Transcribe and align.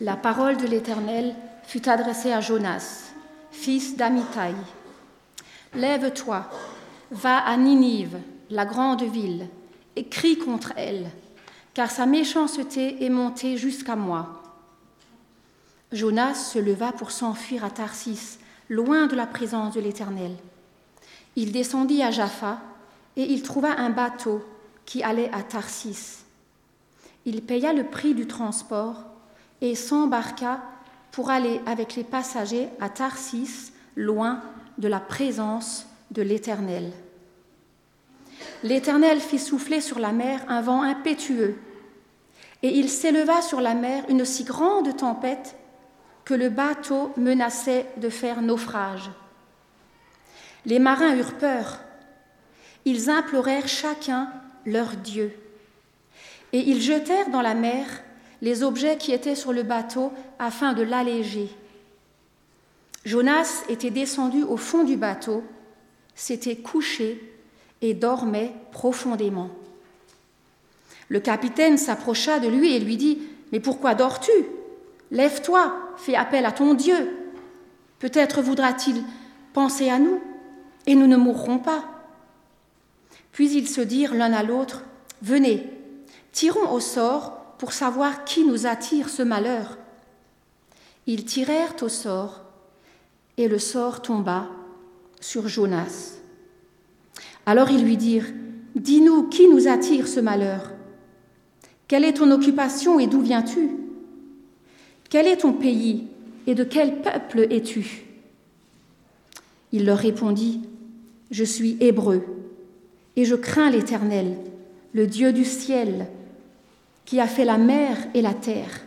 La 0.00 0.16
parole 0.16 0.56
de 0.56 0.66
l'Éternel 0.66 1.34
fut 1.64 1.88
adressée 1.88 2.32
à 2.32 2.40
Jonas, 2.40 3.12
fils 3.50 3.96
d'Amitai. 3.96 4.54
Lève-toi, 5.74 6.48
va 7.10 7.38
à 7.38 7.56
Ninive, 7.56 8.18
la 8.50 8.66
grande 8.66 9.02
ville, 9.02 9.48
et 9.96 10.06
crie 10.06 10.38
contre 10.38 10.72
elle, 10.76 11.10
car 11.72 11.90
sa 11.90 12.06
méchanceté 12.06 13.04
est 13.04 13.10
montée 13.10 13.56
jusqu'à 13.56 13.96
moi. 13.96 14.42
Jonas 15.92 16.34
se 16.34 16.58
leva 16.58 16.92
pour 16.92 17.10
s'enfuir 17.10 17.64
à 17.64 17.70
Tarsis, 17.70 18.38
loin 18.68 19.06
de 19.06 19.16
la 19.16 19.26
présence 19.26 19.74
de 19.74 19.80
l'Éternel. 19.80 20.32
Il 21.36 21.52
descendit 21.52 22.02
à 22.02 22.10
Jaffa 22.10 22.60
et 23.16 23.22
il 23.22 23.42
trouva 23.42 23.78
un 23.78 23.90
bateau 23.90 24.44
qui 24.84 25.02
allait 25.02 25.30
à 25.32 25.42
Tarsis. 25.42 26.24
Il 27.24 27.42
paya 27.42 27.72
le 27.72 27.84
prix 27.84 28.14
du 28.14 28.26
transport 28.26 29.04
et 29.60 29.74
s'embarqua 29.74 30.60
pour 31.10 31.30
aller 31.30 31.60
avec 31.64 31.94
les 31.94 32.04
passagers 32.04 32.68
à 32.80 32.88
Tarsis, 32.88 33.72
loin 33.96 34.42
de 34.78 34.88
la 34.88 35.00
présence 35.00 35.86
de 36.10 36.22
l'Éternel. 36.22 36.92
L'Éternel 38.62 39.20
fit 39.20 39.38
souffler 39.38 39.80
sur 39.80 39.98
la 39.98 40.12
mer 40.12 40.44
un 40.48 40.60
vent 40.60 40.82
impétueux, 40.82 41.56
et 42.62 42.78
il 42.78 42.88
s'éleva 42.88 43.42
sur 43.42 43.60
la 43.60 43.74
mer 43.74 44.04
une 44.08 44.24
si 44.24 44.44
grande 44.44 44.96
tempête 44.96 45.56
que 46.24 46.34
le 46.34 46.48
bateau 46.48 47.12
menaçait 47.16 47.86
de 47.98 48.08
faire 48.08 48.42
naufrage. 48.42 49.10
Les 50.66 50.78
marins 50.78 51.14
eurent 51.14 51.34
peur. 51.34 51.80
Ils 52.84 53.10
implorèrent 53.10 53.68
chacun 53.68 54.30
leur 54.66 54.96
Dieu. 54.96 55.32
Et 56.52 56.60
ils 56.60 56.82
jetèrent 56.82 57.30
dans 57.30 57.42
la 57.42 57.54
mer 57.54 57.86
les 58.42 58.62
objets 58.62 58.98
qui 58.98 59.12
étaient 59.12 59.34
sur 59.34 59.52
le 59.52 59.62
bateau 59.62 60.12
afin 60.38 60.72
de 60.72 60.82
l'alléger. 60.82 61.48
Jonas 63.04 63.64
était 63.68 63.90
descendu 63.90 64.42
au 64.42 64.56
fond 64.56 64.84
du 64.84 64.96
bateau, 64.96 65.42
s'était 66.14 66.56
couché 66.56 67.20
et 67.82 67.94
dormait 67.94 68.52
profondément. 68.70 69.50
Le 71.08 71.20
capitaine 71.20 71.76
s'approcha 71.76 72.38
de 72.38 72.48
lui 72.48 72.74
et 72.74 72.80
lui 72.80 72.96
dit 72.96 73.18
Mais 73.52 73.60
pourquoi 73.60 73.94
dors-tu? 73.94 74.32
Lève-toi, 75.10 75.74
fais 75.96 76.14
appel 76.14 76.46
à 76.46 76.52
ton 76.52 76.74
Dieu. 76.74 77.10
Peut-être 77.98 78.42
voudra-t-il 78.42 79.02
penser 79.52 79.90
à 79.90 79.98
nous 79.98 80.20
et 80.86 80.94
nous 80.94 81.06
ne 81.06 81.16
mourrons 81.16 81.58
pas. 81.58 81.93
Puis 83.34 83.52
ils 83.52 83.68
se 83.68 83.80
dirent 83.80 84.14
l'un 84.14 84.32
à 84.32 84.42
l'autre, 84.44 84.84
Venez, 85.20 85.68
tirons 86.32 86.70
au 86.70 86.78
sort 86.78 87.56
pour 87.58 87.72
savoir 87.72 88.24
qui 88.24 88.44
nous 88.44 88.66
attire 88.66 89.08
ce 89.08 89.22
malheur. 89.22 89.76
Ils 91.06 91.24
tirèrent 91.24 91.74
au 91.82 91.88
sort, 91.88 92.42
et 93.36 93.48
le 93.48 93.58
sort 93.58 94.02
tomba 94.02 94.48
sur 95.20 95.48
Jonas. 95.48 96.18
Alors 97.44 97.70
ils 97.70 97.82
lui 97.82 97.96
dirent, 97.96 98.32
Dis-nous 98.76 99.24
qui 99.24 99.48
nous 99.48 99.66
attire 99.66 100.06
ce 100.06 100.20
malheur? 100.20 100.70
Quelle 101.88 102.04
est 102.04 102.14
ton 102.14 102.30
occupation 102.30 103.00
et 103.00 103.08
d'où 103.08 103.20
viens-tu? 103.20 103.70
Quel 105.10 105.26
est 105.26 105.38
ton 105.38 105.52
pays 105.52 106.06
et 106.46 106.54
de 106.54 106.62
quel 106.62 107.00
peuple 107.02 107.48
es-tu? 107.50 108.04
Il 109.72 109.86
leur 109.86 109.98
répondit, 109.98 110.60
Je 111.32 111.44
suis 111.44 111.76
hébreu 111.80 112.33
et 113.16 113.24
je 113.24 113.34
crains 113.34 113.70
l'Éternel, 113.70 114.36
le 114.92 115.06
Dieu 115.06 115.32
du 115.32 115.44
ciel, 115.44 116.06
qui 117.04 117.20
a 117.20 117.26
fait 117.26 117.44
la 117.44 117.58
mer 117.58 117.96
et 118.14 118.22
la 118.22 118.34
terre. 118.34 118.84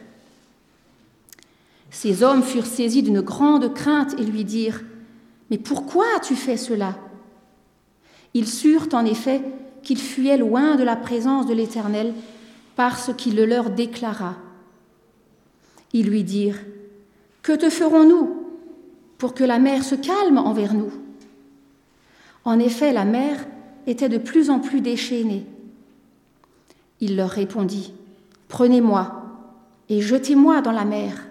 Ces 1.92 2.24
hommes 2.24 2.44
furent 2.44 2.66
saisis 2.66 3.04
d'une 3.04 3.22
grande 3.22 3.74
crainte 3.74 4.16
et 4.20 4.24
lui 4.24 4.44
dirent, 4.44 4.82
Mais 5.50 5.58
pourquoi 5.58 6.06
as-tu 6.16 6.36
fait 6.36 6.58
cela? 6.58 6.96
Ils 8.34 8.48
surent 8.48 8.90
en 8.94 9.06
effet 9.06 9.42
qu'ils 9.84 10.02
fuyaient 10.02 10.38
loin 10.38 10.76
de 10.76 10.84
la 10.84 10.96
présence 10.96 11.48
de 11.48 11.54
l'Éternel 11.54 12.14
parce 12.76 13.12
qu'il 13.16 13.36
le 13.36 13.46
leur 13.46 13.70
déclara. 13.70 14.36
Ils 15.94 16.08
lui 16.08 16.24
dirent, 16.24 16.60
Que 17.42 17.54
te 17.54 17.70
ferons-nous 17.70 18.46
pour 19.18 19.34
que 19.34 19.44
la 19.44 19.60
mer 19.60 19.84
se 19.84 19.96
calme 19.96 20.38
envers 20.38 20.74
nous? 20.74 20.92
En 22.46 22.60
effet, 22.60 22.94
la 22.94 23.06
mer 23.06 23.46
était 23.88 24.09
de 24.09 24.20
plus 24.20 24.52
en 24.52 24.59
plus 24.59 24.81
déchaînée. 24.81 25.46
Il 27.00 27.16
leur 27.16 27.30
répondit, 27.30 27.94
Prenez-moi 28.48 29.24
et 29.90 30.02
jetez-moi 30.02 30.62
dans 30.62 30.72
la 30.72 30.86
mer, 30.86 31.28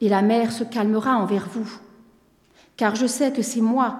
et 0.00 0.08
la 0.08 0.22
mer 0.22 0.52
se 0.52 0.64
calmera 0.64 1.16
envers 1.16 1.48
vous, 1.48 1.68
car 2.76 2.94
je 2.94 3.06
sais 3.06 3.32
que 3.32 3.42
c'est 3.42 3.60
moi 3.60 3.98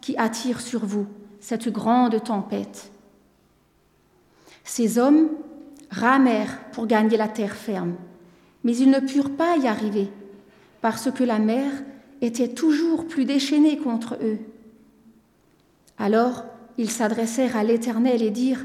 qui 0.00 0.16
attire 0.16 0.60
sur 0.60 0.84
vous 0.84 1.06
cette 1.40 1.68
grande 1.68 2.22
tempête. 2.22 2.90
Ces 4.64 4.98
hommes 4.98 5.28
ramèrent 5.90 6.58
pour 6.72 6.86
gagner 6.86 7.16
la 7.16 7.28
terre 7.28 7.54
ferme, 7.54 7.94
mais 8.64 8.76
ils 8.76 8.90
ne 8.90 9.00
purent 9.00 9.36
pas 9.36 9.56
y 9.56 9.66
arriver, 9.66 10.10
parce 10.80 11.10
que 11.10 11.24
la 11.24 11.38
mer 11.38 11.70
était 12.20 12.48
toujours 12.48 13.06
plus 13.06 13.24
déchaînée 13.24 13.78
contre 13.78 14.18
eux. 14.22 14.38
Alors 15.96 16.44
ils 16.78 16.90
s'adressèrent 16.90 17.56
à 17.56 17.64
l'Éternel 17.64 18.22
et 18.22 18.30
dirent, 18.30 18.64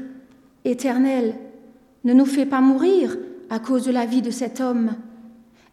Éternel, 0.64 1.34
ne 2.04 2.14
nous 2.14 2.24
fais 2.24 2.46
pas 2.46 2.60
mourir 2.60 3.16
à 3.50 3.58
cause 3.58 3.84
de 3.84 3.92
la 3.92 4.06
vie 4.06 4.22
de 4.22 4.30
cet 4.30 4.60
homme, 4.60 4.94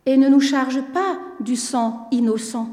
et 0.06 0.18
ne 0.18 0.28
nous 0.28 0.42
charge 0.42 0.82
pas 0.94 1.20
du 1.40 1.56
sang 1.56 2.08
innocent. 2.12 2.70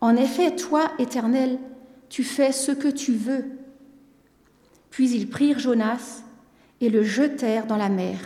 En 0.00 0.16
effet, 0.16 0.56
toi, 0.56 0.90
Éternel, 0.98 1.58
tu 2.08 2.24
fais 2.24 2.52
ce 2.52 2.72
que 2.72 2.88
tu 2.88 3.12
veux. 3.12 3.44
Puis 4.90 5.10
ils 5.10 5.28
prirent 5.28 5.58
Jonas 5.58 6.22
et 6.80 6.88
le 6.88 7.02
jetèrent 7.02 7.66
dans 7.66 7.76
la 7.76 7.88
mer, 7.88 8.18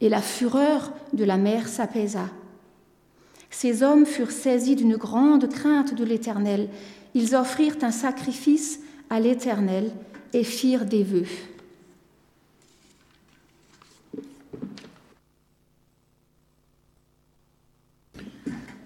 et 0.00 0.08
la 0.08 0.22
fureur 0.22 0.92
de 1.12 1.24
la 1.24 1.36
mer 1.36 1.68
s'apaisa. 1.68 2.28
Ces 3.50 3.82
hommes 3.82 4.06
furent 4.06 4.30
saisis 4.30 4.76
d'une 4.76 4.96
grande 4.96 5.48
crainte 5.48 5.94
de 5.94 6.04
l'Éternel. 6.04 6.68
Ils 7.14 7.34
offrirent 7.34 7.76
un 7.82 7.90
sacrifice 7.90 8.80
à 9.10 9.20
l'Éternel 9.20 9.90
et 10.32 10.44
firent 10.44 10.84
des 10.84 11.02
vœux. 11.02 11.26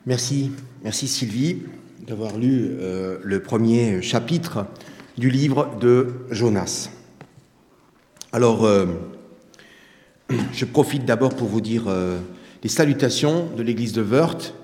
Merci, 0.05 0.51
merci 0.83 1.07
Sylvie 1.07 1.63
d'avoir 2.07 2.37
lu 2.37 2.71
euh, 2.73 3.19
le 3.23 3.41
premier 3.41 4.03
chapitre 4.03 4.67
du 5.17 5.31
livre 5.31 5.77
de 5.81 6.15
Jonas. 6.31 6.91
Alors, 8.33 8.65
euh, 8.65 8.87
je 10.53 10.65
profite 10.65 11.05
d'abord 11.05 11.37
pour 11.37 11.47
vous 11.47 11.61
dire 11.61 11.85
euh, 11.87 12.19
les 12.65 12.69
salutations 12.69 13.47
de 13.57 13.63
l'église 13.63 13.93
de 13.93 14.03
Wörth 14.03 14.55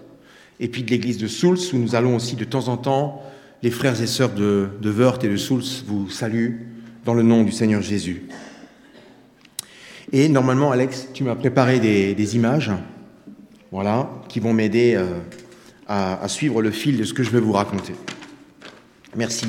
et 0.59 0.67
puis 0.67 0.83
de 0.83 0.91
l'église 0.91 1.19
de 1.19 1.29
Souls, 1.29 1.59
où 1.73 1.77
nous 1.77 1.95
allons 1.95 2.17
aussi 2.17 2.35
de 2.35 2.45
temps 2.45 2.67
en 2.67 2.77
temps, 2.77 3.23
les 3.63 3.71
frères 3.71 4.01
et 4.01 4.07
sœurs 4.07 4.33
de, 4.33 4.69
de 4.81 4.91
Wörth 4.91 5.25
et 5.25 5.29
de 5.29 5.37
Souls 5.37 5.63
vous 5.87 6.09
saluent 6.11 6.67
dans 7.05 7.15
le 7.15 7.23
nom 7.23 7.43
du 7.43 7.53
Seigneur 7.53 7.83
Jésus. 7.83 8.23
Et 10.13 10.29
normalement, 10.29 10.71
Alex, 10.71 11.09
tu 11.13 11.25
m'as 11.25 11.35
préparé 11.35 11.81
des, 11.81 12.15
des 12.15 12.37
images 12.37 12.73
voilà, 13.71 14.11
qui 14.29 14.41
vont 14.41 14.53
m'aider 14.53 14.95
euh, 14.97 15.05
à, 15.87 16.27
suivre 16.29 16.63
le 16.63 16.71
fil 16.71 16.97
de 16.97 17.05
ce 17.05 17.13
que 17.13 17.23
je 17.23 17.31
vais 17.31 17.41
vous 17.41 17.53
raconter. 17.53 17.95
Merci, 19.17 19.47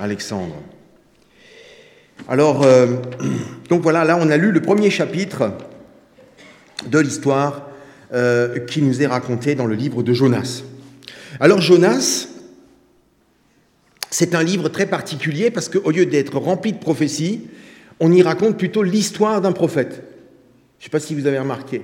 Alexandre. 0.00 0.56
Alors, 2.28 2.62
euh, 2.64 2.96
donc 3.70 3.82
voilà, 3.82 4.04
là 4.04 4.18
on 4.20 4.30
a 4.30 4.36
lu 4.36 4.50
le 4.50 4.62
premier 4.62 4.90
chapitre 4.90 5.52
de 6.88 6.98
l'histoire 6.98 7.68
euh, 8.12 8.60
qui 8.60 8.82
nous 8.82 9.02
est 9.02 9.06
racontée 9.06 9.54
dans 9.54 9.66
le 9.66 9.74
livre 9.74 10.02
de 10.02 10.12
Jonas. 10.12 10.62
Alors 11.38 11.60
Jonas, 11.60 12.28
c'est 14.10 14.34
un 14.34 14.42
livre 14.42 14.68
très 14.68 14.86
particulier 14.86 15.50
parce 15.50 15.68
qu'au 15.68 15.90
lieu 15.90 16.06
d'être 16.06 16.38
rempli 16.38 16.72
de 16.72 16.78
prophéties, 16.78 17.42
on 18.00 18.12
y 18.12 18.22
raconte 18.22 18.56
plutôt 18.56 18.82
l'histoire 18.82 19.40
d'un 19.40 19.52
prophète. 19.52 20.02
Je 20.78 20.82
ne 20.82 20.84
sais 20.84 20.90
pas 20.90 21.00
si 21.00 21.14
vous 21.14 21.26
avez 21.26 21.38
remarqué. 21.38 21.82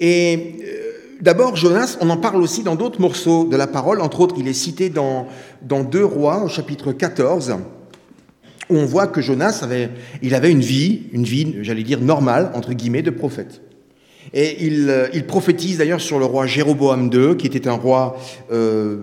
Et 0.00 0.56
euh, 0.62 0.92
d'abord, 1.20 1.56
Jonas, 1.56 1.96
on 2.00 2.10
en 2.10 2.16
parle 2.16 2.42
aussi 2.42 2.62
dans 2.62 2.74
d'autres 2.74 3.00
morceaux 3.00 3.44
de 3.44 3.56
la 3.56 3.66
parole. 3.66 4.00
Entre 4.00 4.20
autres, 4.20 4.36
il 4.38 4.48
est 4.48 4.52
cité 4.52 4.90
dans, 4.90 5.26
Deux 5.62 6.04
Rois, 6.04 6.44
au 6.44 6.48
chapitre 6.48 6.92
14, 6.92 7.56
où 8.68 8.76
on 8.76 8.84
voit 8.84 9.06
que 9.06 9.20
Jonas 9.20 9.60
avait, 9.62 9.90
une 10.50 10.60
vie, 10.60 11.04
une 11.12 11.24
vie, 11.24 11.56
j'allais 11.62 11.82
dire, 11.82 12.00
normale, 12.00 12.50
entre 12.54 12.72
guillemets, 12.74 13.02
de 13.02 13.10
prophète. 13.10 13.62
Et 14.34 14.64
il, 14.64 14.88
euh, 14.88 15.08
prophétise 15.26 15.78
d'ailleurs 15.78 16.00
sur 16.00 16.18
le 16.18 16.24
roi 16.24 16.46
Jéroboam 16.46 17.10
II, 17.12 17.36
qui 17.36 17.46
était 17.46 17.68
un 17.68 17.72
roi 17.72 18.16
euh, 18.50 18.96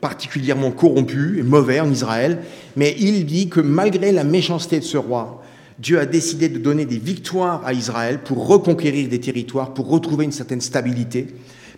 particulièrement 0.00 0.70
corrompu 0.70 1.38
et 1.38 1.42
mauvais 1.42 1.80
en 1.80 1.90
Israël, 1.90 2.38
mais 2.76 2.94
il 2.98 3.26
dit 3.26 3.48
que 3.48 3.60
malgré 3.60 4.12
la 4.12 4.24
méchanceté 4.24 4.78
de 4.78 4.84
ce 4.84 4.96
roi, 4.96 5.42
Dieu 5.78 5.98
a 5.98 6.06
décidé 6.06 6.48
de 6.48 6.58
donner 6.58 6.84
des 6.84 6.98
victoires 6.98 7.62
à 7.64 7.72
Israël 7.72 8.20
pour 8.22 8.46
reconquérir 8.46 9.08
des 9.08 9.20
territoires, 9.20 9.72
pour 9.72 9.88
retrouver 9.88 10.24
une 10.26 10.32
certaine 10.32 10.60
stabilité, 10.60 11.28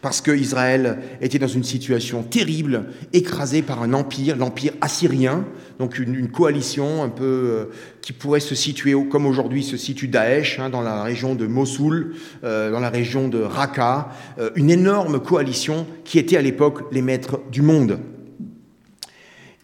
parce 0.01 0.21
qu'Israël 0.21 0.99
était 1.21 1.39
dans 1.39 1.47
une 1.47 1.63
situation 1.63 2.25
terrible, 2.25 2.87
écrasé 3.13 3.63
par 3.63 3.81
un 3.83 3.93
empire, 3.93 4.37
l'empire 4.37 4.73
assyrien, 4.81 5.45
donc 5.79 6.01
une, 6.01 6.29
coalition 6.29 7.05
un 7.05 7.09
peu 7.09 7.25
euh, 7.25 7.65
qui 8.01 8.13
pourrait 8.13 8.41
se 8.41 8.57
situer, 8.57 8.95
comme 9.09 9.27
aujourd'hui 9.27 9.63
se 9.63 9.77
situe 9.77 10.09
Daesh, 10.09 10.59
hein, 10.59 10.71
dans 10.71 10.83
la 10.83 11.05
région 11.05 11.37
de 11.37 11.47
Mossoul, 11.47 12.15
euh, 12.43 12.73
dans 12.73 12.81
la 12.81 12.91
région 12.91 13.29
de 13.29 13.41
Raqqa, 13.41 14.11
euh, 14.41 14.51
une 14.57 14.71
énorme 14.71 15.21
coalition 15.21 15.87
qui 16.05 16.19
était 16.19 16.37
à 16.37 16.43
l'époque 16.43 16.81
les 16.91 17.03
maîtres 17.03 17.41
du 17.53 17.63
monde. 17.63 18.01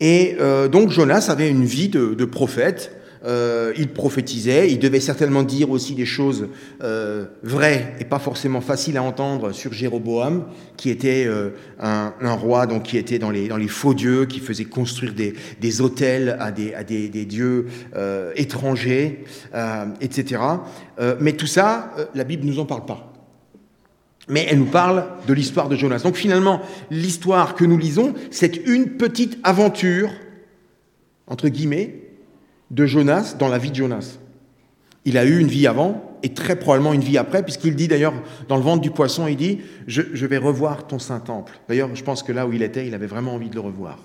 Et 0.00 0.36
donc 0.70 0.90
Jonas 0.90 1.26
avait 1.28 1.48
une 1.50 1.64
vie 1.64 1.88
de 1.88 2.24
prophète, 2.24 2.98
euh, 3.24 3.72
il 3.76 3.88
prophétisait, 3.88 4.70
il 4.70 4.78
devait 4.78 5.00
certainement 5.00 5.42
dire 5.42 5.70
aussi 5.70 5.94
des 5.94 6.04
choses 6.04 6.48
euh, 6.82 7.26
vraies 7.42 7.94
et 7.98 8.04
pas 8.04 8.18
forcément 8.18 8.60
faciles 8.60 8.96
à 8.96 9.02
entendre 9.02 9.52
sur 9.52 9.72
Jéroboam, 9.72 10.46
qui 10.76 10.90
était 10.90 11.26
euh, 11.26 11.50
un, 11.80 12.12
roi 12.34 12.66
donc 12.66 12.84
qui 12.84 12.96
était 12.96 13.18
dans 13.18 13.30
les, 13.30 13.48
dans 13.48 13.56
les 13.56 13.68
faux 13.68 13.94
dieux, 13.94 14.26
qui 14.26 14.38
faisait 14.38 14.66
construire 14.66 15.14
des, 15.14 15.34
des 15.60 15.80
hôtels 15.80 16.36
à 16.38 16.52
des, 16.52 16.74
à 16.74 16.84
des, 16.84 17.08
des 17.08 17.24
dieux 17.24 17.66
étrangers, 18.36 19.24
etc. 20.00 20.40
mais 21.20 21.32
tout 21.32 21.46
ça, 21.46 21.92
la 22.14 22.24
Bible 22.24 22.46
nous 22.46 22.58
en 22.58 22.66
parle 22.66 22.84
pas. 22.84 23.17
Mais 24.28 24.46
elle 24.48 24.58
nous 24.58 24.66
parle 24.66 25.06
de 25.26 25.32
l'histoire 25.32 25.68
de 25.68 25.76
Jonas. 25.76 26.00
Donc 26.04 26.16
finalement, 26.16 26.60
l'histoire 26.90 27.54
que 27.54 27.64
nous 27.64 27.78
lisons, 27.78 28.14
c'est 28.30 28.56
une 28.66 28.96
petite 28.96 29.38
aventure, 29.42 30.10
entre 31.26 31.48
guillemets, 31.48 31.94
de 32.70 32.86
Jonas 32.86 33.36
dans 33.38 33.48
la 33.48 33.58
vie 33.58 33.70
de 33.70 33.76
Jonas. 33.76 34.18
Il 35.04 35.16
a 35.16 35.24
eu 35.24 35.38
une 35.38 35.48
vie 35.48 35.66
avant 35.66 36.08
et 36.22 36.30
très 36.30 36.56
probablement 36.56 36.92
une 36.92 37.00
vie 37.00 37.16
après, 37.16 37.42
puisqu'il 37.42 37.74
dit 37.74 37.88
d'ailleurs 37.88 38.14
dans 38.48 38.56
le 38.56 38.62
ventre 38.62 38.82
du 38.82 38.90
poisson, 38.90 39.26
il 39.26 39.36
dit, 39.36 39.60
je, 39.86 40.26
vais 40.26 40.38
revoir 40.38 40.86
ton 40.86 40.98
Saint-Temple. 40.98 41.58
D'ailleurs, 41.68 41.94
je 41.94 42.02
pense 42.02 42.22
que 42.22 42.32
là 42.32 42.46
où 42.46 42.52
il 42.52 42.62
était, 42.62 42.86
il 42.86 42.94
avait 42.94 43.06
vraiment 43.06 43.34
envie 43.34 43.48
de 43.48 43.54
le 43.54 43.60
revoir. 43.60 43.98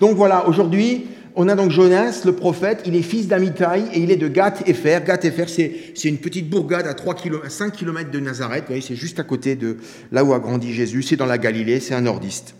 Donc 0.00 0.16
voilà, 0.16 0.48
aujourd'hui, 0.48 1.06
on 1.36 1.48
a 1.48 1.54
donc 1.54 1.70
Jonas, 1.70 2.22
le 2.24 2.32
prophète, 2.32 2.82
il 2.86 2.94
est 2.94 3.02
fils 3.02 3.28
d'Amitai 3.28 3.84
et 3.92 4.00
il 4.00 4.10
est 4.10 4.16
de 4.16 4.28
Gath-Efer. 4.28 5.00
Gath-Efer, 5.06 5.46
c'est 5.94 6.08
une 6.08 6.18
petite 6.18 6.50
bourgade 6.50 6.86
à, 6.86 6.94
3 6.94 7.14
km, 7.14 7.50
5 7.50 7.72
km 7.72 8.10
de 8.10 8.20
Nazareth, 8.20 8.64
c'est 8.80 8.96
juste 8.96 9.20
à 9.20 9.24
côté 9.24 9.56
de 9.56 9.78
là 10.10 10.24
où 10.24 10.34
a 10.34 10.38
grandi 10.38 10.72
Jésus, 10.72 11.02
c'est 11.02 11.16
dans 11.16 11.26
la 11.26 11.38
Galilée, 11.38 11.80
c'est 11.80 11.94
un 11.94 12.02
nordiste. 12.02 12.54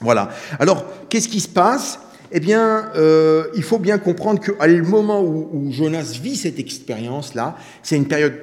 Voilà. 0.00 0.30
Alors, 0.58 0.86
qu'est-ce 1.08 1.28
qui 1.28 1.40
se 1.40 1.48
passe? 1.48 2.00
Eh 2.32 2.40
bien, 2.40 2.90
euh, 2.96 3.48
il 3.56 3.62
faut 3.62 3.78
bien 3.78 3.98
comprendre 3.98 4.40
qu'à 4.40 4.66
le 4.66 4.82
moment 4.82 5.22
où, 5.22 5.70
Jonas 5.72 6.18
vit 6.22 6.36
cette 6.36 6.58
expérience-là, 6.58 7.56
c'est 7.82 7.96
une 7.96 8.06
période 8.06 8.34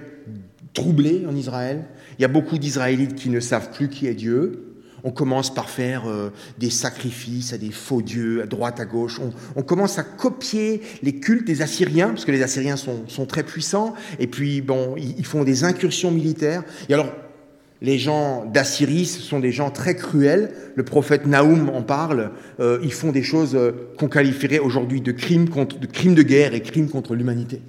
troublée 0.74 1.26
en 1.28 1.36
Israël. 1.36 1.86
Il 2.20 2.22
y 2.22 2.26
a 2.26 2.28
beaucoup 2.28 2.58
d'Israélites 2.58 3.16
qui 3.16 3.30
ne 3.30 3.40
savent 3.40 3.72
plus 3.72 3.90
qui 3.90 4.08
est 4.08 4.14
Dieu. 4.14 4.67
On 5.04 5.12
commence 5.12 5.54
par 5.54 5.70
faire 5.70 6.08
euh, 6.08 6.32
des 6.58 6.70
sacrifices 6.70 7.54
à 7.54 7.58
des 7.58 7.72
faux 7.72 8.02
dieux, 8.02 8.42
à 8.42 8.46
droite, 8.46 8.80
à 8.80 8.86
gauche. 8.86 9.20
On, 9.56 9.64
commence 9.64 10.00
à 10.00 10.04
copier 10.04 10.82
les 11.04 11.20
cultes 11.20 11.46
des 11.46 11.62
Assyriens, 11.62 12.10
parce 12.10 12.26
que 12.26 12.32
les 12.32 12.42
Assyriens 12.42 12.78
sont, 12.78 13.26
très 13.26 13.44
puissants. 13.44 13.94
Et 14.20 14.28
puis, 14.28 14.62
bon, 14.62 14.96
ils, 14.98 15.26
font 15.26 15.44
des 15.44 15.64
incursions 15.64 16.12
militaires. 16.12 16.64
Et 16.90 16.94
alors, 16.94 17.12
les 17.82 18.00
gens 18.00 18.46
d'Assyrie, 18.46 19.06
ce 19.06 19.22
sont 19.22 19.40
des 19.40 19.52
gens 19.52 19.70
très 19.70 19.96
cruels. 19.96 20.52
Le 20.76 20.84
prophète 20.84 21.28
Naoum 21.28 21.70
en 21.70 21.84
parle. 21.84 22.32
Euh, 22.60 22.80
ils 22.82 22.94
font 22.94 23.12
des 23.12 23.24
choses 23.24 23.56
euh, 23.56 23.92
qu'on 24.00 24.08
qualifierait 24.08 24.60
aujourd'hui 24.60 25.02
de 25.02 25.12
crimes, 25.12 25.46
de 25.46 25.86
crimes 25.86 26.16
de 26.16 26.24
guerre 26.24 26.54
et 26.54 26.62
crimes 26.62 26.90
contre 26.90 27.14
l'humanité. 27.14 27.62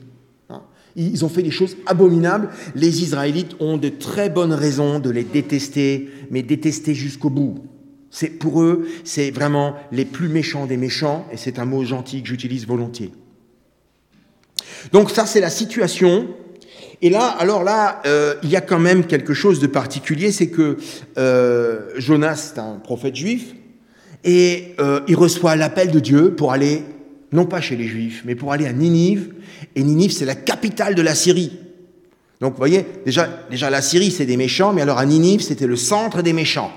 Ils 0.98 1.24
ont 1.24 1.28
fait 1.28 1.42
des 1.42 1.50
choses 1.50 1.76
abominables. 1.86 2.50
Les 2.74 3.02
Israélites 3.02 3.54
ont 3.60 3.78
de 3.78 3.88
très 3.88 4.28
bonnes 4.28 4.52
raisons 4.52 4.98
de 4.98 5.08
les 5.08 5.24
détester, 5.24 6.08
mais 6.30 6.42
détester 6.42 6.94
jusqu'au 6.94 7.30
bout. 7.30 7.64
C'est 8.10 8.28
pour 8.28 8.62
eux, 8.62 8.86
c'est 9.04 9.30
vraiment 9.30 9.76
les 9.92 10.04
plus 10.04 10.28
méchants 10.28 10.66
des 10.66 10.76
méchants, 10.76 11.26
et 11.32 11.36
c'est 11.36 11.58
un 11.58 11.64
mot 11.64 11.84
gentil 11.84 12.22
que 12.22 12.28
j'utilise 12.28 12.66
volontiers. 12.66 13.12
Donc 14.92 15.10
ça, 15.10 15.24
c'est 15.24 15.40
la 15.40 15.50
situation 15.50 16.28
et 17.00 17.10
là, 17.10 17.28
alors 17.28 17.62
là, 17.62 18.02
euh, 18.06 18.34
il 18.42 18.50
y 18.50 18.56
a 18.56 18.60
quand 18.60 18.80
même 18.80 19.06
quelque 19.06 19.32
chose 19.32 19.60
de 19.60 19.68
particulier, 19.68 20.32
c'est 20.32 20.48
que 20.48 20.78
euh, 21.16 21.90
Jonas, 21.96 22.52
est 22.54 22.58
un 22.58 22.80
prophète 22.82 23.14
juif, 23.14 23.54
et 24.24 24.74
euh, 24.80 25.00
il 25.06 25.14
reçoit 25.14 25.54
l'appel 25.54 25.92
de 25.92 26.00
Dieu 26.00 26.34
pour 26.34 26.50
aller, 26.50 26.82
non 27.32 27.44
pas 27.44 27.60
chez 27.60 27.76
les 27.76 27.86
Juifs, 27.86 28.22
mais 28.24 28.34
pour 28.34 28.52
aller 28.52 28.66
à 28.66 28.72
Ninive. 28.72 29.34
Et 29.76 29.82
Ninive, 29.82 30.12
c'est 30.12 30.24
la 30.24 30.34
capitale 30.34 30.94
de 30.94 31.02
la 31.02 31.14
Syrie. 31.14 31.58
Donc, 32.40 32.52
vous 32.52 32.58
voyez, 32.58 32.86
déjà, 33.04 33.28
déjà 33.50 33.68
la 33.68 33.82
Syrie, 33.82 34.10
c'est 34.10 34.26
des 34.26 34.36
méchants, 34.36 34.72
mais 34.72 34.82
alors 34.82 34.98
à 34.98 35.06
Ninive, 35.06 35.40
c'était 35.40 35.66
le 35.66 35.76
centre 35.76 36.22
des 36.22 36.32
méchants. 36.32 36.72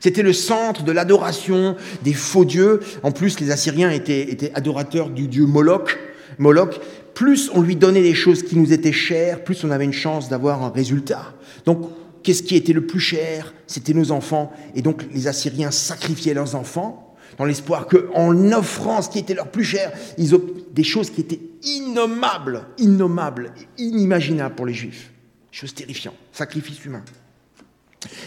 C'était 0.00 0.22
le 0.22 0.32
centre 0.32 0.82
de 0.82 0.92
l'adoration 0.92 1.76
des 2.04 2.12
faux 2.12 2.44
dieux. 2.44 2.80
En 3.02 3.12
plus, 3.12 3.40
les 3.40 3.50
Assyriens 3.50 3.90
étaient, 3.90 4.30
étaient 4.30 4.52
adorateurs 4.54 5.10
du 5.10 5.28
dieu 5.28 5.46
Moloch. 5.46 5.98
Moloch, 6.38 6.80
plus 7.14 7.50
on 7.54 7.62
lui 7.62 7.76
donnait 7.76 8.02
des 8.02 8.14
choses 8.14 8.42
qui 8.42 8.58
nous 8.58 8.72
étaient 8.72 8.92
chères, 8.92 9.42
plus 9.42 9.64
on 9.64 9.70
avait 9.70 9.84
une 9.84 9.92
chance 9.92 10.28
d'avoir 10.28 10.62
un 10.64 10.70
résultat. 10.70 11.34
Donc, 11.64 11.88
qu'est-ce 12.22 12.42
qui 12.42 12.56
était 12.56 12.72
le 12.72 12.86
plus 12.86 13.00
cher? 13.00 13.54
C'était 13.66 13.94
nos 13.94 14.10
enfants. 14.10 14.52
Et 14.74 14.82
donc, 14.82 15.06
les 15.14 15.28
Assyriens 15.28 15.70
sacrifiaient 15.70 16.34
leurs 16.34 16.56
enfants 16.56 17.05
dans 17.38 17.44
l'espoir 17.44 17.86
qu'en 17.86 18.52
offrant 18.52 19.02
ce 19.02 19.10
qui 19.10 19.18
était 19.18 19.34
leur 19.34 19.48
plus 19.48 19.64
cher, 19.64 19.92
ils 20.18 20.34
ont 20.34 20.42
des 20.72 20.84
choses 20.84 21.10
qui 21.10 21.20
étaient 21.20 21.40
innommables, 21.62 22.62
innommables, 22.78 23.52
inimaginables 23.78 24.54
pour 24.54 24.66
les 24.66 24.74
Juifs. 24.74 25.10
Chose 25.50 25.74
terrifiante, 25.74 26.16
sacrifice 26.32 26.84
humain. 26.84 27.02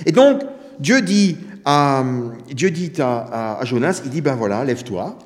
Et 0.06 0.11
donc, 0.11 0.41
Dieu 0.79 1.01
dit 1.01 1.38
à, 1.65 2.03
Dieu 2.51 2.71
dit 2.71 2.94
à, 3.00 3.59
Jonas, 3.63 4.01
il 4.03 4.11
dit, 4.11 4.21
ben 4.21 4.35
voilà, 4.35 4.63
lève-toi, 4.65 5.17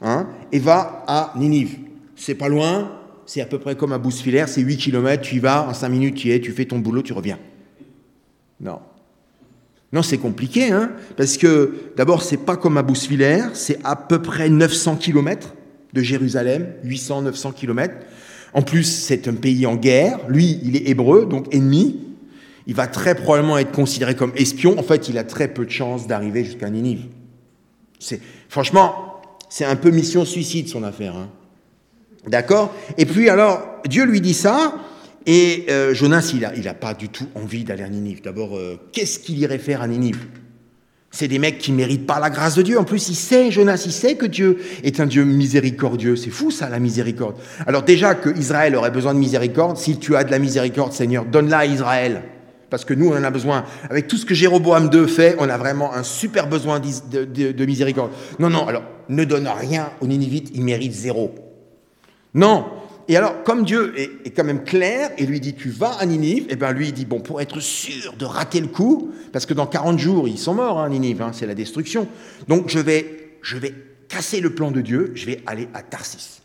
hein, 0.00 0.28
et 0.52 0.58
va 0.58 1.04
à 1.06 1.32
Ninive 1.36 1.78
c'est 2.16 2.34
pas 2.34 2.48
loin, 2.48 2.90
c'est 3.26 3.40
à 3.40 3.46
peu 3.46 3.58
près 3.58 3.76
comme 3.76 3.92
à 3.92 3.98
Bousfilaire, 3.98 4.48
c'est 4.48 4.60
8 4.60 4.76
km, 4.76 5.22
tu 5.22 5.36
y 5.36 5.38
vas, 5.38 5.68
en 5.68 5.74
5 5.74 5.88
minutes 5.88 6.14
tu 6.14 6.28
y 6.28 6.32
es, 6.32 6.40
tu 6.40 6.52
fais 6.52 6.64
ton 6.64 6.78
boulot, 6.78 7.02
tu 7.02 7.12
reviens. 7.12 7.38
Non. 8.60 8.80
Non, 9.94 10.02
c'est 10.02 10.18
compliqué, 10.18 10.72
hein, 10.72 10.90
parce 11.16 11.36
que 11.36 11.92
d'abord, 11.96 12.24
c'est 12.24 12.36
pas 12.36 12.56
comme 12.56 12.76
à 12.76 12.82
Bousfilaire, 12.82 13.50
c'est 13.54 13.78
à 13.84 13.94
peu 13.94 14.20
près 14.20 14.48
900 14.48 14.96
km 14.96 15.54
de 15.92 16.00
Jérusalem, 16.02 16.66
800-900 16.84 17.54
km. 17.54 17.94
En 18.54 18.62
plus, 18.62 18.82
c'est 18.82 19.28
un 19.28 19.34
pays 19.34 19.66
en 19.66 19.76
guerre. 19.76 20.18
Lui, 20.28 20.58
il 20.64 20.74
est 20.74 20.88
hébreu, 20.88 21.26
donc 21.26 21.54
ennemi. 21.54 22.00
Il 22.66 22.74
va 22.74 22.88
très 22.88 23.14
probablement 23.14 23.56
être 23.56 23.70
considéré 23.70 24.16
comme 24.16 24.32
espion. 24.34 24.76
En 24.78 24.82
fait, 24.82 25.08
il 25.08 25.16
a 25.16 25.22
très 25.22 25.46
peu 25.46 25.64
de 25.64 25.70
chances 25.70 26.08
d'arriver 26.08 26.44
jusqu'à 26.44 26.70
Ninive. 26.70 27.06
C'est, 28.00 28.20
franchement, 28.48 29.20
c'est 29.48 29.64
un 29.64 29.76
peu 29.76 29.90
mission 29.90 30.24
suicide 30.24 30.66
son 30.66 30.82
affaire. 30.82 31.14
Hein. 31.14 31.28
D'accord? 32.26 32.74
Et 32.98 33.06
puis 33.06 33.28
alors, 33.28 33.62
Dieu 33.86 34.04
lui 34.04 34.20
dit 34.20 34.34
ça, 34.34 34.74
et 35.26 35.66
euh, 35.70 35.94
Jonas, 35.94 36.30
il 36.34 36.40
n'a 36.40 36.54
il 36.54 36.68
a 36.68 36.74
pas 36.74 36.94
du 36.94 37.08
tout 37.08 37.28
envie 37.34 37.64
d'aller 37.64 37.82
à 37.82 37.88
Ninive. 37.88 38.22
D'abord, 38.22 38.56
euh, 38.56 38.78
qu'est-ce 38.92 39.18
qu'il 39.18 39.38
irait 39.38 39.58
faire 39.58 39.80
à 39.80 39.88
Ninive? 39.88 40.18
C'est 41.10 41.28
des 41.28 41.38
mecs 41.38 41.58
qui 41.58 41.70
méritent 41.70 42.06
pas 42.06 42.18
la 42.18 42.28
grâce 42.28 42.56
de 42.56 42.62
Dieu. 42.62 42.78
En 42.78 42.84
plus, 42.84 43.08
il 43.08 43.14
sait, 43.14 43.50
Jonas, 43.52 43.84
il 43.86 43.92
sait 43.92 44.16
que 44.16 44.26
Dieu 44.26 44.58
est 44.82 44.98
un 44.98 45.06
Dieu 45.06 45.24
miséricordieux. 45.24 46.16
C'est 46.16 46.30
fou 46.30 46.50
ça, 46.50 46.68
la 46.68 46.80
miséricorde. 46.80 47.36
Alors 47.66 47.84
déjà 47.84 48.16
que 48.16 48.36
Israël 48.36 48.74
aurait 48.74 48.90
besoin 48.90 49.14
de 49.14 49.20
miséricorde, 49.20 49.76
si 49.76 49.98
tu 49.98 50.16
as 50.16 50.24
de 50.24 50.32
la 50.32 50.40
miséricorde, 50.40 50.92
Seigneur, 50.92 51.24
donne-la 51.24 51.58
à 51.58 51.66
Israël. 51.66 52.22
Parce 52.68 52.84
que 52.84 52.94
nous, 52.94 53.10
on 53.10 53.16
en 53.16 53.22
a 53.22 53.30
besoin. 53.30 53.64
Avec 53.88 54.08
tout 54.08 54.16
ce 54.16 54.26
que 54.26 54.34
Jéroboam 54.34 54.90
II 54.92 55.08
fait, 55.08 55.36
on 55.38 55.48
a 55.48 55.56
vraiment 55.56 55.94
un 55.94 56.02
super 56.02 56.48
besoin 56.48 56.80
de, 56.80 57.52
de 57.52 57.64
miséricorde. 57.64 58.10
Non, 58.40 58.50
non, 58.50 58.66
alors 58.66 58.82
ne 59.08 59.24
donne 59.24 59.48
rien 59.48 59.90
aux 60.00 60.06
Ninivites, 60.06 60.50
ils 60.54 60.64
méritent 60.64 60.94
zéro. 60.94 61.34
Non. 62.34 62.66
Et 63.08 63.16
alors, 63.16 63.42
comme 63.44 63.64
Dieu 63.64 63.92
est, 63.98 64.30
quand 64.30 64.44
même 64.44 64.64
clair 64.64 65.10
et 65.18 65.26
lui 65.26 65.40
dit 65.40 65.54
tu 65.54 65.68
vas 65.68 65.92
à 65.98 66.06
Ninive, 66.06 66.44
et 66.44 66.52
eh 66.52 66.56
bien 66.56 66.72
lui 66.72 66.88
il 66.88 66.92
dit 66.92 67.04
bon 67.04 67.20
pour 67.20 67.40
être 67.40 67.60
sûr 67.60 68.14
de 68.18 68.24
rater 68.24 68.60
le 68.60 68.68
coup, 68.68 69.10
parce 69.32 69.44
que 69.44 69.54
dans 69.54 69.66
40 69.66 69.98
jours 69.98 70.26
ils 70.26 70.38
sont 70.38 70.54
morts, 70.54 70.80
hein, 70.80 70.88
Ninive, 70.88 71.20
hein, 71.20 71.30
c'est 71.32 71.46
la 71.46 71.54
destruction. 71.54 72.08
Donc 72.48 72.68
je 72.68 72.78
vais, 72.78 73.38
je 73.42 73.58
vais 73.58 73.74
casser 74.08 74.40
le 74.40 74.54
plan 74.54 74.70
de 74.70 74.80
Dieu, 74.80 75.12
je 75.14 75.26
vais 75.26 75.42
aller 75.46 75.68
à 75.74 75.82
Tarsis. 75.82 76.40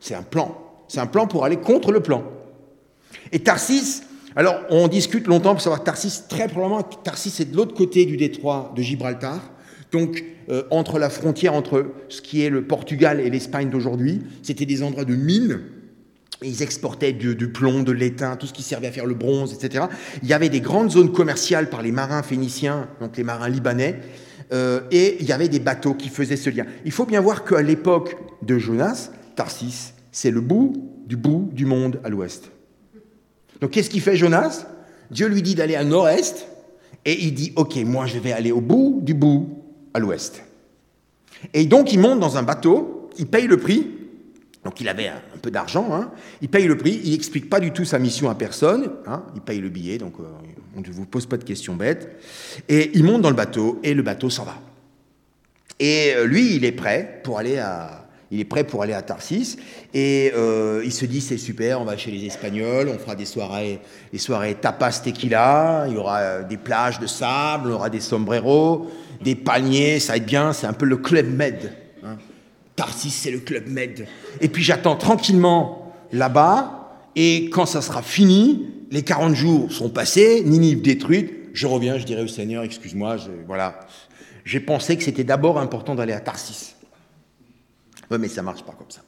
C'est 0.00 0.14
un 0.14 0.22
plan. 0.22 0.56
C'est 0.88 1.00
un 1.00 1.06
plan 1.06 1.26
pour 1.26 1.44
aller 1.44 1.58
contre 1.58 1.92
le 1.92 2.00
plan. 2.00 2.24
Et 3.30 3.40
Tarsis, 3.40 4.02
alors 4.36 4.56
on 4.70 4.88
discute 4.88 5.26
longtemps 5.26 5.52
pour 5.52 5.60
savoir 5.60 5.84
Tarsis, 5.84 6.22
très 6.28 6.48
probablement 6.48 6.82
Tarsis 6.82 7.40
est 7.40 7.50
de 7.50 7.56
l'autre 7.56 7.74
côté 7.74 8.06
du 8.06 8.16
détroit 8.16 8.72
de 8.74 8.80
Gibraltar. 8.80 9.40
Donc, 9.92 10.24
euh, 10.50 10.64
entre 10.70 10.98
la 10.98 11.10
frontière 11.10 11.54
entre 11.54 11.86
ce 12.08 12.20
qui 12.20 12.42
est 12.42 12.50
le 12.50 12.62
Portugal 12.62 13.20
et 13.20 13.30
l'Espagne 13.30 13.70
d'aujourd'hui, 13.70 14.22
c'était 14.42 14.66
des 14.66 14.82
endroits 14.82 15.04
de 15.04 15.14
mines. 15.14 15.60
ils 16.42 16.62
exportaient 16.62 17.12
du, 17.12 17.34
plomb, 17.48 17.82
de 17.82 17.92
l'étain, 17.92 18.36
tout 18.36 18.46
ce 18.46 18.52
qui 18.52 18.62
servait 18.62 18.86
à 18.86 18.92
faire 18.92 19.06
le 19.06 19.14
bronze, 19.14 19.52
etc. 19.52 19.86
Il 20.22 20.28
y 20.28 20.32
avait 20.32 20.48
des 20.48 20.60
grandes 20.60 20.90
zones 20.90 21.10
commerciales 21.10 21.68
par 21.68 21.82
les 21.82 21.90
marins 21.90 22.22
phéniciens, 22.22 22.88
donc 23.00 23.16
les 23.16 23.24
marins 23.24 23.48
libanais, 23.48 24.00
euh, 24.52 24.80
et 24.90 25.16
il 25.20 25.26
y 25.26 25.32
avait 25.32 25.48
des 25.48 25.58
bateaux 25.58 25.94
qui 25.94 26.08
faisaient 26.08 26.36
ce 26.36 26.50
lien. 26.50 26.64
Il 26.84 26.92
faut 26.92 27.06
bien 27.06 27.20
voir 27.20 27.44
qu'à 27.44 27.60
l'époque 27.60 28.16
de 28.42 28.56
Jonas, 28.56 29.10
Tarsis, 29.36 29.94
c'est 30.12 30.30
le 30.30 30.40
bout 30.40 30.74
du 31.06 31.16
bout 31.16 31.50
du 31.52 31.66
monde 31.66 32.00
à 32.04 32.08
l'ouest. 32.08 32.50
Donc 33.60 33.72
qu'est-ce 33.72 33.90
qu'il 33.90 34.00
fait 34.00 34.16
Jonas? 34.16 34.66
Dieu 35.10 35.26
lui 35.26 35.42
dit 35.42 35.54
d'aller 35.54 35.74
à 35.74 35.84
nord-est, 35.84 36.46
et 37.04 37.24
il 37.24 37.34
dit, 37.34 37.52
OK, 37.56 37.76
moi 37.84 38.06
je 38.06 38.18
vais 38.18 38.32
aller 38.32 38.52
au 38.52 38.60
bout 38.60 39.00
du 39.02 39.14
bout 39.14 39.58
à 39.94 39.98
l'ouest. 39.98 40.42
Et 41.54 41.64
donc 41.66 41.92
il 41.92 42.00
monte 42.00 42.20
dans 42.20 42.36
un 42.36 42.42
bateau, 42.42 43.10
il 43.18 43.26
paye 43.26 43.46
le 43.46 43.56
prix, 43.56 43.86
donc 44.64 44.80
il 44.80 44.88
avait 44.88 45.08
un, 45.08 45.38
peu 45.40 45.50
d'argent, 45.50 45.88
hein. 45.92 46.10
il 46.42 46.48
paye 46.48 46.66
le 46.66 46.76
prix, 46.76 47.00
il 47.04 47.12
n'explique 47.12 47.48
pas 47.48 47.60
du 47.60 47.70
tout 47.70 47.84
sa 47.84 47.98
mission 47.98 48.28
à 48.28 48.34
personne, 48.34 48.90
hein. 49.06 49.22
il 49.34 49.40
paye 49.40 49.60
le 49.60 49.68
billet, 49.68 49.98
donc 49.98 50.14
euh, 50.20 50.24
on 50.76 50.80
ne 50.80 50.86
vous 50.90 51.06
pose 51.06 51.26
pas 51.26 51.36
de 51.36 51.44
questions 51.44 51.74
bêtes, 51.74 52.08
et 52.68 52.90
il 52.94 53.04
monte 53.04 53.22
dans 53.22 53.30
le 53.30 53.36
bateau, 53.36 53.80
et 53.82 53.94
le 53.94 54.02
bateau 54.02 54.30
s'en 54.30 54.44
va. 54.44 54.58
Et 55.78 56.12
euh, 56.16 56.26
lui, 56.26 56.56
il 56.56 56.64
est 56.64 56.72
prêt 56.72 57.20
pour 57.22 57.38
aller 57.38 57.58
à, 57.58 58.08
il 58.30 58.40
est 58.40 58.44
prêt 58.44 58.64
pour 58.64 58.82
aller 58.82 58.92
à 58.92 59.00
Tarsis 59.00 59.56
et 59.94 60.32
euh, 60.36 60.82
il 60.84 60.92
se 60.92 61.06
dit 61.06 61.20
c'est 61.20 61.38
super, 61.38 61.80
on 61.80 61.84
va 61.84 61.96
chez 61.96 62.10
les 62.10 62.26
Espagnols, 62.26 62.88
on 62.88 62.98
fera 62.98 63.14
des 63.14 63.24
soirées, 63.24 63.80
des 64.12 64.18
soirées 64.18 64.56
tapas 64.56 65.00
tequila, 65.02 65.86
il 65.88 65.94
y 65.94 65.96
aura 65.96 66.42
des 66.42 66.58
plages 66.58 66.98
de 66.98 67.06
sable, 67.06 67.70
on 67.70 67.74
aura 67.74 67.90
des 67.90 68.00
sombreros, 68.00 68.88
des 69.22 69.34
palmiers, 69.34 70.00
ça 70.00 70.14
va 70.14 70.18
bien, 70.18 70.52
c'est 70.52 70.66
un 70.66 70.72
peu 70.72 70.86
le 70.86 70.96
club 70.96 71.26
med. 71.26 71.72
Tarsis, 72.78 73.10
c'est 73.10 73.32
le 73.32 73.40
Club 73.40 73.66
Med. 73.66 74.06
Et 74.40 74.48
puis 74.48 74.62
j'attends 74.62 74.94
tranquillement 74.94 75.92
là-bas, 76.12 76.94
et 77.16 77.50
quand 77.50 77.66
ça 77.66 77.82
sera 77.82 78.02
fini, 78.02 78.68
les 78.92 79.02
40 79.02 79.34
jours 79.34 79.72
sont 79.72 79.90
passés, 79.90 80.44
Ninive 80.44 80.80
détruite, 80.80 81.32
je 81.52 81.66
reviens, 81.66 81.98
je 81.98 82.04
dirai 82.04 82.22
au 82.22 82.28
Seigneur, 82.28 82.62
excuse-moi, 82.62 83.16
voilà, 83.48 83.80
j'ai 84.44 84.60
pensé 84.60 84.96
que 84.96 85.02
c'était 85.02 85.24
d'abord 85.24 85.58
important 85.58 85.96
d'aller 85.96 86.12
à 86.12 86.20
Tarsis. 86.20 86.76
Oui, 88.12 88.18
mais 88.20 88.28
ça 88.28 88.42
marche 88.42 88.62
pas 88.62 88.74
comme 88.78 88.90
ça. 88.90 89.00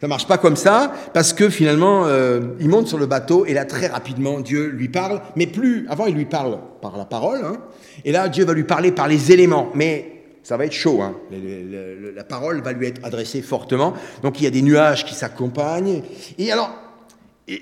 Ça 0.00 0.06
marche 0.06 0.28
pas 0.28 0.38
comme 0.38 0.56
ça 0.56 0.92
parce 1.12 1.32
que 1.32 1.48
finalement, 1.48 2.04
euh, 2.06 2.40
il 2.60 2.68
monte 2.68 2.86
sur 2.86 2.98
le 2.98 3.06
bateau 3.06 3.46
et 3.46 3.54
là 3.54 3.64
très 3.64 3.88
rapidement 3.88 4.40
Dieu 4.40 4.66
lui 4.66 4.88
parle, 4.88 5.20
mais 5.34 5.46
plus. 5.46 5.86
Avant, 5.88 6.06
il 6.06 6.14
lui 6.14 6.24
parle 6.24 6.58
par 6.80 6.96
la 6.96 7.04
parole, 7.04 7.40
hein, 7.44 7.56
et 8.04 8.12
là 8.12 8.28
Dieu 8.28 8.44
va 8.44 8.54
lui 8.54 8.64
parler 8.64 8.92
par 8.92 9.08
les 9.08 9.32
éléments. 9.32 9.70
Mais 9.74 10.18
ça 10.44 10.56
va 10.56 10.66
être 10.66 10.72
chaud. 10.72 11.02
Hein. 11.02 11.16
la 12.14 12.24
parole 12.24 12.62
va 12.62 12.72
lui 12.72 12.86
être 12.86 13.04
adressée 13.04 13.42
fortement. 13.42 13.92
Donc 14.22 14.40
il 14.40 14.44
y 14.44 14.46
a 14.46 14.50
des 14.50 14.62
nuages 14.62 15.04
qui 15.04 15.14
s'accompagnent. 15.14 16.02
Et 16.38 16.52
alors, 16.52 16.70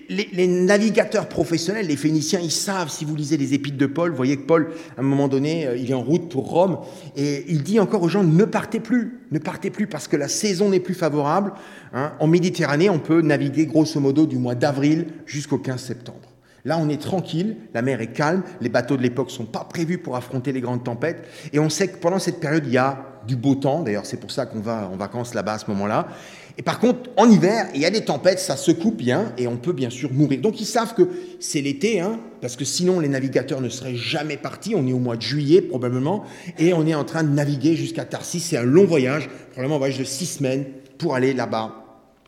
les, 0.08 0.46
navigateurs 0.46 1.28
professionnels, 1.28 1.86
les 1.86 1.96
Phéniciens, 1.96 2.40
ils 2.40 2.50
savent, 2.50 2.90
si 2.90 3.04
vous 3.04 3.14
lisez 3.14 3.36
les 3.36 3.54
épîtres 3.54 3.76
de 3.76 3.86
Paul, 3.86 4.10
vous 4.10 4.16
voyez 4.16 4.36
que 4.36 4.46
Paul, 4.46 4.72
à 4.96 5.00
un 5.00 5.04
moment 5.04 5.28
donné, 5.28 5.66
euh, 5.66 5.76
il 5.76 5.90
est 5.90 5.94
en 5.94 6.02
route 6.02 6.28
pour 6.28 6.50
Rome, 6.50 6.78
et 7.16 7.44
il 7.48 7.62
dit 7.62 7.78
encore 7.78 8.02
aux 8.02 8.08
gens, 8.08 8.24
ne 8.24 8.44
partez 8.44 8.80
plus, 8.80 9.20
ne 9.30 9.38
partez 9.38 9.70
plus, 9.70 9.86
parce 9.86 10.08
que 10.08 10.16
la 10.16 10.28
saison 10.28 10.70
n'est 10.70 10.80
plus 10.80 10.94
favorable. 10.94 11.52
Hein. 11.92 12.12
En 12.18 12.26
Méditerranée, 12.26 12.90
on 12.90 12.98
peut 12.98 13.22
naviguer 13.22 13.66
grosso 13.66 14.00
modo 14.00 14.26
du 14.26 14.38
mois 14.38 14.54
d'avril 14.54 15.06
jusqu'au 15.24 15.58
15 15.58 15.80
septembre. 15.80 16.18
Là, 16.64 16.78
on 16.78 16.88
est 16.88 17.00
tranquille, 17.00 17.56
la 17.74 17.82
mer 17.82 18.00
est 18.00 18.12
calme, 18.12 18.42
les 18.60 18.68
bateaux 18.68 18.96
de 18.96 19.02
l'époque 19.02 19.28
ne 19.28 19.32
sont 19.32 19.44
pas 19.44 19.64
prévus 19.70 19.98
pour 19.98 20.16
affronter 20.16 20.50
les 20.50 20.60
grandes 20.60 20.82
tempêtes, 20.82 21.24
et 21.52 21.60
on 21.60 21.70
sait 21.70 21.86
que 21.86 21.98
pendant 21.98 22.18
cette 22.18 22.40
période, 22.40 22.64
il 22.66 22.72
y 22.72 22.78
a 22.78 23.04
du 23.26 23.36
beau 23.36 23.54
temps, 23.54 23.82
d'ailleurs 23.82 24.06
c'est 24.06 24.18
pour 24.18 24.30
ça 24.30 24.46
qu'on 24.46 24.60
va 24.60 24.88
en 24.92 24.96
vacances 24.96 25.34
là-bas 25.34 25.54
à 25.54 25.58
ce 25.58 25.70
moment-là. 25.70 26.08
Et 26.58 26.62
par 26.62 26.78
contre, 26.78 27.10
en 27.16 27.30
hiver, 27.30 27.68
il 27.74 27.82
y 27.82 27.84
a 27.84 27.90
des 27.90 28.04
tempêtes, 28.04 28.38
ça 28.38 28.56
secoue 28.56 28.90
bien, 28.90 29.32
et 29.36 29.46
on 29.46 29.58
peut 29.58 29.74
bien 29.74 29.90
sûr 29.90 30.10
mourir. 30.12 30.40
Donc 30.40 30.60
ils 30.60 30.66
savent 30.66 30.94
que 30.94 31.08
c'est 31.38 31.60
l'été, 31.60 32.00
hein, 32.00 32.18
parce 32.40 32.56
que 32.56 32.64
sinon 32.64 32.98
les 32.98 33.08
navigateurs 33.08 33.60
ne 33.60 33.68
seraient 33.68 33.96
jamais 33.96 34.38
partis, 34.38 34.74
on 34.74 34.86
est 34.86 34.92
au 34.92 34.98
mois 34.98 35.16
de 35.16 35.22
juillet 35.22 35.60
probablement, 35.60 36.24
et 36.58 36.72
on 36.72 36.86
est 36.86 36.94
en 36.94 37.04
train 37.04 37.24
de 37.24 37.28
naviguer 37.28 37.76
jusqu'à 37.76 38.06
Tarsis, 38.06 38.40
c'est 38.40 38.56
un 38.56 38.62
long 38.62 38.86
voyage, 38.86 39.28
probablement 39.50 39.76
un 39.76 39.78
voyage 39.78 39.98
de 39.98 40.04
six 40.04 40.26
semaines, 40.26 40.64
pour 40.96 41.14
aller 41.14 41.34
là-bas, 41.34 41.84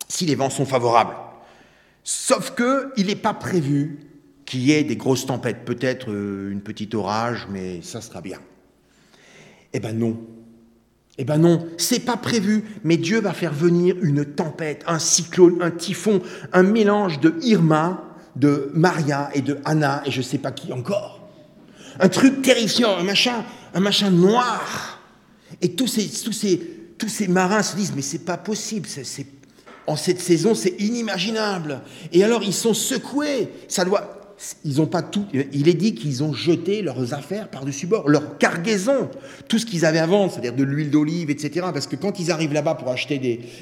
si 0.09 0.27
les 0.27 0.35
vents 0.35 0.51
sont 0.51 0.67
favorables. 0.67 1.15
Sauf 2.05 2.55
qu'il 2.55 3.07
n'est 3.07 3.17
pas 3.17 3.35
prévu 3.35 4.01
qu'il 4.45 4.61
y 4.61 4.73
ait 4.73 4.85
des 4.85 4.97
grosses 4.97 5.27
tempêtes, 5.27 5.65
peut-être 5.65 6.11
euh, 6.11 6.51
une 6.51 6.61
petite 6.61 6.95
orage, 6.95 7.47
mais 7.51 7.81
ça 7.83 8.03
sera 8.03 8.21
bien. 8.21 8.39
Eh 9.73 9.81
ben 9.81 9.93
non. 9.93 10.19
Eh 11.19 11.25
ben 11.25 11.39
non, 11.39 11.67
c'est 11.79 12.01
pas 12.01 12.17
prévu, 12.17 12.65
mais 12.85 12.97
Dieu 12.97 13.21
va 13.21 13.33
faire 13.33 13.53
venir 13.53 13.97
une 14.03 14.25
tempête, 14.25 14.85
un 14.87 15.01
cyclone, 15.01 15.59
un 15.61 15.73
typhon, 15.73 16.23
un 16.53 16.63
mélange 16.63 17.19
de 17.19 17.35
Irma, 17.43 18.05
de 18.37 18.71
Maria 18.73 19.31
et 19.35 19.43
de 19.43 19.59
Anna 19.65 20.03
et 20.07 20.13
je 20.13 20.23
sais 20.23 20.39
pas 20.39 20.53
qui 20.53 20.73
encore. 20.73 21.29
Un 21.99 22.09
truc 22.09 22.43
terrifiant, 22.43 22.97
un 22.97 23.03
machin, 23.03 23.45
un 23.75 23.81
machin 23.81 24.11
noir. 24.11 25.01
Et 25.61 25.73
tous 25.73 25.89
ces, 25.89 26.09
tous 26.09 26.33
ces, 26.33 26.59
tous 26.97 27.09
ces 27.09 27.27
marins 27.27 27.65
se 27.65 27.75
disent 27.75 27.93
mais 27.97 28.03
c'est 28.03 28.25
pas 28.25 28.37
possible, 28.37 28.87
c'est, 28.89 29.27
en 29.89 29.97
cette 29.97 30.21
saison 30.21 30.55
c'est 30.55 30.77
inimaginable. 30.79 31.81
Et 32.13 32.23
alors 32.23 32.45
ils 32.45 32.55
sont 32.55 32.75
secoués. 32.75 33.49
Ça 33.67 33.85
doit, 33.85 34.18
ils 34.65 34.81
ont 34.81 34.87
pas 34.87 35.03
tout. 35.03 35.25
Il 35.53 35.69
est 35.69 35.75
dit 35.75 35.95
qu'ils 35.95 36.23
ont 36.23 36.33
jeté 36.33 36.83
leurs 36.83 37.15
affaires 37.15 37.49
par-dessus 37.49 37.87
bord, 37.87 38.09
leur 38.09 38.39
cargaison, 38.39 39.09
tout 39.49 39.59
ce 39.59 39.67
qu'ils 39.67 39.85
avaient 39.85 40.05
vendre, 40.07 40.33
c'est-à-dire 40.33 40.55
de 40.55 40.65
l'huile 40.65 40.91
d'olive, 40.91 41.31
etc. 41.31 41.67
Parce 41.73 41.87
que 41.87 41.97
quand 41.97 42.21
ils 42.21 42.31
arrivent 42.31 42.53
là-bas 42.53 42.75
pour 42.75 42.89
acheter 42.89 43.19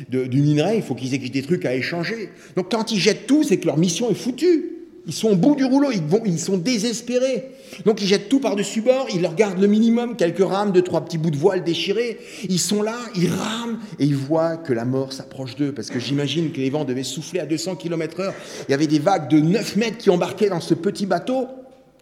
du 0.09 0.41
minerai, 0.41 0.77
il 0.77 0.83
faut 0.83 0.95
qu'ils 0.95 1.15
aient 1.15 1.19
des 1.19 1.43
trucs 1.43 1.65
à 1.65 1.75
échanger. 1.75 2.31
Donc 2.57 2.71
quand 2.71 2.93
ils 2.93 2.99
jettent 2.99 3.27
tout, 3.27 3.43
c'est 3.43 3.57
que 3.57 3.67
leur 3.67 3.79
mission 3.79 4.11
est 4.11 4.15
foutue. 4.15 4.77
Ils 5.07 5.13
sont 5.13 5.31
au 5.31 5.37
bout 5.37 5.55
du 5.55 5.65
rouleau, 5.65 5.91
ils, 5.93 6.03
vont, 6.03 6.23
ils 6.25 6.39
sont 6.39 6.57
désespérés. 6.59 7.45
Donc 7.85 8.03
ils 8.03 8.07
jettent 8.07 8.29
tout 8.29 8.41
par-dessus 8.41 8.81
bord, 8.81 9.07
ils 9.13 9.23
leur 9.23 9.35
gardent 9.35 9.61
le 9.61 9.67
minimum, 9.67 10.17
quelques 10.17 10.47
rames, 10.47 10.73
deux, 10.73 10.83
trois 10.83 11.05
petits 11.05 11.19
bouts 11.19 11.31
de 11.31 11.37
voile 11.37 11.65
déchirés. 11.65 12.19
Ils 12.49 12.59
sont 12.59 12.83
là, 12.83 12.97
ils 13.15 13.29
rament 13.29 13.79
et 13.99 14.05
ils 14.05 14.17
voient 14.17 14.57
que 14.57 14.73
la 14.73 14.85
mort 14.85 15.13
s'approche 15.13 15.57
d'eux. 15.57 15.73
Parce 15.73 15.91
que 15.91 15.99
j'imagine 15.99 16.53
que 16.53 16.59
les 16.59 16.71
vents 16.71 16.85
devaient 16.85 17.03
souffler 17.03 17.41
à 17.41 17.47
200 17.47 17.77
km/h. 17.77 18.33
Il 18.69 18.73
y 18.73 18.75
avait 18.75 18.87
des 18.87 18.99
vagues 18.99 19.29
de 19.29 19.41
9 19.41 19.77
mètres 19.77 19.99
qui 19.99 20.11
embarquaient 20.11 20.49
dans 20.49 20.61
ce 20.61 20.75
petit 20.75 21.07
bateau, 21.07 21.49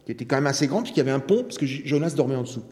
qui 0.07 0.13
était 0.13 0.25
quand 0.25 0.37
même 0.37 0.47
assez 0.47 0.67
grand, 0.67 0.83
puisqu'il 0.83 0.99
y 0.99 1.03
avait 1.03 1.11
un 1.11 1.21
pont, 1.21 1.43
parce 1.43 1.59
que 1.59 1.67
Jonas 1.67 2.15
dormait 2.17 2.37
en 2.37 2.43
dessous. 2.43 2.63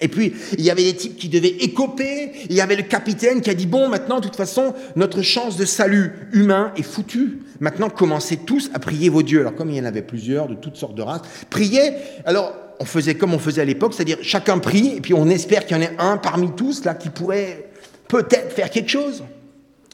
Et 0.00 0.08
puis, 0.08 0.32
il 0.56 0.64
y 0.64 0.70
avait 0.70 0.84
des 0.84 0.94
types 0.94 1.16
qui 1.16 1.28
devaient 1.28 1.56
écoper. 1.60 2.32
Il 2.48 2.56
y 2.56 2.60
avait 2.60 2.76
le 2.76 2.82
capitaine 2.84 3.42
qui 3.42 3.50
a 3.50 3.54
dit, 3.54 3.66
bon, 3.66 3.88
maintenant, 3.88 4.18
de 4.18 4.24
toute 4.24 4.36
façon, 4.36 4.74
notre 4.96 5.20
chance 5.22 5.56
de 5.56 5.64
salut 5.64 6.12
humain 6.32 6.72
est 6.76 6.82
foutue. 6.82 7.40
Maintenant, 7.60 7.90
commencez 7.90 8.38
tous 8.38 8.70
à 8.72 8.78
prier 8.78 9.10
vos 9.10 9.22
dieux. 9.22 9.40
Alors, 9.40 9.54
comme 9.54 9.70
il 9.70 9.76
y 9.76 9.80
en 9.80 9.84
avait 9.84 10.02
plusieurs, 10.02 10.48
de 10.48 10.54
toutes 10.54 10.76
sortes 10.76 10.94
de 10.94 11.02
races, 11.02 11.22
priez. 11.50 11.92
Alors, 12.24 12.54
on 12.80 12.86
faisait 12.86 13.14
comme 13.14 13.34
on 13.34 13.38
faisait 13.38 13.60
à 13.60 13.66
l'époque, 13.66 13.92
c'est-à-dire 13.92 14.18
chacun 14.22 14.58
prie, 14.58 14.94
et 14.96 15.00
puis 15.02 15.12
on 15.12 15.28
espère 15.28 15.66
qu'il 15.66 15.76
y 15.76 15.80
en 15.80 15.82
ait 15.82 15.94
un 15.98 16.16
parmi 16.16 16.50
tous, 16.52 16.84
là, 16.84 16.94
qui 16.94 17.10
pourrait 17.10 17.70
peut-être 18.08 18.52
faire 18.52 18.70
quelque 18.70 18.88
chose. 18.88 19.22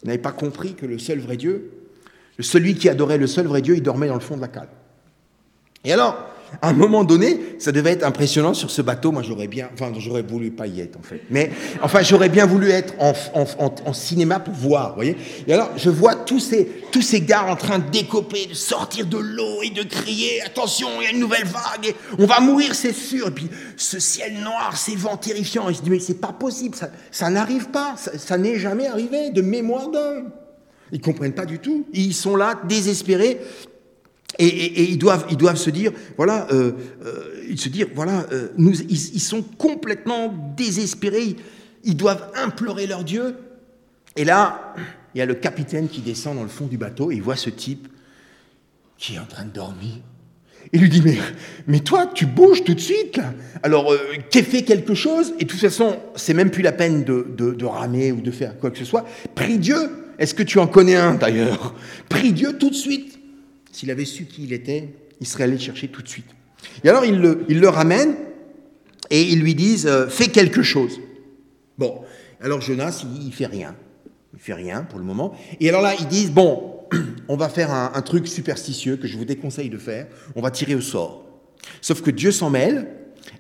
Vous 0.03 0.07
n'avez 0.07 0.19
pas 0.19 0.31
compris 0.31 0.75
que 0.75 0.87
le 0.87 1.01
seul 1.01 1.19
vrai 1.19 1.37
Dieu, 1.37 1.73
celui 2.39 2.77
qui 2.77 2.89
adorait 2.89 3.19
le 3.19 3.27
seul 3.27 3.47
vrai 3.47 3.61
Dieu, 3.61 3.75
il 3.75 3.83
dormait 3.83 4.07
dans 4.07 4.15
le 4.15 4.21
fond 4.21 4.37
de 4.37 4.41
la 4.41 4.49
cale. 4.49 4.69
Et 5.85 5.93
alors, 5.93 6.29
à 6.63 6.69
un 6.69 6.73
moment 6.73 7.05
donné, 7.05 7.57
ça 7.59 7.73
devait 7.73 7.93
être 7.93 8.05
impressionnant 8.05 8.55
sur 8.55 8.71
ce 8.71 8.83
bateau. 8.83 9.13
Moi, 9.13 9.23
j'aurais 9.23 9.49
bien, 9.49 9.69
enfin, 9.73 9.93
j'aurais 9.99 10.23
voulu 10.23 10.51
pas 10.51 10.67
y 10.67 10.81
être 10.81 10.99
en 10.99 11.03
fait. 11.03 11.23
Mais 11.31 11.51
enfin, 11.83 12.03
j'aurais 12.03 12.29
bien 12.29 12.47
voulu 12.47 12.71
être 12.71 12.95
en, 12.99 13.93
cinéma 13.93 14.41
pour 14.41 14.55
voir, 14.55 14.95
voyez. 14.95 15.17
Et 15.47 15.53
alors, 15.53 15.71
je 15.77 15.91
vois 15.91 16.15
tous 16.15 16.41
ces, 16.41 16.67
tous 16.93 17.03
ces 17.03 17.21
gars 17.21 17.45
en 17.45 17.57
train 17.57 17.79
de 17.79 17.91
décoper, 17.91 18.47
de 18.47 18.55
sortir 18.55 19.07
de 19.07 19.19
l'eau 19.19 19.63
et 19.63 19.71
de 19.71 19.83
crier 19.83 20.43
attention, 20.43 20.89
il 21.01 21.05
y 21.05 21.07
a 21.07 21.11
une 21.11 21.21
nouvelle 21.21 21.47
vague, 21.47 21.95
on 22.19 22.27
va 22.27 22.41
mourir, 22.41 22.75
c'est 22.75 22.93
sûr. 22.93 23.29
Et 23.29 23.33
puis, 23.33 23.49
ce 23.77 23.99
ciel 23.99 24.35
noir, 24.35 24.77
ces 24.77 24.97
vents 24.97 25.17
terrifiants. 25.17 25.69
Et 25.69 25.75
je 25.75 25.83
dis 25.83 25.91
mais 25.91 26.01
c'est 26.01 26.21
pas 26.21 26.33
possible, 26.33 26.75
ça, 26.75 26.91
ça 27.11 27.31
n'arrive 27.31 27.69
pas, 27.69 27.95
ça, 27.97 28.19
ça 28.19 28.39
n'est 28.39 28.59
jamais 28.59 28.87
arrivé 28.87 29.31
de 29.31 29.43
mémoire 29.43 29.91
d'homme. 29.91 30.31
Ils 30.93 31.01
comprennent 31.01 31.35
pas 31.35 31.47
du 31.47 31.59
tout. 31.59 31.87
Ils 31.93 32.15
sont 32.15 32.37
là, 32.37 32.61
désespérés. 32.69 33.41
Et, 34.39 34.91
ils, 34.91 34.99
doivent, 34.99 35.27
ils 35.31 35.37
doivent 35.37 35.57
se 35.57 35.71
dire, 35.71 35.93
voilà, 36.17 36.47
euh, 36.53 36.73
euh, 37.05 37.45
ils 37.49 37.59
se 37.59 37.69
dire, 37.69 37.89
voilà, 37.95 38.27
euh, 38.33 38.49
nous, 38.59 38.73
ils, 38.83 39.21
sont 39.21 39.43
complètement 39.43 40.35
désespérés, 40.57 41.37
ils 41.85 41.97
doivent 41.97 42.31
implorer 42.35 42.87
leur 42.87 43.03
Dieu. 43.03 43.37
Et 44.15 44.25
là, 44.25 44.75
il 45.15 45.19
y 45.19 45.23
a 45.23 45.27
le 45.27 45.35
capitaine 45.35 45.89
qui 45.89 46.01
descend 46.03 46.37
dans 46.37 46.43
le 46.43 46.49
fond 46.49 46.67
du 46.67 46.77
bateau 46.77 47.11
et 47.11 47.15
il 47.15 47.23
voit 47.23 47.37
ce 47.37 47.51
type 47.51 47.89
qui 48.99 49.15
est 49.15 49.19
en 49.19 49.25
train 49.25 49.45
de 49.45 49.53
dormir. 49.53 49.95
Il 50.73 50.81
lui 50.81 50.89
dit, 50.89 51.01
mais, 51.03 51.17
mais 51.67 51.81
toi, 51.81 52.11
tu 52.13 52.27
bouges 52.27 52.65
tout 52.65 52.75
de 52.75 52.81
suite. 52.81 53.21
Alors, 53.63 53.95
t'es 54.31 54.43
fait 54.43 54.63
quelque 54.63 54.95
chose, 54.95 55.33
et 55.39 55.45
de 55.45 55.49
toute 55.49 55.61
façon, 55.61 55.97
c'est 56.17 56.35
même 56.35 56.51
plus 56.51 56.63
la 56.63 56.73
peine 56.73 57.05
de, 57.05 57.25
de, 57.37 57.65
ramer 57.65 58.11
ou 58.11 58.21
de 58.21 58.31
faire 58.31 58.59
quoi 58.59 58.71
que 58.71 58.79
ce 58.79 58.85
soit. 58.85 59.07
Prie 59.35 59.59
Dieu. 59.59 59.77
Est-ce 60.19 60.35
que 60.35 60.43
tu 60.43 60.59
en 60.59 60.67
connais 60.67 60.97
un, 60.97 61.15
d'ailleurs? 61.15 61.75
Prie 62.09 62.33
Dieu 62.33 62.57
tout 62.59 62.71
de 62.71 62.75
suite. 62.75 63.16
S'il 63.77 63.91
avait 63.91 64.07
su 64.07 64.25
qui 64.25 64.45
il 64.45 64.55
était, 64.55 64.89
il 65.21 65.27
serait 65.27 65.45
allé 65.45 65.53
le 65.53 65.59
chercher 65.59 65.89
tout 65.89 66.01
de 66.01 66.09
suite. 66.09 66.31
Et 66.83 66.89
alors, 66.89 67.05
il 67.05 67.21
le, 67.21 67.69
ramène 67.69 68.17
et 69.11 69.21
ils 69.21 69.39
lui 69.39 69.55
disent 69.55 69.87
euh, 69.87 70.09
Fais 70.09 70.29
quelque 70.29 70.63
chose. 70.63 70.99
Bon, 71.77 72.01
alors 72.41 72.63
Jonas, 72.63 73.05
il, 73.05 73.27
il 73.27 73.35
fait 73.35 73.45
rien. 73.45 73.77
Il 74.33 74.41
fait 74.41 74.55
rien 74.55 74.85
pour 74.85 74.99
le 74.99 75.05
moment. 75.05 75.37
Et 75.61 75.69
alors 75.69 75.83
là, 75.83 75.93
ils 76.01 76.07
disent 76.09 76.31
Bon, 76.31 76.87
on 77.29 77.37
va 77.37 77.51
faire 77.51 77.71
un, 77.71 77.93
un 77.95 78.01
truc 78.01 78.27
superstitieux 78.29 78.97
que 78.97 79.07
je 79.07 79.19
vous 79.19 79.27
déconseille 79.27 79.69
de 79.69 79.77
faire, 79.77 80.07
on 80.37 80.41
va 80.41 80.51
tirer 80.51 80.75
au 80.75 80.81
sort. 80.81 81.27
Sauf 81.83 82.01
que 82.01 82.11
Dieu 82.11 82.33
s'en 82.33 82.49
mêle 82.49 82.89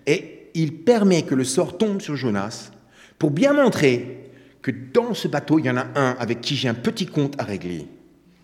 et 0.07 0.50
il 0.52 0.85
permet 0.85 1.23
que 1.23 1.35
le 1.35 1.45
sort 1.45 1.78
tombe 1.78 2.02
sur 2.02 2.14
Jonas 2.14 2.73
pour 3.19 3.31
bien 3.31 3.55
montrer 3.55 4.28
que 4.61 4.71
dans 4.71 5.14
ce 5.14 5.28
bateau, 5.28 5.59
il 5.59 5.64
y 5.64 5.71
en 5.71 5.78
a 5.78 5.87
un 5.95 6.14
avec 6.19 6.43
qui 6.43 6.57
j'ai 6.57 6.69
un 6.69 6.75
petit 6.75 7.07
compte 7.07 7.40
à 7.40 7.45
régler. 7.45 7.87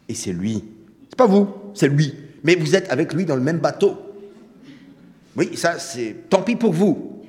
Et 0.08 0.14
c'est 0.14 0.32
lui. 0.32 0.64
C'est 1.10 1.18
pas 1.18 1.26
vous, 1.26 1.48
c'est 1.74 1.88
lui. 1.88 2.14
Mais 2.44 2.54
vous 2.54 2.74
êtes 2.74 2.90
avec 2.90 3.12
lui 3.12 3.24
dans 3.24 3.36
le 3.36 3.42
même 3.42 3.58
bateau. 3.58 3.96
Oui, 5.36 5.50
ça, 5.54 5.78
c'est 5.78 6.28
tant 6.28 6.42
pis 6.42 6.56
pour 6.56 6.72
vous. 6.72 7.22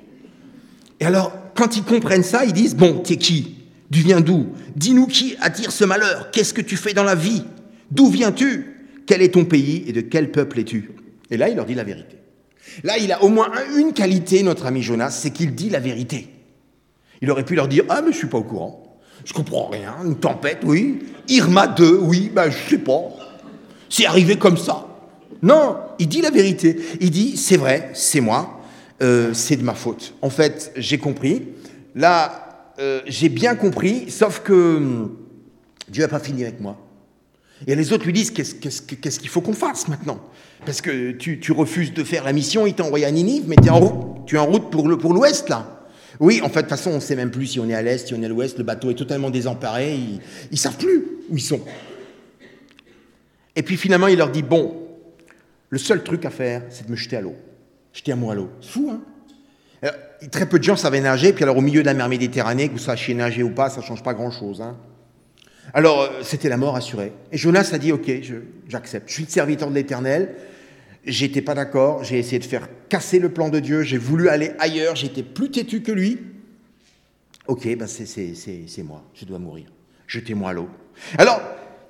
Et 1.00 1.06
alors, 1.06 1.34
quand 1.56 1.78
ils 1.78 1.84
comprennent 1.84 2.24
ça, 2.24 2.46
ils 2.46 2.54
disent 2.54 2.76
Bon, 2.76 3.00
t'es 3.00 3.18
qui? 3.18 3.58
Tu 3.92 4.00
viens 4.00 4.22
d'où? 4.22 4.48
Dis-nous 4.76 5.08
qui 5.08 5.36
attire 5.40 5.72
ce 5.72 5.86
malheur 5.86 6.32
Qu'est-ce 6.32 6.54
que 6.54 6.62
tu 6.62 6.78
fais 6.78 6.94
dans 6.94 7.04
la 7.04 7.16
vie? 7.16 7.44
D'où 7.92 8.10
viens-tu? 8.10 8.88
Quel 9.06 9.22
est 9.22 9.34
ton 9.34 9.46
pays 9.46 9.84
et 9.88 9.92
de 9.92 10.02
quel 10.02 10.32
peuple 10.32 10.60
es-tu? 10.60 10.92
Et 11.30 11.38
là, 11.38 11.50
il 11.50 11.56
leur 11.56 11.66
dit 11.66 11.76
la 11.76 11.84
vérité. 11.84 12.18
Là, 12.84 12.98
il 12.98 13.12
a 13.12 13.22
au 13.22 13.30
moins 13.30 13.52
une 13.78 13.94
qualité, 13.94 14.42
notre 14.42 14.66
ami 14.66 14.82
Jonas, 14.82 15.12
c'est 15.12 15.32
qu'il 15.32 15.54
dit 15.54 15.70
la 15.70 15.80
vérité. 15.80 16.30
Il 17.22 17.30
aurait 17.30 17.46
pu 17.46 17.56
leur 17.56 17.68
dire 17.68 17.84
Ah, 17.90 18.02
mais 18.02 18.12
je 18.12 18.18
suis 18.18 18.28
pas 18.28 18.40
au 18.40 18.44
courant. 18.44 19.00
Je 19.26 19.34
comprends 19.34 19.68
rien. 19.68 19.96
Une 20.04 20.18
tempête, 20.18 20.60
oui. 20.64 21.00
Irma 21.28 21.68
2, 21.68 22.00
oui. 22.02 22.32
Ben, 22.34 22.50
je 22.50 22.70
sais 22.70 22.78
pas. 22.80 23.02
C'est 23.94 24.08
arrivé 24.08 24.38
comme 24.38 24.58
ça. 24.58 24.88
Non, 25.44 25.78
il 26.00 26.08
dit 26.08 26.22
la 26.22 26.32
vérité. 26.32 26.80
Il 27.00 27.12
dit 27.12 27.38
C'est 27.38 27.58
vrai, 27.58 27.92
c'est 27.94 28.22
moi. 28.22 28.60
Euh, 29.04 29.36
c'est 29.36 29.56
de 29.56 29.62
ma 29.62 29.76
faute. 29.76 30.16
En 30.24 30.32
fait, 30.32 30.74
j'ai 30.76 30.98
compris. 30.98 31.44
Là, 31.94 32.72
euh, 32.80 33.02
j'ai 33.06 33.30
bien 33.30 33.54
compris, 33.54 34.10
sauf 34.10 34.40
que 34.40 34.78
hum, 34.78 35.16
Dieu 35.90 36.02
n'a 36.02 36.08
pas 36.08 36.18
fini 36.18 36.42
avec 36.42 36.60
moi. 36.60 36.76
Et 37.68 37.76
les 37.76 37.94
autres 37.94 38.06
lui 38.06 38.14
disent 38.14 38.32
Qu'est-ce 38.32 39.20
qu'il 39.20 39.30
faut 39.30 39.42
qu'on 39.42 39.54
fasse 39.54 39.88
maintenant? 39.88 40.20
Parce 40.66 40.82
que 40.82 41.12
tu, 41.12 41.52
refuses 41.52 41.94
de 41.94 42.04
faire 42.04 42.24
la 42.24 42.34
mission, 42.34 42.66
il 42.66 42.74
t'a 42.74 42.86
envoyé 42.86 43.06
à 43.06 43.12
Ninive, 43.12 43.44
mais 43.46 43.58
tu 43.58 43.68
es 43.68 44.40
en 44.40 44.46
route 44.48 44.72
pour 44.72 45.14
l'ouest, 45.14 45.50
là. 45.50 45.86
Oui, 46.20 46.42
en 46.44 46.50
fait, 46.50 46.64
de 46.64 46.68
toute 46.68 46.70
façon, 46.70 46.90
on 46.90 46.96
ne 46.96 47.00
sait 47.00 47.16
même 47.16 47.30
plus 47.30 47.46
si 47.46 47.60
on 47.60 47.70
est 47.70 47.76
à 47.76 47.84
l'est, 47.84 48.08
si 48.08 48.16
on 48.16 48.22
est 48.24 48.26
à 48.26 48.30
l'ouest, 48.30 48.58
le 48.58 48.64
bateau 48.64 48.90
est 48.90 48.96
totalement 48.96 49.30
désemparé, 49.30 49.94
ils 49.94 50.20
ne 50.52 50.58
savent 50.58 50.78
plus 50.78 51.04
où 51.30 51.38
ils 51.38 51.42
sont. 51.42 51.62
Et 53.56 53.64
puis 53.64 53.78
finalement, 53.78 54.08
il 54.08 54.18
leur 54.18 54.30
dit 54.30 54.44
Bon, 54.44 54.88
le 55.70 55.78
seul 55.78 56.04
truc 56.04 56.26
à 56.26 56.30
faire, 56.30 56.64
c'est 56.70 56.86
de 56.86 56.92
me 56.92 56.96
jeter 56.96 57.18
à 57.18 57.22
l'eau. 57.22 57.36
Jeter 57.94 58.12
à 58.12 58.16
moi 58.16 58.34
à 58.34 58.36
l'eau. 58.36 58.50
C'est 58.62 58.72
fou, 58.72 58.92
hein? 58.92 59.02
Très 60.32 60.48
peu 60.48 60.58
de 60.58 60.64
gens 60.64 60.78
savaient 60.78 61.02
nager, 61.02 61.34
puis 61.34 61.44
alors 61.44 61.58
au 61.58 61.62
milieu 61.62 61.82
de 61.82 61.86
la 61.86 61.94
mer 61.94 62.08
Méditerranée, 62.08 62.70
que 62.70 62.74
vous 62.74 62.80
sachiez 62.80 63.14
nager 63.14 63.44
ou 63.44 63.50
pas, 63.50 63.70
ça 63.70 63.82
ne 63.82 63.86
change 63.86 64.02
pas 64.02 64.14
grand-chose. 64.14 64.62
Hein 64.62 64.78
alors, 65.74 66.02
euh, 66.02 66.10
c'était 66.24 66.50
la 66.50 66.58
mort 66.58 66.76
assurée. 66.76 67.14
Et 67.32 67.38
Jonas 67.38 67.70
a 67.74 67.78
dit, 67.78 67.92
ok, 67.92 68.12
j'accepte. 68.68 69.08
Je, 69.08 69.14
suis 69.14 69.24
le 69.24 69.30
serviteur 69.30 69.70
de 69.70 69.76
l'Éternel. 69.76 70.36
J'étais 71.06 71.42
pas 71.42 71.54
d'accord. 71.54 72.04
J'ai 72.04 72.20
essayé 72.20 72.40
de 72.40 72.46
faire 72.46 72.68
casser 72.90 73.20
le 73.20 73.30
plan 73.30 73.50
de 73.50 73.60
Dieu. 73.60 73.84
J'ai 73.84 73.98
voulu 73.98 74.30
aller 74.30 74.52
ailleurs. 74.60 74.96
J'étais 74.96 75.24
plus 75.24 75.52
têtu 75.52 75.82
que 75.82 75.92
lui. 75.92 76.20
Ok, 77.48 77.68
ben 77.76 77.88
c'est 77.88 78.84
moi. 78.84 79.04
Je 79.14 79.26
dois 79.26 79.40
mourir. 79.40 79.66
Jetez-moi 80.08 80.52
à 80.52 80.54
l'eau. 80.54 80.70
Alors, 81.18 81.42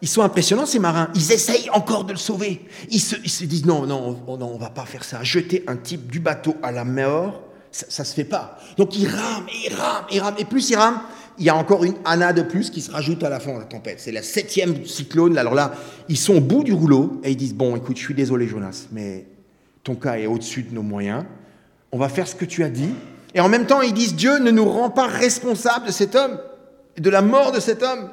ils 0.03 0.09
sont 0.09 0.21
impressionnants, 0.21 0.65
ces 0.65 0.79
marins. 0.79 1.07
Ils 1.15 1.31
essayent 1.31 1.69
encore 1.71 2.03
de 2.03 2.11
le 2.11 2.17
sauver. 2.17 2.59
Ils 2.91 2.99
se, 2.99 3.45
disent, 3.45 3.65
non, 3.65 3.85
non, 3.85 4.19
on, 4.27 4.35
non, 4.35 4.51
on 4.53 4.57
va 4.57 4.69
pas 4.69 4.83
faire 4.83 5.05
ça. 5.05 5.23
Jeter 5.23 5.63
un 5.65 5.77
type 5.77 6.11
du 6.11 6.19
bateau 6.19 6.57
à 6.61 6.73
la 6.73 6.83
mort, 6.83 7.41
ça, 7.71 7.85
ça 7.87 8.03
se 8.03 8.13
fait 8.13 8.25
pas. 8.25 8.59
Donc, 8.75 8.97
ils 8.99 9.07
rament, 9.07 9.47
ils 9.63 9.73
rament, 9.73 10.05
ils 10.11 10.19
rament. 10.19 10.35
Et 10.37 10.43
plus 10.43 10.69
ils 10.71 10.75
rament, 10.75 11.01
il 11.39 11.45
y 11.45 11.49
a 11.49 11.55
encore 11.55 11.85
une 11.85 11.95
Anna 12.03 12.33
de 12.33 12.41
plus 12.41 12.69
qui 12.69 12.81
se 12.81 12.91
rajoute 12.91 13.23
à 13.23 13.29
la 13.29 13.39
fin 13.39 13.53
de 13.53 13.59
la 13.59 13.63
tempête. 13.63 14.01
C'est 14.01 14.11
la 14.11 14.23
septième 14.23 14.85
cyclone. 14.85 15.37
Alors 15.37 15.55
là, 15.55 15.73
ils 16.09 16.17
sont 16.17 16.35
au 16.35 16.41
bout 16.41 16.65
du 16.65 16.73
rouleau 16.73 17.21
et 17.23 17.31
ils 17.31 17.37
disent 17.37 17.55
Bon, 17.55 17.73
écoute, 17.77 17.95
je 17.95 18.03
suis 18.03 18.13
désolé, 18.13 18.45
Jonas, 18.45 18.87
mais 18.91 19.25
ton 19.85 19.95
cas 19.95 20.17
est 20.17 20.27
au-dessus 20.27 20.63
de 20.63 20.75
nos 20.75 20.83
moyens. 20.83 21.23
On 21.93 21.97
va 21.97 22.09
faire 22.09 22.27
ce 22.27 22.35
que 22.35 22.43
tu 22.43 22.65
as 22.65 22.69
dit. 22.69 22.91
Et 23.35 23.39
en 23.39 23.47
même 23.47 23.67
temps, 23.67 23.79
ils 23.79 23.93
disent 23.93 24.15
Dieu 24.15 24.39
ne 24.39 24.51
nous 24.51 24.69
rend 24.69 24.89
pas 24.89 25.07
responsables 25.07 25.87
de 25.87 25.93
cet 25.93 26.13
homme, 26.15 26.39
de 26.97 27.09
la 27.09 27.21
mort 27.21 27.53
de 27.53 27.61
cet 27.61 27.83
homme. 27.83 28.09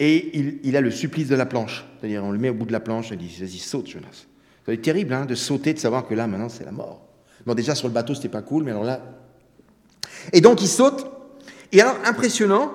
Et 0.00 0.60
il, 0.62 0.76
a 0.76 0.80
le 0.80 0.90
supplice 0.90 1.28
de 1.28 1.34
la 1.34 1.46
planche. 1.46 1.84
C'est-à-dire, 1.98 2.22
on 2.22 2.30
le 2.30 2.38
met 2.38 2.50
au 2.50 2.54
bout 2.54 2.66
de 2.66 2.72
la 2.72 2.80
planche 2.80 3.10
et 3.10 3.14
il 3.14 3.18
dit 3.18 3.36
Vas-y, 3.40 3.58
saute, 3.58 3.88
Jonas. 3.88 4.26
C'est 4.64 4.80
terrible 4.82 5.14
hein, 5.14 5.24
de 5.24 5.34
sauter, 5.34 5.72
de 5.72 5.78
savoir 5.78 6.06
que 6.06 6.14
là, 6.14 6.26
maintenant, 6.26 6.48
c'est 6.48 6.64
la 6.64 6.72
mort. 6.72 7.02
Bon, 7.46 7.54
déjà, 7.54 7.74
sur 7.74 7.88
le 7.88 7.94
bateau, 7.94 8.14
c'était 8.14 8.28
pas 8.28 8.42
cool, 8.42 8.64
mais 8.64 8.70
alors 8.70 8.84
là. 8.84 9.02
Et 10.32 10.40
donc, 10.40 10.62
il 10.62 10.68
saute. 10.68 11.10
Et 11.72 11.80
alors, 11.80 11.96
impressionnant, 12.04 12.70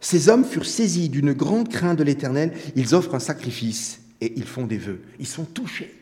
ces 0.00 0.28
hommes 0.28 0.44
furent 0.44 0.66
saisis 0.66 1.08
d'une 1.08 1.32
grande 1.32 1.68
crainte 1.68 1.98
de 1.98 2.04
l'Éternel, 2.04 2.52
ils 2.74 2.94
offrent 2.94 3.14
un 3.14 3.20
sacrifice 3.20 4.00
et 4.20 4.32
ils 4.36 4.44
font 4.44 4.66
des 4.66 4.78
vœux. 4.78 5.02
Ils 5.18 5.26
sont 5.26 5.44
touchés. 5.44 5.92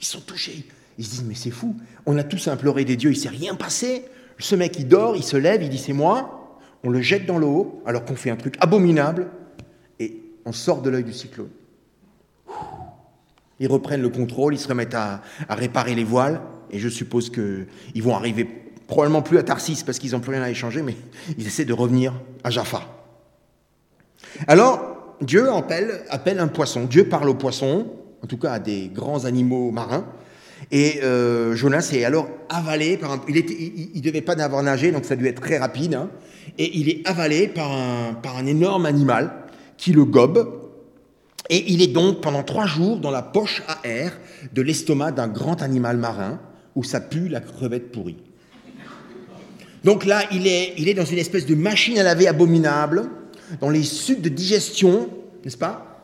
Ils 0.00 0.04
sont 0.04 0.20
touchés. 0.20 0.66
Ils 0.98 1.04
se 1.04 1.10
disent, 1.10 1.24
mais 1.24 1.34
c'est 1.34 1.50
fou, 1.50 1.76
on 2.06 2.16
a 2.16 2.24
tous 2.24 2.48
imploré 2.48 2.84
des 2.84 2.96
dieux, 2.96 3.10
il 3.10 3.16
s'est 3.16 3.28
rien 3.28 3.54
passé. 3.54 4.04
Ce 4.38 4.54
mec, 4.54 4.78
il 4.78 4.88
dort, 4.88 5.16
il 5.16 5.22
se 5.22 5.36
lève, 5.36 5.62
il 5.62 5.68
dit, 5.68 5.78
c'est 5.78 5.92
moi. 5.92 6.58
On 6.82 6.90
le 6.90 7.00
jette 7.00 7.26
dans 7.26 7.38
l'eau, 7.38 7.82
alors 7.86 8.04
qu'on 8.04 8.16
fait 8.16 8.30
un 8.30 8.36
truc 8.36 8.56
abominable, 8.60 9.28
on 10.46 10.52
sort 10.52 10.80
de 10.80 10.88
l'œil 10.88 11.04
du 11.04 11.12
cyclone. 11.12 11.50
Ils 13.58 13.68
reprennent 13.68 14.00
le 14.00 14.08
contrôle, 14.08 14.54
ils 14.54 14.60
se 14.60 14.68
remettent 14.68 14.94
à, 14.94 15.20
réparer 15.48 15.94
les 15.94 16.04
voiles, 16.04 16.40
et 16.70 16.78
je 16.78 16.88
suppose 16.88 17.30
qu'ils 17.30 18.02
vont 18.02 18.14
arriver 18.14 18.48
probablement 18.86 19.22
plus 19.22 19.38
à 19.38 19.42
Tarsis 19.42 19.82
parce 19.84 19.98
qu'ils 19.98 20.12
n'ont 20.12 20.20
plus 20.20 20.30
rien 20.30 20.42
à 20.42 20.50
échanger, 20.50 20.82
mais 20.82 20.94
ils 21.38 21.46
essaient 21.46 21.64
de 21.64 21.72
revenir 21.72 22.14
à 22.44 22.50
Jaffa. 22.50 22.82
Alors, 24.46 25.16
Dieu 25.20 25.50
appelle, 25.50 26.38
un 26.38 26.48
poisson. 26.48 26.84
Dieu 26.84 27.08
parle 27.08 27.28
au 27.28 27.34
poisson, 27.34 27.86
en 28.22 28.26
tout 28.26 28.38
cas 28.38 28.52
à 28.52 28.58
des 28.58 28.88
grands 28.88 29.24
animaux 29.24 29.70
marins. 29.72 30.04
Et 30.70 31.00
euh, 31.02 31.54
Jonas 31.54 31.90
est 31.92 32.04
alors 32.04 32.28
avalé 32.48 32.96
par 32.96 33.12
un. 33.12 33.20
Il 33.28 33.34
ne 33.94 34.00
devait 34.00 34.20
pas 34.20 34.40
avoir 34.42 34.62
nagé, 34.62 34.92
donc 34.92 35.04
ça 35.04 35.14
a 35.14 35.16
dû 35.16 35.26
être 35.26 35.40
très 35.40 35.58
rapide. 35.58 35.94
Hein. 35.94 36.08
et 36.58 36.78
il 36.78 36.88
est 36.88 37.06
avalé 37.06 37.48
par 37.48 37.72
un 37.72 38.46
énorme 38.46 38.86
animal 38.86 39.45
qui 39.76 39.92
le 39.92 40.04
gobe. 40.04 40.62
Et 41.48 41.72
il 41.72 41.82
est 41.82 41.88
donc 41.88 42.20
pendant 42.20 42.42
trois 42.42 42.66
jours 42.66 42.98
dans 42.98 43.10
la 43.10 43.22
poche 43.22 43.62
à 43.68 43.86
air 43.86 44.18
de 44.52 44.62
l'estomac 44.62 45.12
d'un 45.12 45.28
grand 45.28 45.62
animal 45.62 45.96
marin 45.96 46.40
où 46.74 46.82
ça 46.82 47.00
pue 47.00 47.28
la 47.28 47.40
crevette 47.40 47.92
pourrie. 47.92 48.18
Donc 49.84 50.04
là, 50.04 50.22
il 50.32 50.46
est, 50.48 50.74
il 50.78 50.88
est 50.88 50.94
dans 50.94 51.04
une 51.04 51.18
espèce 51.18 51.46
de 51.46 51.54
machine 51.54 51.98
à 51.98 52.02
laver 52.02 52.26
abominable, 52.26 53.08
dans 53.60 53.70
les 53.70 53.84
sucs 53.84 54.20
de 54.20 54.28
digestion, 54.28 55.08
n'est-ce 55.44 55.56
pas? 55.56 56.02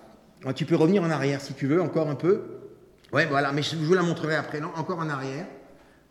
Tu 0.54 0.64
peux 0.64 0.76
revenir 0.76 1.02
en 1.02 1.10
arrière 1.10 1.40
si 1.40 1.52
tu 1.52 1.66
veux, 1.66 1.82
encore 1.82 2.08
un 2.08 2.14
peu. 2.14 2.42
Ouais, 3.12 3.26
voilà, 3.26 3.52
mais 3.52 3.62
je 3.62 3.76
vous 3.76 3.94
la 3.94 4.02
montrerai 4.02 4.36
après, 4.36 4.60
non 4.60 4.70
Encore 4.76 4.98
en 4.98 5.08
arrière. 5.08 5.46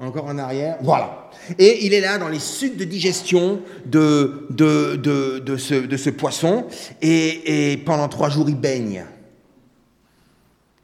Encore 0.01 0.25
en 0.25 0.37
arrière. 0.37 0.77
Voilà. 0.81 1.29
Et 1.59 1.85
il 1.85 1.93
est 1.93 2.01
là 2.01 2.17
dans 2.17 2.27
les 2.27 2.39
sucs 2.39 2.75
de 2.75 2.83
digestion 2.83 3.61
de, 3.85 4.47
de, 4.49 4.95
de, 4.95 5.39
de 5.39 5.57
ce, 5.57 6.09
poisson. 6.09 6.65
Et, 7.01 7.71
et 7.73 7.77
pendant 7.77 8.09
trois 8.09 8.29
jours, 8.29 8.49
il 8.49 8.57
baigne. 8.57 9.05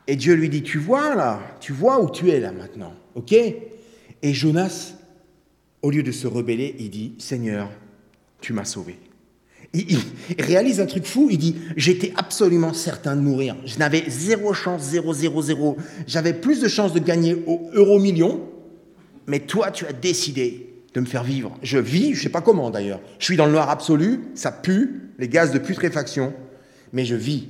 Et 0.08 0.16
Dieu 0.16 0.36
lui 0.36 0.50
dit, 0.50 0.64
tu 0.64 0.78
vois 0.78 1.16
là, 1.16 1.40
tu 1.60 1.74
vois 1.74 2.02
où 2.02 2.10
tu 2.10 2.30
es 2.30 2.40
là 2.40 2.52
maintenant, 2.52 2.94
ok? 3.16 3.34
Et 3.34 4.34
Jonas 4.34 4.94
au 5.82 5.90
lieu 5.92 6.04
de 6.04 6.12
se 6.12 6.28
rebeller, 6.28 6.76
il 6.80 6.90
dit 6.90 7.14
Seigneur, 7.18 7.70
tu 8.42 8.54
m'as 8.54 8.66
sauvé. 8.66 8.98
Il, 9.74 10.00
réalise 10.40 10.80
un 10.80 10.86
truc 10.86 11.06
fou, 11.06 11.28
il 11.30 11.38
dit 11.38 11.56
J'étais 11.76 12.14
absolument 12.16 12.74
certain 12.74 13.16
de 13.16 13.22
mourir. 13.22 13.56
Je 13.66 13.78
n'avais 13.78 14.04
zéro 14.08 14.54
chance, 14.54 14.82
zéro, 14.82 15.14
zéro, 15.14 15.42
zéro. 15.42 15.78
J'avais 16.08 16.34
plus 16.34 16.62
de 16.62 16.68
chances 16.68 16.94
de 16.94 17.00
gagner 17.00 17.36
au 17.46 17.70
euro 17.74 18.00
million, 18.00 18.42
mais 19.28 19.42
toi, 19.42 19.72
tu 19.72 19.86
as 19.86 19.94
décidé 19.94 20.74
de 20.94 21.02
me 21.02 21.06
faire 21.06 21.24
vivre. 21.24 21.58
Je 21.62 21.78
vis, 21.78 22.14
je 22.14 22.20
ne 22.20 22.24
sais 22.24 22.30
pas 22.30 22.42
comment 22.42 22.72
d'ailleurs. 22.72 23.02
Je 23.20 23.26
suis 23.26 23.38
dans 23.38 23.46
le 23.46 23.52
noir 23.52 23.70
absolu, 23.70 24.22
ça 24.34 24.52
pue, 24.52 25.12
les 25.20 25.28
gaz 25.28 25.52
de 25.52 25.60
putréfaction, 25.60 26.34
mais 26.94 27.06
je 27.06 27.16
vis. 27.16 27.50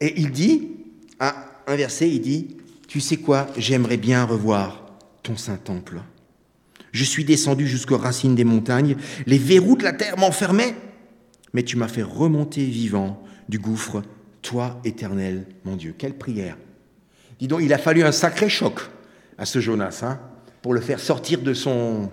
Et 0.00 0.20
il 0.20 0.32
dit, 0.32 0.70
à 1.20 1.46
un 1.68 1.76
verset, 1.76 2.10
il 2.10 2.20
dit 2.20 2.56
Tu 2.88 3.00
sais 3.00 3.16
quoi, 3.16 3.46
j'aimerais 3.56 3.96
bien 3.96 4.24
revoir 4.24 4.84
ton 5.22 5.36
Saint-Temple. 5.36 6.00
Je 6.90 7.04
suis 7.04 7.24
descendu 7.24 7.66
jusqu'aux 7.66 7.96
racines 7.96 8.34
des 8.34 8.44
montagnes. 8.44 8.96
Les 9.26 9.38
verrous 9.38 9.76
de 9.76 9.84
la 9.84 9.92
terre 9.92 10.18
m'enfermaient. 10.18 10.74
Mais 11.54 11.62
tu 11.62 11.76
m'as 11.76 11.88
fait 11.88 12.02
remonter 12.02 12.64
vivant 12.64 13.22
du 13.48 13.58
gouffre, 13.58 14.02
toi 14.42 14.80
éternel, 14.84 15.46
mon 15.64 15.76
Dieu. 15.76 15.94
Quelle 15.96 16.16
prière. 16.16 16.56
Dis 17.38 17.48
donc, 17.48 17.60
il 17.62 17.72
a 17.72 17.78
fallu 17.78 18.02
un 18.02 18.12
sacré 18.12 18.48
choc 18.48 18.80
à 19.38 19.46
ce 19.46 19.60
Jonas 19.60 20.00
hein, 20.02 20.20
pour 20.62 20.74
le 20.74 20.80
faire 20.80 21.00
sortir 21.00 21.42
de 21.42 21.54
son 21.54 22.10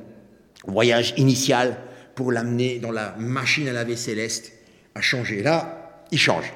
voyage 0.66 1.14
initial, 1.18 1.78
pour 2.16 2.32
l'amener 2.32 2.80
dans 2.80 2.92
la 2.92 3.16
machine 3.18 3.68
à 3.68 3.74
laver 3.74 3.96
céleste, 3.96 4.52
à 4.96 5.02
changer. 5.02 5.42
Là, 5.42 6.04
il 6.12 6.18
change. 6.20 6.52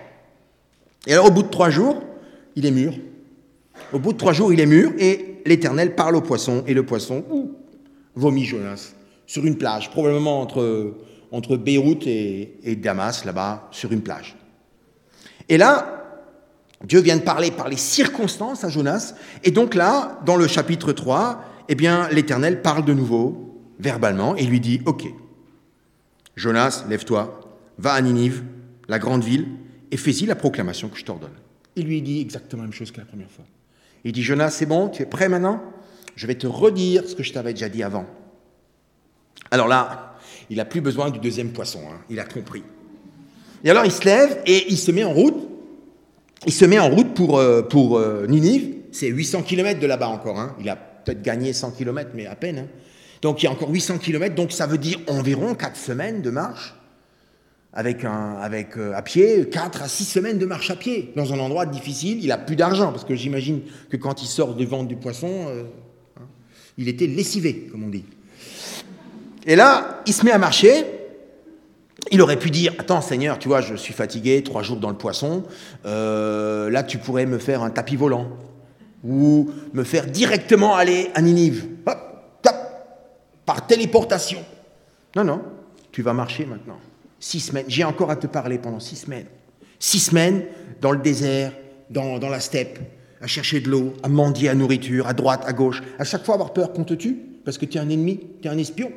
Et 1.07 1.13
alors, 1.13 1.27
au 1.27 1.31
bout 1.31 1.43
de 1.43 1.49
trois 1.49 1.69
jours, 1.69 2.03
il 2.55 2.65
est 2.65 2.71
mûr. 2.71 2.93
Au 3.91 3.99
bout 3.99 4.13
de 4.13 4.17
trois 4.17 4.33
jours, 4.33 4.51
il 4.51 4.59
est 4.59 4.65
mûr 4.65 4.91
et 4.97 5.41
l'Éternel 5.45 5.95
parle 5.95 6.15
au 6.15 6.21
poisson. 6.21 6.63
Et 6.67 6.73
le 6.73 6.85
poisson, 6.85 7.23
vomi 8.15 8.43
Jonas 8.43 8.93
sur 9.25 9.45
une 9.45 9.57
plage, 9.57 9.89
probablement 9.89 10.41
entre, 10.41 10.95
entre 11.31 11.57
Beyrouth 11.57 12.05
et, 12.05 12.77
Damas, 12.81 13.25
là-bas, 13.25 13.67
sur 13.71 13.91
une 13.91 14.01
plage. 14.01 14.35
Et 15.49 15.57
là, 15.57 16.03
Dieu 16.83 16.99
vient 16.99 17.15
de 17.15 17.21
parler 17.21 17.51
par 17.51 17.69
les 17.69 17.77
circonstances 17.77 18.63
à 18.63 18.69
Jonas. 18.69 19.15
Et 19.43 19.51
donc 19.51 19.73
là, 19.73 20.19
dans 20.25 20.35
le 20.35 20.47
chapitre 20.47 20.91
3, 20.91 21.43
eh 21.69 21.75
bien, 21.75 22.09
l'Éternel 22.09 22.61
parle 22.61 22.85
de 22.85 22.93
nouveau, 22.93 23.59
verbalement, 23.79 24.35
et 24.35 24.43
lui 24.43 24.59
dit, 24.59 24.81
OK, 24.85 25.05
Jonas, 26.35 26.85
lève-toi, 26.89 27.39
va 27.77 27.93
à 27.93 28.01
Ninive, 28.01 28.43
la 28.87 28.99
grande 28.99 29.23
ville, 29.23 29.47
et 29.91 29.97
fais-y 29.97 30.25
la 30.25 30.35
proclamation 30.35 30.89
que 30.89 30.97
je 30.97 31.05
t'ordonne. 31.05 31.33
Il 31.75 31.85
lui 31.85 32.01
dit 32.01 32.21
exactement 32.21 32.63
la 32.63 32.67
même 32.67 32.73
chose 32.73 32.91
que 32.91 32.99
la 32.99 33.05
première 33.05 33.31
fois. 33.31 33.45
Il 34.03 34.11
dit, 34.11 34.23
Jonas, 34.23 34.51
c'est 34.51 34.65
bon, 34.65 34.89
tu 34.89 35.03
es 35.03 35.05
prêt 35.05 35.29
maintenant? 35.29 35.61
Je 36.15 36.27
vais 36.27 36.35
te 36.35 36.47
redire 36.47 37.07
ce 37.07 37.15
que 37.15 37.23
je 37.23 37.33
t'avais 37.33 37.53
déjà 37.53 37.69
dit 37.69 37.83
avant. 37.83 38.05
Alors 39.49 39.67
là, 39.67 40.15
il 40.49 40.57
n'a 40.57 40.65
plus 40.65 40.81
besoin 40.81 41.09
du 41.09 41.19
deuxième 41.19 41.49
poisson, 41.49 41.79
hein. 41.89 41.99
il 42.09 42.19
a 42.19 42.25
compris. 42.25 42.63
Et 43.63 43.69
alors 43.69 43.85
il 43.85 43.91
se 43.91 44.03
lève 44.05 44.41
et 44.45 44.65
il 44.69 44.77
se 44.77 44.91
met 44.91 45.03
en 45.03 45.13
route. 45.13 45.47
Il 46.45 46.53
se 46.53 46.65
met 46.65 46.79
en 46.79 46.89
route 46.89 47.13
pour, 47.13 47.37
euh, 47.37 47.61
pour 47.61 47.97
euh, 47.97 48.27
Ninive. 48.27 48.75
C'est 48.91 49.07
800 49.07 49.43
km 49.43 49.79
de 49.79 49.87
là-bas 49.87 50.09
encore. 50.09 50.39
Hein. 50.39 50.55
Il 50.59 50.69
a 50.69 50.75
peut-être 51.03 51.21
gagné 51.21 51.53
100 51.53 51.71
km, 51.71 52.11
mais 52.13 52.25
à 52.25 52.35
peine. 52.35 52.59
Hein. 52.59 52.67
Donc 53.21 53.41
il 53.41 53.45
y 53.45 53.47
a 53.47 53.51
encore 53.51 53.69
800 53.69 53.99
km, 53.99 54.35
donc 54.35 54.51
ça 54.51 54.67
veut 54.67 54.77
dire 54.77 54.99
environ 55.07 55.55
4 55.55 55.75
semaines 55.77 56.21
de 56.21 56.29
marche 56.29 56.75
avec, 57.73 58.05
un, 58.05 58.35
avec 58.41 58.77
euh, 58.77 58.93
à 58.93 59.01
pied, 59.01 59.49
4 59.49 59.81
à 59.81 59.87
6 59.87 60.05
semaines 60.05 60.37
de 60.37 60.45
marche 60.45 60.69
à 60.69 60.75
pied, 60.75 61.11
dans 61.15 61.33
un 61.33 61.39
endroit 61.39 61.65
difficile. 61.65 62.23
Il 62.23 62.31
a 62.31 62.37
plus 62.37 62.55
d'argent, 62.55 62.91
parce 62.91 63.05
que 63.05 63.15
j'imagine 63.15 63.61
que 63.89 63.97
quand 63.97 64.21
il 64.21 64.27
sort 64.27 64.55
de 64.55 64.65
vendre 64.65 64.87
du 64.87 64.95
poisson, 64.95 65.47
il 66.77 66.87
était 66.87 67.07
lessivé, 67.07 67.67
comme 67.71 67.83
on 67.83 67.89
dit. 67.89 68.05
Et 69.45 69.55
là, 69.55 70.01
il 70.05 70.13
se 70.13 70.25
met 70.25 70.31
à 70.31 70.37
marcher. 70.37 70.85
Il 72.11 72.21
aurait 72.21 72.39
pu 72.39 72.49
dire 72.49 72.73
Attends, 72.79 73.01
Seigneur, 73.01 73.39
tu 73.39 73.47
vois, 73.47 73.61
je 73.61 73.75
suis 73.75 73.93
fatigué, 73.93 74.43
trois 74.43 74.63
jours 74.63 74.77
dans 74.77 74.89
le 74.89 74.97
poisson. 74.97 75.43
Euh, 75.85 76.69
là, 76.69 76.83
tu 76.83 76.97
pourrais 76.97 77.25
me 77.25 77.37
faire 77.37 77.63
un 77.63 77.69
tapis 77.69 77.95
volant. 77.95 78.29
Ou 79.03 79.49
me 79.73 79.83
faire 79.83 80.07
directement 80.07 80.75
aller 80.75 81.09
à 81.13 81.21
Ninive. 81.21 81.67
Hop, 81.85 81.97
hop, 82.45 82.55
par 83.45 83.67
téléportation. 83.67 84.39
Non, 85.15 85.23
non, 85.23 85.41
tu 85.91 86.01
vas 86.01 86.13
marcher 86.13 86.45
maintenant. 86.45 86.79
Six 87.19 87.39
semaines. 87.39 87.65
J'ai 87.67 87.83
encore 87.83 88.11
à 88.11 88.15
te 88.15 88.27
parler 88.27 88.57
pendant 88.57 88.79
six 88.79 88.95
semaines. 88.95 89.27
Six 89.79 89.99
semaines 89.99 90.45
dans 90.81 90.91
le 90.91 90.99
désert, 90.99 91.51
dans, 91.89 92.19
dans 92.19 92.29
la 92.29 92.39
steppe, 92.39 92.79
à 93.21 93.27
chercher 93.27 93.61
de 93.61 93.69
l'eau, 93.69 93.93
à 94.03 94.09
mendier 94.09 94.49
à 94.49 94.55
nourriture, 94.55 95.07
à 95.07 95.13
droite, 95.13 95.43
à 95.45 95.53
gauche. 95.53 95.81
À 95.99 96.03
chaque 96.03 96.25
fois 96.25 96.35
avoir 96.35 96.53
peur 96.53 96.73
qu'on 96.73 96.83
te 96.83 96.93
tue, 96.93 97.17
parce 97.45 97.57
que 97.57 97.65
tu 97.65 97.77
es 97.77 97.81
un 97.81 97.89
ennemi, 97.89 98.19
tu 98.41 98.47
es 98.47 98.51
un 98.51 98.57
espion. 98.57 98.91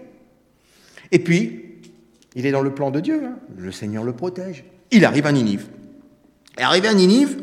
Et 1.13 1.19
puis, 1.19 1.81
il 2.35 2.47
est 2.47 2.51
dans 2.51 2.63
le 2.63 2.75
plan 2.75 2.91
de 2.91 3.01
Dieu, 3.01 3.23
hein. 3.25 3.39
le 3.57 3.73
Seigneur 3.73 4.05
le 4.05 4.13
protège. 4.13 4.65
Il 4.91 5.05
arrive 5.05 5.27
à 5.27 5.33
Ninive. 5.33 5.67
Et 6.59 6.63
arrivé 6.63 6.89
à 6.89 6.95
Ninive, 6.95 7.43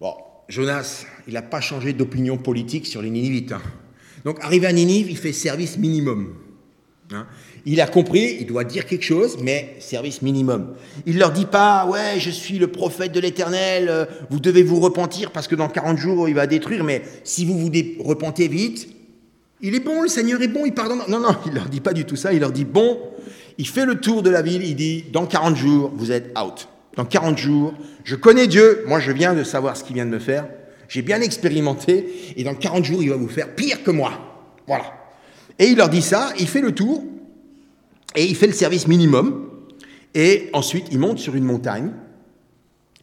bon, 0.00 0.14
Jonas, 0.48 1.06
il 1.26 1.34
n'a 1.34 1.42
pas 1.42 1.60
changé 1.60 1.92
d'opinion 1.92 2.36
politique 2.36 2.86
sur 2.86 3.02
les 3.02 3.10
Ninivites. 3.10 3.52
Hein. 3.52 3.62
Donc, 4.24 4.38
arrivé 4.42 4.66
à 4.66 4.72
Ninive, 4.72 5.10
il 5.10 5.16
fait 5.16 5.32
service 5.32 5.78
minimum. 5.78 6.34
Hein. 7.12 7.26
Il 7.66 7.80
a 7.80 7.86
compris, 7.86 8.38
il 8.40 8.46
doit 8.46 8.64
dire 8.64 8.86
quelque 8.86 9.04
chose, 9.04 9.38
mais 9.40 9.76
service 9.78 10.22
minimum. 10.22 10.74
Il 11.06 11.18
leur 11.18 11.32
dit 11.32 11.46
pas, 11.46 11.86
ouais, 11.86 12.18
je 12.18 12.30
suis 12.30 12.58
le 12.58 12.68
prophète 12.68 13.12
de 13.12 13.20
l'Éternel, 13.20 13.88
euh, 13.88 14.04
vous 14.30 14.40
devez 14.40 14.62
vous 14.62 14.80
repentir 14.80 15.30
parce 15.30 15.48
que 15.48 15.54
dans 15.54 15.68
40 15.68 15.96
jours, 15.98 16.28
il 16.28 16.34
va 16.34 16.46
détruire, 16.46 16.84
mais 16.84 17.02
si 17.22 17.44
vous 17.44 17.58
vous 17.58 17.70
repentez 18.02 18.48
vite, 18.48 18.88
il 19.60 19.74
est 19.74 19.80
bon, 19.80 20.02
le 20.02 20.08
Seigneur 20.08 20.42
est 20.42 20.48
bon, 20.48 20.66
il 20.66 20.74
pardonne. 20.74 21.00
Non, 21.08 21.20
non, 21.20 21.34
il 21.46 21.54
leur 21.54 21.70
dit 21.70 21.80
pas 21.80 21.94
du 21.94 22.04
tout 22.04 22.16
ça. 22.16 22.34
Il 22.34 22.40
leur 22.40 22.52
dit 22.52 22.66
bon. 22.66 22.98
Il 23.56 23.66
fait 23.66 23.86
le 23.86 23.98
tour 23.98 24.22
de 24.22 24.28
la 24.28 24.42
ville. 24.42 24.62
Il 24.62 24.76
dit 24.76 25.06
dans 25.10 25.24
40 25.24 25.56
jours, 25.56 25.90
vous 25.94 26.12
êtes 26.12 26.38
out. 26.38 26.68
Dans 26.96 27.06
40 27.06 27.38
jours, 27.38 27.72
je 28.04 28.14
connais 28.14 28.46
Dieu. 28.46 28.84
Moi, 28.86 29.00
je 29.00 29.10
viens 29.10 29.32
de 29.32 29.42
savoir 29.42 29.76
ce 29.76 29.82
qu'il 29.82 29.94
vient 29.94 30.04
de 30.04 30.10
me 30.10 30.18
faire. 30.18 30.46
J'ai 30.94 31.02
bien 31.02 31.20
expérimenté. 31.22 32.06
Et 32.36 32.44
dans 32.44 32.54
40 32.54 32.84
jours, 32.84 33.02
il 33.02 33.10
va 33.10 33.16
vous 33.16 33.26
faire 33.26 33.56
pire 33.56 33.82
que 33.82 33.90
moi. 33.90 34.12
Voilà. 34.68 34.94
Et 35.58 35.66
il 35.66 35.76
leur 35.76 35.88
dit 35.88 36.02
ça. 36.02 36.32
Il 36.38 36.46
fait 36.46 36.60
le 36.60 36.70
tour. 36.70 37.02
Et 38.14 38.24
il 38.24 38.36
fait 38.36 38.46
le 38.46 38.52
service 38.52 38.86
minimum. 38.86 39.50
Et 40.14 40.50
ensuite, 40.52 40.86
il 40.92 41.00
monte 41.00 41.18
sur 41.18 41.34
une 41.34 41.42
montagne. 41.42 41.90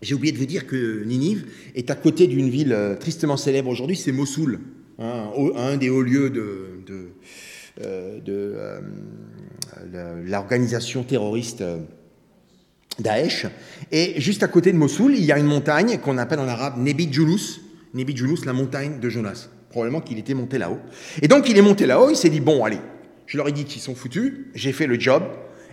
J'ai 0.01 0.15
oublié 0.15 0.31
de 0.31 0.37
vous 0.37 0.45
dire 0.45 0.67
que 0.67 1.03
Ninive 1.03 1.47
est 1.75 1.91
à 1.91 1.95
côté 1.95 2.27
d'une 2.27 2.49
ville 2.49 2.71
euh, 2.71 2.95
tristement 2.95 3.35
célèbre 3.35 3.69
aujourd'hui, 3.69 3.97
c'est 3.97 4.13
Mossoul. 4.13 4.61
Hein, 4.97 5.29
un 5.57 5.75
des 5.75 5.89
hauts 5.89 6.01
lieux 6.01 6.29
de, 6.29 7.11
euh, 7.81 8.19
euh, 8.29 10.23
l'organisation 10.25 11.03
terroriste 11.03 11.61
Daesh. 12.99 13.47
Et 13.91 14.21
juste 14.21 14.43
à 14.43 14.47
côté 14.47 14.71
de 14.71 14.77
Mossoul, 14.77 15.13
il 15.13 15.25
y 15.25 15.33
a 15.33 15.37
une 15.37 15.45
montagne 15.45 15.97
qu'on 15.97 16.17
appelle 16.17 16.39
en 16.39 16.47
arabe 16.47 16.77
Nebi 16.77 17.11
Junus. 17.11 17.59
Nebi 17.93 18.15
Junus, 18.15 18.45
la 18.45 18.53
montagne 18.53 18.99
de 18.99 19.09
Jonas. 19.09 19.49
Probablement 19.69 20.01
qu'il 20.01 20.19
était 20.19 20.33
monté 20.33 20.57
là-haut. 20.57 20.79
Et 21.21 21.27
donc 21.27 21.49
il 21.49 21.57
est 21.57 21.61
monté 21.61 21.85
là-haut, 21.85 22.09
il 22.09 22.15
s'est 22.15 22.29
dit, 22.29 22.41
bon, 22.41 22.63
allez, 22.63 22.79
je 23.25 23.37
leur 23.37 23.47
ai 23.47 23.51
dit 23.51 23.65
qu'ils 23.65 23.81
sont 23.81 23.95
foutus, 23.95 24.47
j'ai 24.53 24.73
fait 24.73 24.87
le 24.87 24.99
job, 24.99 25.23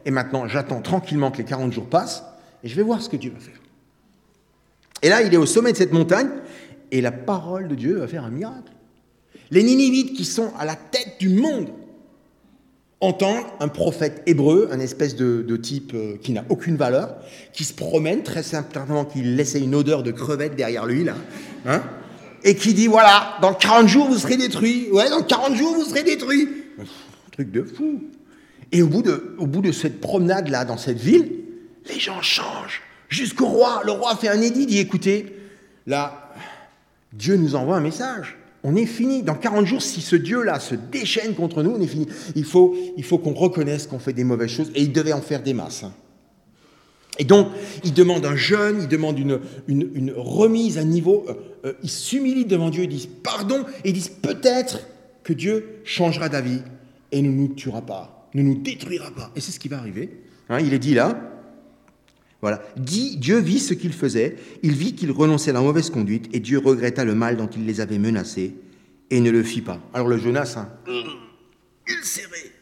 et 0.04 0.10
maintenant 0.10 0.46
j'attends 0.46 0.80
tranquillement 0.80 1.30
que 1.30 1.38
les 1.38 1.44
40 1.44 1.72
jours 1.72 1.88
passent, 1.88 2.24
et 2.62 2.68
je 2.68 2.76
vais 2.76 2.82
voir 2.82 3.02
ce 3.02 3.08
que 3.08 3.16
Dieu 3.16 3.32
va 3.32 3.40
faire. 3.40 3.60
Et 5.02 5.08
là, 5.08 5.22
il 5.22 5.32
est 5.32 5.38
au 5.38 5.46
sommet 5.46 5.72
de 5.72 5.76
cette 5.76 5.92
montagne, 5.92 6.28
et 6.90 7.00
la 7.00 7.12
parole 7.12 7.68
de 7.68 7.74
Dieu 7.74 7.98
va 7.98 8.08
faire 8.08 8.24
un 8.24 8.30
miracle. 8.30 8.72
Les 9.50 9.62
Ninivites 9.62 10.14
qui 10.14 10.24
sont 10.24 10.52
à 10.58 10.64
la 10.64 10.74
tête 10.74 11.16
du 11.18 11.28
monde 11.28 11.68
entendent 13.00 13.46
un 13.60 13.68
prophète 13.68 14.22
hébreu, 14.26 14.68
un 14.72 14.80
espèce 14.80 15.14
de, 15.14 15.56
type 15.56 15.92
euh, 15.94 16.16
qui 16.20 16.32
n'a 16.32 16.44
aucune 16.48 16.76
valeur, 16.76 17.16
qui 17.52 17.64
se 17.64 17.72
promène 17.72 18.22
très 18.22 18.42
simplement, 18.42 19.04
qui 19.04 19.22
laissait 19.22 19.60
une 19.60 19.74
odeur 19.74 20.02
de 20.02 20.10
crevette 20.10 20.56
derrière 20.56 20.84
lui, 20.84 21.04
là, 21.04 21.14
hein, 21.66 21.82
et 22.44 22.54
qui 22.56 22.74
dit 22.74 22.86
voilà, 22.86 23.38
dans 23.40 23.54
40 23.54 23.88
jours 23.88 24.08
vous 24.08 24.18
serez 24.18 24.36
détruits, 24.36 24.88
ouais, 24.92 25.10
dans 25.10 25.22
40 25.22 25.56
jours 25.56 25.74
vous 25.74 25.84
serez 25.84 26.02
détruits. 26.02 26.48
truc 27.32 27.50
de 27.50 27.62
fou. 27.62 28.02
Et 28.72 28.82
au 28.82 28.86
bout 28.86 29.02
de, 29.02 29.72
cette 29.72 30.00
promenade-là, 30.00 30.64
dans 30.64 30.76
cette 30.76 30.98
ville, 30.98 31.30
les 31.88 31.98
gens 31.98 32.20
changent. 32.20 32.82
Jusqu'au 33.08 33.46
roi, 33.46 33.80
le 33.84 33.92
roi 33.92 34.14
fait 34.16 34.28
un 34.28 34.42
édit, 34.42 34.66
dit 34.66 34.78
écoutez, 34.78 35.34
là, 35.86 36.34
Dieu 37.14 37.36
nous 37.36 37.54
envoie 37.54 37.76
un 37.76 37.80
message 37.80 38.38
on 38.64 38.76
est 38.76 38.86
fini. 38.86 39.22
Dans 39.22 39.34
40 39.34 39.66
jours, 39.66 39.82
si 39.82 40.00
ce 40.00 40.16
Dieu-là 40.16 40.60
se 40.60 40.74
déchaîne 40.74 41.34
contre 41.34 41.62
nous, 41.62 41.70
on 41.70 41.80
est 41.80 41.86
fini. 41.86 42.06
Il 42.34 42.44
faut, 42.44 42.76
il 42.96 43.04
faut 43.04 43.18
qu'on 43.18 43.34
reconnaisse 43.34 43.86
qu'on 43.86 43.98
fait 43.98 44.12
des 44.12 44.24
mauvaises 44.24 44.50
choses, 44.50 44.70
et 44.74 44.82
il 44.82 44.92
devait 44.92 45.12
en 45.12 45.22
faire 45.22 45.42
des 45.42 45.54
masses. 45.54 45.84
Hein. 45.84 45.92
Et 47.18 47.24
donc, 47.24 47.48
il 47.84 47.92
demande 47.92 48.24
un 48.24 48.36
jeûne, 48.36 48.78
il 48.82 48.88
demande 48.88 49.18
une, 49.18 50.12
remise 50.16 50.78
à 50.78 50.84
niveau, 50.84 51.24
euh, 51.28 51.34
euh, 51.64 51.72
il 51.82 51.90
s'humilie 51.90 52.44
devant 52.44 52.70
Dieu, 52.70 52.84
ils 52.84 52.88
disent 52.88 53.08
pardon, 53.22 53.64
et 53.84 53.90
ils 53.90 54.10
peut-être 54.22 54.86
que 55.24 55.32
Dieu 55.32 55.80
changera 55.84 56.28
d'avis 56.28 56.60
et 57.10 57.20
ne 57.20 57.30
nous 57.30 57.48
tuera 57.48 57.82
pas, 57.82 58.28
ne 58.34 58.42
nous 58.42 58.54
détruira 58.54 59.10
pas. 59.10 59.32
Et 59.34 59.40
c'est 59.40 59.52
ce 59.52 59.58
qui 59.58 59.68
va 59.68 59.78
arriver. 59.78 60.10
Hein, 60.48 60.60
il 60.60 60.72
est 60.72 60.78
dit 60.78 60.94
là, 60.94 61.20
voilà. 62.40 62.62
Dit, 62.76 63.16
Dieu 63.16 63.38
vit 63.38 63.58
ce 63.58 63.74
qu'il 63.74 63.92
faisait, 63.92 64.36
il 64.62 64.72
vit 64.72 64.94
qu'il 64.94 65.10
renonçait 65.10 65.50
à 65.50 65.54
la 65.54 65.60
mauvaise 65.60 65.90
conduite, 65.90 66.28
et 66.32 66.38
Dieu 66.38 66.58
regretta 66.58 67.04
le 67.04 67.14
mal 67.14 67.36
dont 67.36 67.48
il 67.48 67.66
les 67.66 67.80
avait 67.80 67.98
menacés, 67.98 68.54
et 69.10 69.20
ne 69.20 69.30
le 69.30 69.42
fit 69.42 69.62
pas. 69.62 69.80
Alors 69.92 70.06
le 70.06 70.18
Jonas, 70.18 70.54
hein, 70.56 70.68
il 71.88 72.04
serrait. 72.04 72.52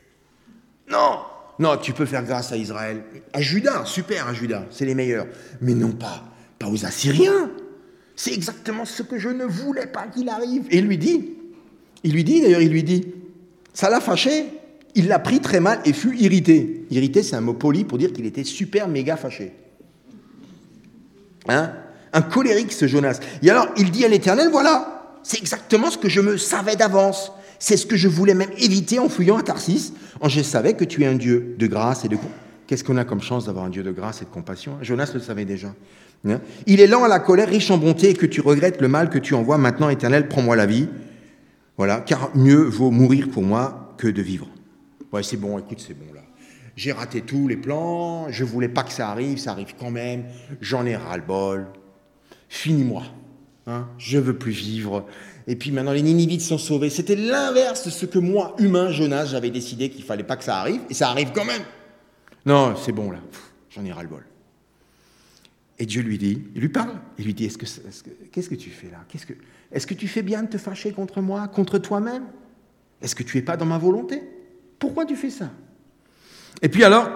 Non, 0.90 1.19
non, 1.59 1.77
tu 1.79 1.92
peux 1.92 2.07
faire 2.07 2.25
grâce 2.25 2.53
à 2.53 2.57
Israël. 2.57 3.03
À 3.33 3.40
Judas, 3.40 3.85
super 3.87 4.29
à 4.29 4.35
Judas, 4.35 4.64
c'est 4.71 4.85
les 4.85 4.95
meilleurs. 4.95 5.27
Mais 5.61 5.75
non 5.75 5.92
pas, 5.92 6.25
pas 6.59 6.69
aux 6.69 6.85
Assyriens. 6.85 7.51
C'est 8.14 8.33
exactement 8.33 8.85
ce 8.85 9.03
que 9.03 9.19
je 9.19 9.29
ne 9.29 9.45
voulais 9.45 9.87
pas 9.87 10.07
qu'il 10.07 10.29
arrive. 10.29 10.64
Et 10.71 10.79
il 10.79 10.87
lui 10.87 10.99
dit, 10.99 11.31
il 12.05 12.12
lui 12.12 12.25
dit 12.25 12.42
d'ailleurs, 12.42 12.61
il 12.61 12.71
lui 12.71 12.83
dit, 12.83 13.07
ça 13.73 13.90
l'a 13.90 14.01
fâché. 14.01 14.47
Il 14.95 15.09
l'a 15.09 15.19
pris 15.19 15.40
très 15.40 15.61
mal 15.61 15.81
et 15.85 15.92
fut 15.92 16.16
irrité. 16.16 16.87
Irrité, 16.90 17.23
c'est 17.23 17.37
un 17.37 17.42
mot 17.42 17.53
poli 17.53 17.85
pour 17.85 17.99
dire 17.99 18.14
qu'il 18.14 18.25
était 18.25 18.45
super 18.45 18.88
méga 18.88 19.19
fâché. 19.19 19.53
Hein? 21.49 21.73
Un 22.14 22.23
colérique, 22.23 22.73
ce 22.73 22.87
Jonas. 22.87 23.21
Et 23.42 23.51
alors, 23.51 23.69
il 23.77 23.90
dit 23.90 24.07
à 24.07 24.09
l'Éternel, 24.09 24.49
voilà, 24.51 25.19
c'est 25.23 25.38
exactement 25.38 25.90
ce 25.90 25.99
que 25.99 26.09
je 26.09 26.23
me 26.23 26.38
savais 26.38 26.77
d'avance. 26.77 27.31
C'est 27.59 27.77
ce 27.77 27.87
que 27.87 27.97
je 27.97 28.09
voulais 28.09 28.35
même 28.35 28.51
éviter 28.59 28.99
en 28.99 29.09
fouillant 29.09 29.37
à 29.37 29.42
Tarsis. 29.42 29.92
Je 30.27 30.40
savais 30.42 30.75
que 30.75 30.85
tu 30.85 31.03
es 31.03 31.07
un 31.07 31.14
Dieu 31.14 31.57
de 31.59 31.66
grâce 31.66 32.05
et 32.05 32.09
de... 32.09 32.16
Qu'est-ce 32.66 32.85
qu'on 32.85 32.97
a 32.97 33.05
comme 33.05 33.23
chance 33.23 33.47
d'avoir 33.47 33.64
un 33.64 33.71
Dieu 33.71 33.83
de 33.83 33.92
grâce 33.92 34.23
et 34.23 34.25
de 34.25 34.31
compassion 34.31 34.79
Jonas 34.83 35.11
le 35.14 35.21
savait 35.21 35.45
déjà. 35.45 35.75
Hein? 36.29 36.40
Il 36.66 36.81
est 36.81 36.87
lent 36.87 37.05
à 37.05 37.09
la 37.09 37.21
colère, 37.21 37.49
riche 37.49 37.71
en 37.71 37.79
bonté, 37.79 38.11
et 38.11 38.14
que 38.14 38.27
tu 38.27 38.40
regrettes 38.40 38.81
le 38.81 38.88
mal 38.88 39.09
que 39.09 39.19
tu 39.19 39.35
envoies. 39.35 39.59
Maintenant, 39.59 39.88
Éternel, 39.88 40.29
prends-moi 40.29 40.57
la 40.57 40.66
vie. 40.66 40.88
Voilà, 41.77 42.01
car 42.01 42.31
mieux 42.35 42.62
vaut 42.62 42.90
mourir 42.90 43.29
pour 43.31 43.42
moi 43.42 43.95
que 43.99 44.09
de 44.09 44.23
vivre. 44.23 44.49
Ouais, 45.12 45.23
c'est 45.23 45.37
bon, 45.37 45.59
écoute, 45.59 45.83
c'est 45.87 45.95
bon 45.95 46.12
là 46.12 46.23
j'ai 46.77 46.92
raté 46.92 47.23
tous 47.23 47.49
les 47.49 47.57
plans, 47.57 48.31
je 48.31 48.45
voulais 48.45 48.69
pas 48.69 48.83
que 48.83 48.92
ça 48.92 49.09
arrive, 49.09 49.38
ça 49.38 49.53
arrive 49.53 49.75
quand 49.79 49.90
même, 49.90 50.25
j'en 50.61 50.85
ai 50.85 50.95
ras-le-bol, 50.95 51.66
finis-moi, 52.49 53.03
hein, 53.66 53.88
je 53.99 54.19
veux 54.19 54.37
plus 54.37 54.53
vivre. 54.53 55.07
Et 55.47 55.57
puis 55.57 55.71
maintenant 55.71 55.93
les 55.93 56.03
Ninivites 56.03 56.41
sont 56.41 56.59
sauvés. 56.59 56.91
C'était 56.91 57.17
l'inverse 57.17 57.85
de 57.85 57.91
ce 57.91 58.07
que 58.07 58.19
moi, 58.19 58.55
humain, 58.59 58.91
Jonas, 58.91 59.27
j'avais 59.27 59.51
décidé 59.51 59.91
qu'il 59.91 60.05
fallait 60.05 60.25
pas 60.25 60.37
que 60.37 60.45
ça 60.45 60.59
arrive, 60.59 60.81
et 60.91 60.95
ça 60.95 61.11
arrive 61.11 61.31
quand 61.35 61.45
même. 61.45 61.63
Non, 62.45 62.75
c'est 62.77 62.93
bon 62.93 63.11
là, 63.11 63.19
j'en 63.71 63.85
ai 63.85 63.93
ras-le-bol. 63.93 64.25
Et 65.79 65.87
Dieu 65.87 66.03
lui 66.03 66.17
dit, 66.17 66.43
il 66.55 66.61
lui 66.61 66.69
parle, 66.71 66.99
il 67.19 67.27
lui 67.27 67.35
dit, 67.35 67.45
est-ce 67.45 67.59
que, 67.59 67.67
qu'est-ce 68.33 68.49
que 68.49 68.55
tu 68.55 68.71
fais 68.71 68.91
là? 68.91 69.05
Qu'est-ce 69.09 69.27
que, 69.27 69.35
Est-ce 69.71 69.87
que 69.87 69.95
tu 69.95 70.09
fais 70.09 70.23
bien 70.23 70.43
de 70.43 70.49
te 70.49 70.57
fâcher 70.57 70.93
contre 70.93 71.21
moi, 71.21 71.47
contre 71.49 71.79
toi-même? 71.79 72.25
Est-ce 73.03 73.15
que 73.15 73.23
tu 73.23 73.37
es 73.37 73.43
pas 73.43 73.57
dans 73.57 73.67
ma 73.67 73.77
volonté? 73.77 74.23
Pourquoi 74.79 75.05
tu 75.05 75.17
fais 75.17 75.31
ça? 75.31 75.51
Et 76.63 76.69
puis 76.71 76.83
alors, 76.83 77.11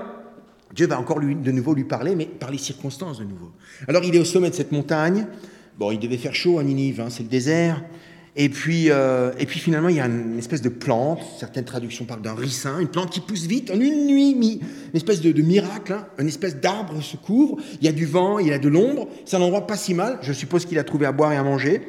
Dieu 0.75 0.87
va 0.87 1.01
encore 1.01 1.19
lui, 1.19 1.35
de 1.35 1.51
nouveau 1.51 1.75
lui 1.75 1.85
parler, 1.85 2.15
mais 2.15 2.27
par 2.27 2.51
les 2.51 2.59
circonstances 2.59 3.19
de 3.19 3.25
nouveau. 3.25 3.51
Alors 3.89 4.05
il 4.05 4.15
est 4.15 4.19
au 4.19 4.25
sommet 4.25 4.51
de 4.51 4.55
cette 4.55 4.73
montagne. 4.73 5.27
Bon, 5.79 5.91
il 5.91 5.99
devait 5.99 6.19
faire 6.19 6.35
chaud 6.35 6.59
à 6.59 6.63
Ninive, 6.63 7.01
hein, 7.01 7.09
c'est 7.09 7.23
le 7.23 7.29
désert. 7.29 7.83
Et 8.43 8.49
puis, 8.49 8.87
euh, 8.89 9.33
et 9.39 9.45
puis 9.45 9.61
finalement, 9.61 9.91
il 9.91 9.97
y 9.97 10.01
a 10.01 10.07
une 10.07 10.39
espèce 10.39 10.63
de 10.63 10.71
plante, 10.71 11.21
certaines 11.39 11.67
traductions 11.67 12.07
parlent 12.07 12.23
d'un 12.23 12.35
ricin, 12.35 12.81
une 12.81 12.89
plante 12.89 13.11
qui 13.11 13.21
pousse 13.21 13.45
vite 13.45 13.71
en 13.71 13.79
une 13.79 14.07
nuit, 14.07 14.31
une 14.31 14.97
espèce 14.97 15.21
de, 15.21 15.43
miracle, 15.43 15.93
hein, 15.93 16.07
une 16.19 16.29
espèce 16.29 16.57
d'arbre 16.57 17.03
se 17.03 17.19
couvre, 17.19 17.59
il 17.83 17.85
y 17.85 17.89
a 17.89 17.93
du 17.93 18.07
vent, 18.07 18.39
il 18.39 18.47
y 18.47 18.53
a 18.55 18.59
de 18.59 18.71
l'ombre, 18.71 19.09
c'est 19.27 19.37
un 19.37 19.43
endroit 19.43 19.67
pas 19.67 19.77
si 19.77 19.93
mal, 19.93 20.19
je 20.23 20.33
suppose 20.33 20.65
qu'il 20.65 20.79
a 20.79 20.85
trouvé 20.85 21.05
à 21.05 21.13
boire 21.13 21.35
et 21.35 21.37
à 21.37 21.43
manger, 21.43 21.83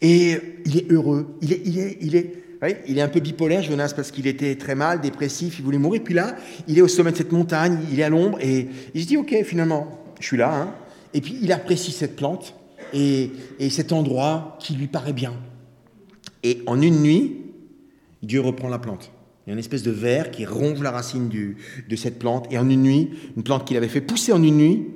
et 0.00 0.38
il 0.66 0.78
est 0.78 0.92
heureux, 0.92 1.36
il 1.42 1.52
est, 1.52 1.62
il 1.64 1.80
est, 1.80 1.98
il 2.00 2.14
est, 2.14 2.32
il 2.86 2.98
est 2.98 3.02
un 3.02 3.08
peu 3.08 3.18
bipolaire, 3.18 3.64
Jonas, 3.64 3.92
parce 3.96 4.12
qu'il 4.12 4.28
était 4.28 4.54
très 4.54 4.76
mal, 4.76 5.00
dépressif, 5.00 5.58
il 5.58 5.64
voulait 5.64 5.78
mourir, 5.78 6.02
puis 6.04 6.14
là, 6.14 6.36
il 6.68 6.78
est 6.78 6.82
au 6.82 6.86
sommet 6.86 7.10
de 7.10 7.16
cette 7.16 7.32
montagne, 7.32 7.80
il 7.90 7.98
est 7.98 8.04
à 8.04 8.08
l'ombre, 8.08 8.38
et 8.40 8.68
il 8.94 9.02
se 9.02 9.08
dit, 9.08 9.16
ok, 9.16 9.34
finalement, 9.44 9.98
je 10.20 10.26
suis 10.26 10.36
là, 10.36 10.54
hein. 10.54 10.74
et 11.12 11.20
puis 11.20 11.36
il 11.42 11.50
apprécie 11.50 11.90
cette 11.90 12.14
plante, 12.14 12.54
et, 12.94 13.32
et 13.58 13.68
cet 13.68 13.90
endroit 13.90 14.56
qui 14.60 14.74
lui 14.74 14.86
paraît 14.86 15.12
bien. 15.12 15.32
Et 16.42 16.62
en 16.66 16.80
une 16.80 17.02
nuit, 17.02 17.36
Dieu 18.22 18.40
reprend 18.40 18.68
la 18.68 18.78
plante. 18.78 19.10
Il 19.46 19.50
y 19.50 19.52
a 19.52 19.54
une 19.54 19.58
espèce 19.58 19.82
de 19.82 19.90
ver 19.90 20.30
qui 20.30 20.46
ronge 20.46 20.80
la 20.80 20.92
racine 20.92 21.28
de 21.28 21.96
cette 21.96 22.18
plante. 22.18 22.46
Et 22.52 22.58
en 22.58 22.68
une 22.70 22.82
nuit, 22.82 23.10
une 23.36 23.42
plante 23.42 23.66
qu'il 23.66 23.76
avait 23.76 23.88
fait 23.88 24.00
pousser 24.00 24.32
en 24.32 24.42
une 24.42 24.56
nuit, 24.56 24.86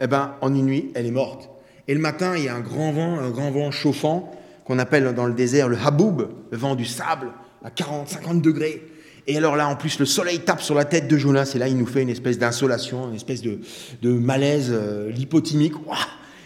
eh 0.00 0.06
ben, 0.06 0.34
en 0.40 0.54
une 0.54 0.66
nuit, 0.66 0.90
elle 0.94 1.06
est 1.06 1.10
morte. 1.10 1.50
Et 1.88 1.94
le 1.94 2.00
matin, 2.00 2.36
il 2.36 2.44
y 2.44 2.48
a 2.48 2.54
un 2.54 2.60
grand 2.60 2.92
vent, 2.92 3.18
un 3.18 3.30
grand 3.30 3.50
vent 3.50 3.70
chauffant, 3.70 4.30
qu'on 4.64 4.78
appelle 4.78 5.14
dans 5.14 5.26
le 5.26 5.34
désert 5.34 5.68
le 5.68 5.76
haboub, 5.76 6.28
le 6.50 6.58
vent 6.58 6.74
du 6.74 6.84
sable, 6.84 7.32
à 7.64 7.70
40, 7.70 8.08
50 8.08 8.42
degrés. 8.42 8.82
Et 9.26 9.36
alors 9.36 9.56
là, 9.56 9.66
en 9.68 9.76
plus, 9.76 9.98
le 9.98 10.06
soleil 10.06 10.40
tape 10.40 10.60
sur 10.60 10.74
la 10.74 10.84
tête 10.84 11.08
de 11.08 11.16
Jonas, 11.16 11.52
et 11.54 11.58
là, 11.58 11.68
il 11.68 11.76
nous 11.76 11.86
fait 11.86 12.02
une 12.02 12.10
espèce 12.10 12.38
d'insolation, 12.38 13.08
une 13.08 13.16
espèce 13.16 13.42
de, 13.42 13.58
malaise 14.02 14.70
euh. 14.70 15.10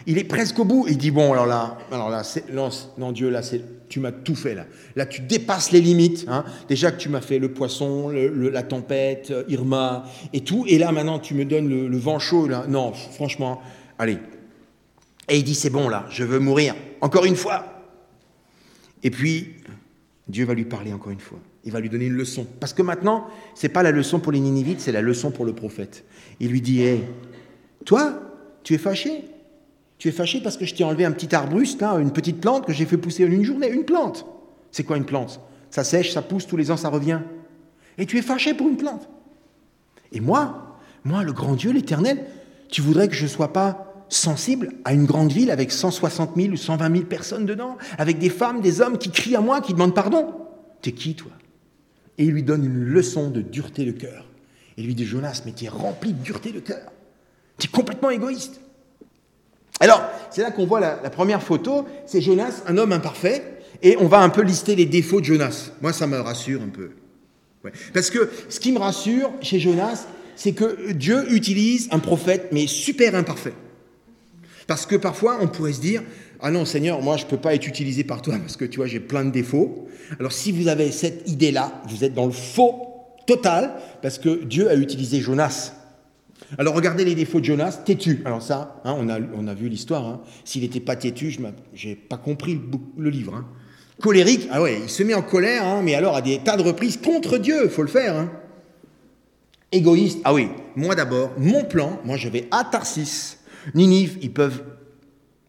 Il 0.06 0.18
est 0.18 0.24
presque 0.24 0.58
au 0.58 0.64
bout. 0.64 0.86
Il 0.88 0.98
dit, 0.98 1.10
bon, 1.10 1.32
alors 1.32 1.46
là, 1.46 1.78
alors 1.90 2.10
là 2.10 2.22
non, 2.98 3.12
Dieu, 3.12 3.30
là, 3.30 3.40
tu 3.88 4.00
m'as 4.00 4.12
tout 4.12 4.34
fait 4.34 4.54
là. 4.54 4.66
Là, 4.96 5.06
tu 5.06 5.22
dépasses 5.22 5.70
les 5.70 5.80
limites. 5.80 6.24
Hein. 6.28 6.44
Déjà 6.68 6.90
que 6.90 6.98
tu 6.98 7.08
m'as 7.08 7.20
fait 7.20 7.38
le 7.38 7.52
poisson, 7.52 8.10
la 8.10 8.62
tempête, 8.62 9.30
euh, 9.30 9.44
Irma 9.48 10.04
et 10.32 10.40
tout. 10.40 10.64
Et 10.66 10.78
là, 10.78 10.92
maintenant, 10.92 11.18
tu 11.18 11.34
me 11.34 11.44
donnes 11.44 11.68
le, 11.68 11.98
vent 11.98 12.18
chaud. 12.18 12.48
Là. 12.48 12.64
Non, 12.68 12.92
franchement, 12.92 13.60
allez. 13.98 14.18
Et 15.28 15.38
il 15.38 15.44
dit, 15.44 15.54
c'est 15.54 15.70
bon 15.70 15.88
là, 15.88 16.06
je 16.10 16.24
veux 16.24 16.38
mourir. 16.38 16.74
Encore 17.00 17.24
une 17.24 17.36
fois. 17.36 17.64
Et 19.02 19.10
puis, 19.10 19.54
Dieu 20.28 20.44
va 20.44 20.54
lui 20.54 20.64
parler 20.64 20.92
encore 20.92 21.12
une 21.12 21.20
fois. 21.20 21.38
Il 21.64 21.72
va 21.72 21.80
lui 21.80 21.88
donner 21.88 22.06
une 22.06 22.14
leçon. 22.14 22.46
Parce 22.60 22.72
que 22.72 22.82
maintenant, 22.82 23.26
c'est 23.54 23.68
pas 23.68 23.82
la 23.82 23.92
leçon 23.92 24.18
pour 24.18 24.32
les 24.32 24.40
Ninivites, 24.40 24.80
c'est 24.80 24.92
la 24.92 25.02
leçon 25.02 25.30
pour 25.30 25.44
le 25.44 25.54
prophète. 25.54 26.04
Il 26.40 26.50
lui 26.50 26.60
dit, 26.60 26.82
hé, 26.82 27.04
toi, 27.84 28.20
tu 28.62 28.74
es 28.74 28.78
fâché? 28.78 29.24
Tu 30.02 30.08
es 30.08 30.10
fâché 30.10 30.40
parce 30.40 30.56
que 30.56 30.64
je 30.64 30.74
t'ai 30.74 30.82
enlevé 30.82 31.04
un 31.04 31.12
petit 31.12 31.32
arbuste, 31.32 31.80
une 31.80 32.10
petite 32.10 32.40
plante 32.40 32.66
que 32.66 32.72
j'ai 32.72 32.86
fait 32.86 32.96
pousser 32.96 33.24
en 33.24 33.30
une 33.30 33.44
journée. 33.44 33.70
Une 33.70 33.84
plante. 33.84 34.26
C'est 34.72 34.82
quoi 34.82 34.96
une 34.96 35.04
plante? 35.04 35.40
Ça 35.70 35.84
sèche, 35.84 36.10
ça 36.10 36.22
pousse, 36.22 36.44
tous 36.44 36.56
les 36.56 36.72
ans 36.72 36.76
ça 36.76 36.88
revient. 36.88 37.20
Et 37.98 38.04
tu 38.04 38.18
es 38.18 38.22
fâché 38.22 38.52
pour 38.52 38.66
une 38.66 38.76
plante. 38.76 39.08
Et 40.10 40.18
moi, 40.18 40.76
moi, 41.04 41.22
le 41.22 41.32
grand 41.32 41.54
Dieu, 41.54 41.70
l'éternel, 41.70 42.26
tu 42.68 42.80
voudrais 42.80 43.06
que 43.06 43.14
je 43.14 43.22
ne 43.22 43.28
sois 43.28 43.52
pas 43.52 44.04
sensible 44.08 44.72
à 44.84 44.92
une 44.92 45.04
grande 45.04 45.30
ville 45.30 45.52
avec 45.52 45.70
160 45.70 46.32
000 46.34 46.48
ou 46.48 46.56
120 46.56 46.92
000 46.92 47.04
personnes 47.04 47.46
dedans, 47.46 47.76
avec 47.96 48.18
des 48.18 48.28
femmes, 48.28 48.60
des 48.60 48.80
hommes 48.80 48.98
qui 48.98 49.12
crient 49.12 49.36
à 49.36 49.40
moi, 49.40 49.60
qui 49.60 49.72
demandent 49.72 49.94
pardon? 49.94 50.34
T'es 50.80 50.90
qui, 50.90 51.14
toi? 51.14 51.30
Et 52.18 52.24
il 52.24 52.32
lui 52.32 52.42
donne 52.42 52.64
une 52.64 52.82
leçon 52.82 53.30
de 53.30 53.40
dureté 53.40 53.84
de 53.84 53.92
cœur. 53.92 54.26
Et 54.76 54.82
lui 54.82 54.96
dit, 54.96 55.04
Jonas, 55.04 55.42
mais 55.46 55.52
tu 55.52 55.66
es 55.66 55.68
rempli 55.68 56.12
de 56.12 56.24
dureté 56.24 56.50
de 56.50 56.58
cœur. 56.58 56.90
Tu 57.56 57.68
es 57.68 57.70
complètement 57.70 58.10
égoïste. 58.10 58.62
Alors, 59.83 60.09
c'est 60.31 60.42
là 60.42 60.53
qu'on 60.53 60.64
voit 60.64 60.79
la, 60.79 61.11
première 61.11 61.42
photo, 61.42 61.85
c'est 62.07 62.21
Jonas, 62.21 62.62
un 62.68 62.79
homme 62.79 62.92
imparfait, 62.92 63.42
et 63.83 63.97
on 63.99 64.07
va 64.07 64.21
un 64.21 64.29
peu 64.29 64.42
lister 64.42 64.77
les 64.77 64.87
défauts 64.87 65.18
de 65.18 65.25
Jonas. 65.25 65.73
Moi, 65.81 65.92
ça 65.92 66.07
me 66.07 66.21
rassure 66.21 66.62
un 66.62 66.68
peu. 66.68 66.90
Parce 67.92 68.09
que 68.11 68.31
ce 68.49 68.61
qui 68.61 68.71
me 68.71 68.79
rassure 68.79 69.33
chez 69.40 69.59
Jonas, 69.59 70.07
c'est 70.37 70.53
que 70.53 70.92
Dieu 70.92 71.33
utilise 71.33 71.88
un 71.90 71.99
prophète, 71.99 72.51
mais 72.53 72.68
super 72.68 73.16
imparfait. 73.16 73.55
Parce 74.68 74.87
que 74.87 74.95
parfois, 74.95 75.38
on 75.40 75.49
pourrait 75.49 75.73
se 75.73 75.81
dire, 75.81 76.05
ah 76.40 76.53
non, 76.53 76.64
Seigneur, 76.64 77.03
moi, 77.03 77.16
je 77.16 77.25
ne 77.25 77.31
peux 77.31 77.38
pas 77.38 77.53
être 77.53 77.66
utilisé 77.66 78.05
par 78.05 78.23
toi 78.23 78.37
parce 78.38 78.57
que 78.57 78.64
tu 78.64 78.77
vois, 78.77 78.87
j'ai 78.87 79.01
plein 79.01 79.25
de 79.25 79.33
défauts. 79.33 79.88
Alors, 80.21 80.31
si 80.31 80.53
vous 80.53 80.68
avez 80.68 80.92
cette 80.92 81.29
idée-là, 81.29 81.83
vous 81.88 82.05
êtes 82.05 82.14
dans 82.14 82.27
le 82.27 82.33
faux 82.33 82.87
total, 83.27 83.75
parce 84.01 84.21
que 84.21 84.45
Dieu 84.45 84.71
a 84.71 84.77
utilisé 84.77 85.21
Jonas 85.21 85.73
alors 86.59 86.74
regardez 86.74 87.05
les 87.05 87.14
défauts 87.14 87.40
de 87.40 87.44
Jonas, 87.44 87.83
têtu. 87.85 88.22
Alors 88.24 88.42
ça, 88.42 88.81
hein, 88.85 88.94
on, 88.98 89.09
a, 89.09 89.18
on, 89.35 89.46
a, 89.46 89.55
vu 89.55 89.68
l'histoire. 89.68 90.07
Hein. 90.07 90.20
S'il 90.44 90.62
n'était 90.62 90.81
pas 90.81 90.96
têtu, 90.96 91.31
je 91.31 91.88
n'ai 91.88 91.94
pas 91.94 92.16
compris 92.16 92.61
le, 92.96 93.11
livre. 93.11 93.35
Hein. 93.35 93.46
Colérique, 94.00 94.48
ah 94.50 94.62
ouais, 94.62 94.81
il 94.83 94.88
se 94.88 95.02
met 95.02 95.14
en 95.14 95.22
colère, 95.22 95.83
mais 95.83 95.94
alors 95.94 96.16
à 96.16 96.22
des 96.22 96.38
tas 96.38 96.57
de 96.57 96.62
reprises 96.62 96.96
contre 96.96 97.38
Dieu, 97.38 97.68
faut 97.68 97.83
le 97.83 97.88
faire. 97.88 98.28
Égoïste, 99.70 100.20
ah 100.24 100.35
oui, 100.35 100.48
moi 100.76 100.94
d'abord, 100.94 101.31
mon 101.38 101.64
plan, 101.64 102.00
moi 102.05 102.16
je 102.16 102.28
vais 102.28 102.46
à 102.50 102.64
Tarsis. 102.64 103.38
Ninive, 103.74 104.18
ils 104.20 104.33
peuvent 104.33 104.62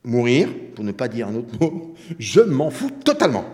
mourir, 0.03 0.49
pour 0.75 0.85
ne 0.85 0.91
pas 0.91 1.07
dire 1.07 1.27
un 1.27 1.35
autre 1.35 1.53
mot, 1.59 1.93
je 2.19 2.41
m'en 2.41 2.69
fous 2.69 2.91
totalement. 3.03 3.45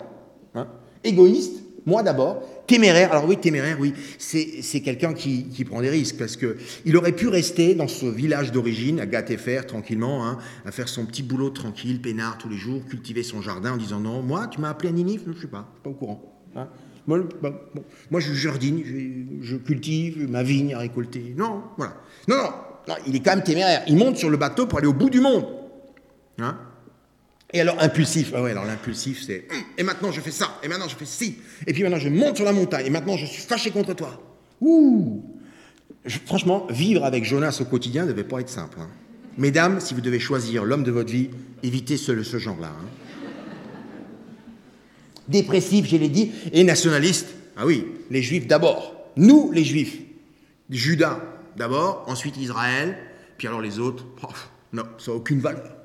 Égoïste, 1.04 1.64
moi 1.90 2.04
d'abord, 2.04 2.44
Téméraire, 2.70 3.12
alors 3.12 3.26
oui, 3.28 3.36
téméraire, 3.38 3.78
oui, 3.80 3.96
c'est 4.20 4.82
quelqu'un 4.82 5.16
qui, 5.16 5.66
prend 5.68 5.82
des 5.82 5.90
risques, 5.90 6.18
parce 6.20 6.38
qu'il 6.38 6.96
aurait 6.96 7.14
pu 7.14 7.28
rester 7.28 7.74
dans 7.74 7.88
ce 7.88 8.06
village 8.06 8.52
d'origine, 8.52 9.00
à 9.00 9.08
Gatéfer, 9.08 9.62
tranquillement, 9.66 10.28
hein, 10.28 10.38
à 10.68 10.72
faire 10.72 10.88
son 10.88 11.08
petit 11.08 11.24
boulot 11.24 11.50
tranquille, 11.50 12.00
peinard 12.00 12.38
tous 12.38 12.48
les 12.48 12.58
jours, 12.58 12.86
cultiver 12.88 13.24
son 13.24 13.42
jardin 13.42 13.74
en 13.74 13.78
disant 13.78 14.00
non, 14.00 14.22
moi, 14.22 14.46
tu 14.46 14.62
m'as 14.62 14.70
appelé 14.70 14.90
à 14.90 14.92
Ninive 14.92 15.24
Je 15.26 15.32
ne 15.32 15.42
sais 15.42 15.48
pas, 15.48 15.68
je 15.68 15.78
suis 15.78 15.84
pas 15.84 15.90
au 15.90 15.94
courant. 15.94 16.22
Hein. 16.56 16.68
Moi, 17.08 17.22
moi, 18.12 18.20
je 18.20 18.34
jardine, 18.34 18.84
je, 19.42 19.56
cultive 19.56 20.30
ma 20.30 20.44
vigne 20.44 20.76
à 20.76 20.78
récolter. 20.78 21.34
Non, 21.36 21.64
voilà. 21.76 21.96
Non, 22.28 22.36
non, 22.88 22.96
il 23.08 23.16
est 23.16 23.20
quand 23.22 23.36
même 23.36 23.44
téméraire. 23.44 23.82
Il 23.88 23.98
monte 23.98 24.18
sur 24.18 24.30
le 24.30 24.38
bateau 24.38 24.68
pour 24.68 24.78
aller 24.78 24.88
au 24.88 24.94
bout 24.94 25.10
du 25.10 25.22
monde. 25.22 25.48
Hein 26.38 26.56
et 27.52 27.62
alors 27.62 27.82
impulsif, 27.82 28.32
ah 28.36 28.44
ouais, 28.44 28.52
alors 28.52 28.66
l'impulsif 28.66 29.24
c'est 29.26 29.48
hum, 29.50 29.58
et 29.78 29.84
maintenant 29.84 30.12
je 30.12 30.22
fais 30.22 30.32
ça, 30.32 30.60
et 30.62 30.68
maintenant 30.68 30.88
je 30.88 30.96
fais 30.96 31.06
ci, 31.06 31.38
et 31.66 31.74
puis 31.74 31.84
maintenant 31.84 32.00
je 32.00 32.10
monte 32.10 32.36
sur 32.36 32.46
la 32.46 32.52
montagne, 32.52 32.86
et 32.86 32.90
maintenant 32.90 33.18
je 33.18 33.26
suis 33.26 33.42
fâché 33.42 33.72
contre 33.72 33.94
toi. 33.94 34.22
Ouh 34.62 35.24
Franchement, 36.26 36.68
vivre 36.70 37.04
avec 37.04 37.26
Jonas 37.26 37.58
au 37.62 37.66
quotidien 37.66 38.06
ne 38.06 38.12
devait 38.12 38.24
pas 38.24 38.40
être 38.40 38.50
simple. 38.50 38.78
Hein. 38.80 38.90
Mesdames, 39.38 39.80
si 39.80 39.94
vous 39.94 40.02
devez 40.02 40.20
choisir 40.20 40.64
l'homme 40.64 40.84
de 40.84 40.92
votre 40.92 41.12
vie, 41.12 41.30
évitez 41.62 41.98
ce, 41.98 42.24
ce 42.24 42.38
genre-là. 42.38 42.70
Hein. 42.70 42.86
Dépressif, 45.28 45.88
je 45.88 45.98
l'ai 45.98 46.10
dit, 46.10 46.32
et 46.54 46.64
nationaliste. 46.64 47.28
Ah 47.58 47.66
oui, 47.66 47.86
les 48.10 48.22
juifs 48.22 48.48
d'abord. 48.48 48.96
Nous, 49.18 49.52
les 49.52 49.64
juifs. 49.64 50.00
Judas 50.70 51.20
d'abord, 51.58 52.06
ensuite 52.08 52.38
Israël, 52.38 52.98
puis 53.38 53.48
alors 53.48 53.62
les 53.62 53.80
autres. 53.80 54.06
non, 54.72 54.84
ça 54.98 55.12
n'a 55.12 55.18
aucune 55.18 55.40
valeur 55.40 55.79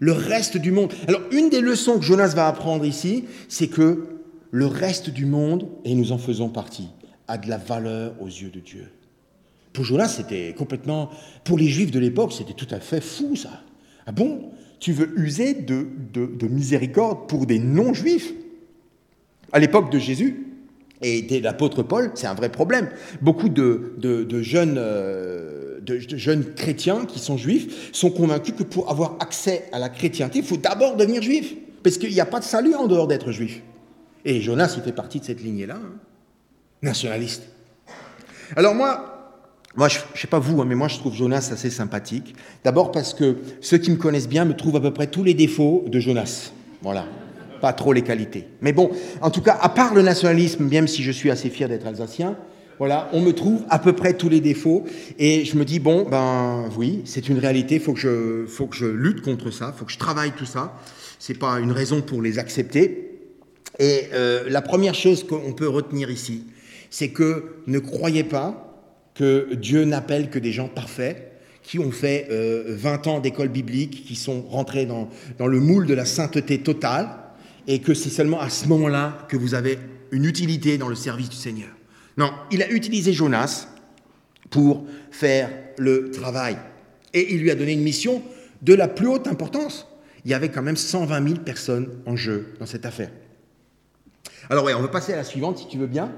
le 0.00 0.12
reste 0.12 0.56
du 0.56 0.70
monde. 0.70 0.92
Alors, 1.06 1.22
une 1.32 1.50
des 1.50 1.60
leçons 1.60 1.98
que 1.98 2.04
Jonas 2.04 2.34
va 2.34 2.46
apprendre 2.46 2.84
ici, 2.84 3.24
c'est 3.48 3.68
que 3.68 4.06
le 4.50 4.66
reste 4.66 5.10
du 5.10 5.26
monde, 5.26 5.68
et 5.84 5.94
nous 5.94 6.12
en 6.12 6.18
faisons 6.18 6.48
partie, 6.48 6.88
a 7.26 7.38
de 7.38 7.48
la 7.48 7.58
valeur 7.58 8.14
aux 8.20 8.26
yeux 8.26 8.50
de 8.50 8.60
Dieu. 8.60 8.88
Pour 9.72 9.84
Jonas, 9.84 10.08
c'était 10.08 10.54
complètement. 10.56 11.10
Pour 11.44 11.58
les 11.58 11.68
Juifs 11.68 11.90
de 11.90 11.98
l'époque, 11.98 12.32
c'était 12.32 12.54
tout 12.54 12.66
à 12.70 12.80
fait 12.80 13.00
fou, 13.00 13.36
ça. 13.36 13.62
Ah 14.06 14.12
bon? 14.12 14.50
Tu 14.80 14.92
veux 14.92 15.18
user 15.18 15.54
de, 15.54 16.48
miséricorde 16.48 17.28
pour 17.28 17.46
des 17.46 17.58
non-juifs? 17.58 18.32
À 19.52 19.58
l'époque 19.58 19.90
de 19.90 19.98
Jésus 19.98 20.46
et 21.02 21.22
de 21.22 21.42
l'apôtre 21.42 21.82
Paul, 21.82 22.10
c'est 22.14 22.26
un 22.26 22.34
vrai 22.34 22.50
problème. 22.50 22.88
Beaucoup 23.20 23.48
de, 23.48 24.42
jeunes. 24.42 24.76
Euh, 24.78 25.67
de, 25.80 25.98
jeunes 25.98 26.54
chrétiens 26.54 27.04
qui 27.04 27.18
sont 27.18 27.36
juifs 27.36 27.90
sont 27.92 28.10
convaincus 28.10 28.54
que 28.56 28.62
pour 28.62 28.90
avoir 28.90 29.16
accès 29.20 29.64
à 29.72 29.78
la 29.78 29.88
chrétienté, 29.88 30.38
il 30.38 30.44
faut 30.44 30.56
d'abord 30.56 30.96
devenir 30.96 31.22
juif. 31.22 31.54
Parce 31.82 31.98
qu'il 31.98 32.10
n'y 32.10 32.20
a 32.20 32.26
pas 32.26 32.40
de 32.40 32.44
salut 32.44 32.74
en 32.74 32.86
dehors 32.86 33.06
d'être 33.06 33.30
juif. 33.30 33.62
Et 34.24 34.40
Jonas, 34.40 34.74
il 34.76 34.82
fait 34.82 34.92
partie 34.92 35.20
de 35.20 35.24
cette 35.24 35.42
lignée-là, 35.42 35.76
hein. 35.76 35.92
nationaliste. 36.82 37.44
Alors 38.56 38.74
moi, 38.74 39.18
moi 39.76 39.88
je 39.88 39.98
ne 39.98 40.18
sais 40.18 40.26
pas 40.26 40.38
vous, 40.38 40.60
hein, 40.60 40.64
mais 40.66 40.74
moi 40.74 40.88
je 40.88 40.96
trouve 40.96 41.14
Jonas 41.14 41.50
assez 41.52 41.70
sympathique. 41.70 42.34
D'abord 42.64 42.90
parce 42.90 43.14
que 43.14 43.36
ceux 43.60 43.78
qui 43.78 43.90
me 43.90 43.96
connaissent 43.96 44.28
bien 44.28 44.44
me 44.44 44.54
trouvent 44.54 44.76
à 44.76 44.80
peu 44.80 44.92
près 44.92 45.06
tous 45.06 45.22
les 45.22 45.34
défauts 45.34 45.84
de 45.86 46.00
Jonas. 46.00 46.52
Voilà. 46.82 47.06
Pas 47.60 47.72
trop 47.72 47.92
les 47.92 48.02
qualités. 48.02 48.46
Mais 48.60 48.72
bon, 48.72 48.90
en 49.20 49.30
tout 49.30 49.42
cas, 49.42 49.58
à 49.60 49.68
part 49.68 49.94
le 49.94 50.02
nationalisme, 50.02 50.64
même 50.64 50.88
si 50.88 51.02
je 51.02 51.10
suis 51.10 51.30
assez 51.30 51.50
fier 51.50 51.68
d'être 51.68 51.86
alsacien, 51.86 52.36
voilà, 52.78 53.08
on 53.12 53.20
me 53.20 53.32
trouve 53.32 53.62
à 53.70 53.78
peu 53.78 53.92
près 53.92 54.14
tous 54.14 54.28
les 54.28 54.40
défauts. 54.40 54.84
Et 55.18 55.44
je 55.44 55.56
me 55.56 55.64
dis, 55.64 55.80
bon, 55.80 56.06
ben 56.08 56.68
oui, 56.76 57.02
c'est 57.04 57.28
une 57.28 57.38
réalité, 57.38 57.76
il 57.76 57.80
faut, 57.80 57.92
que 57.92 58.00
je, 58.00 58.46
faut 58.46 58.66
que 58.66 58.76
je 58.76 58.86
lutte 58.86 59.22
contre 59.22 59.50
ça, 59.50 59.74
faut 59.76 59.84
que 59.84 59.92
je 59.92 59.98
travaille 59.98 60.32
tout 60.32 60.46
ça. 60.46 60.74
Ce 61.18 61.32
n'est 61.32 61.38
pas 61.38 61.58
une 61.58 61.72
raison 61.72 62.00
pour 62.00 62.22
les 62.22 62.38
accepter. 62.38 63.20
Et 63.78 64.04
euh, 64.12 64.44
la 64.48 64.62
première 64.62 64.94
chose 64.94 65.24
qu'on 65.24 65.52
peut 65.52 65.68
retenir 65.68 66.10
ici, 66.10 66.44
c'est 66.90 67.08
que 67.08 67.56
ne 67.66 67.78
croyez 67.78 68.24
pas 68.24 68.64
que 69.14 69.54
Dieu 69.54 69.84
n'appelle 69.84 70.30
que 70.30 70.38
des 70.38 70.52
gens 70.52 70.68
parfaits, 70.68 71.24
qui 71.64 71.78
ont 71.78 71.90
fait 71.90 72.26
20 72.30 73.06
euh, 73.06 73.10
ans 73.10 73.20
d'école 73.20 73.48
biblique, 73.48 74.04
qui 74.06 74.14
sont 74.14 74.42
rentrés 74.48 74.86
dans, 74.86 75.10
dans 75.38 75.48
le 75.48 75.60
moule 75.60 75.86
de 75.86 75.92
la 75.92 76.06
sainteté 76.06 76.60
totale, 76.60 77.10
et 77.66 77.80
que 77.80 77.92
c'est 77.92 78.08
seulement 78.08 78.40
à 78.40 78.48
ce 78.48 78.66
moment-là 78.68 79.26
que 79.28 79.36
vous 79.36 79.54
avez 79.54 79.78
une 80.10 80.24
utilité 80.24 80.78
dans 80.78 80.88
le 80.88 80.94
service 80.94 81.28
du 81.28 81.36
Seigneur. 81.36 81.68
Non, 82.18 82.32
il 82.50 82.62
a 82.62 82.70
utilisé 82.70 83.12
Jonas 83.12 83.68
pour 84.50 84.84
faire 85.10 85.50
le 85.78 86.10
travail. 86.10 86.58
Et 87.14 87.32
il 87.34 87.40
lui 87.40 87.50
a 87.50 87.54
donné 87.54 87.72
une 87.72 87.82
mission 87.82 88.22
de 88.60 88.74
la 88.74 88.88
plus 88.88 89.06
haute 89.06 89.28
importance. 89.28 89.86
Il 90.24 90.30
y 90.30 90.34
avait 90.34 90.48
quand 90.48 90.62
même 90.62 90.76
120 90.76 91.26
000 91.26 91.40
personnes 91.40 91.88
en 92.06 92.16
jeu 92.16 92.54
dans 92.58 92.66
cette 92.66 92.84
affaire. 92.84 93.10
Alors 94.50 94.64
ouais, 94.64 94.74
on 94.74 94.82
va 94.82 94.88
passer 94.88 95.12
à 95.12 95.16
la 95.16 95.24
suivante 95.24 95.58
si 95.58 95.68
tu 95.68 95.78
veux 95.78 95.86
bien. 95.86 96.12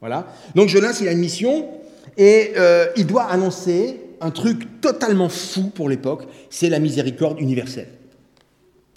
Voilà. 0.00 0.34
Donc 0.54 0.68
Jonas, 0.68 0.98
il 1.02 1.08
a 1.08 1.12
une 1.12 1.18
mission 1.18 1.68
et 2.16 2.52
euh, 2.56 2.86
il 2.96 3.06
doit 3.06 3.24
annoncer 3.24 4.00
un 4.22 4.30
truc 4.30 4.80
totalement 4.80 5.28
fou 5.28 5.64
pour 5.74 5.90
l'époque, 5.90 6.24
c'est 6.48 6.70
la 6.70 6.78
miséricorde 6.78 7.38
universelle. 7.38 7.88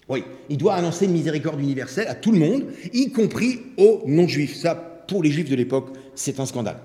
Oui, 0.08 0.24
il 0.50 0.58
doit 0.58 0.76
annoncer 0.76 1.06
une 1.06 1.12
miséricorde 1.12 1.60
universelle 1.60 2.08
à 2.08 2.16
tout 2.16 2.32
le 2.32 2.40
monde, 2.40 2.64
y 2.94 3.12
compris 3.12 3.60
aux 3.78 4.02
non-juifs. 4.08 4.56
Ça, 4.56 4.99
pour 5.10 5.24
les 5.24 5.32
juifs 5.32 5.50
de 5.50 5.56
l'époque, 5.56 5.90
c'est 6.16 6.40
un 6.40 6.46
scandale. 6.46 6.80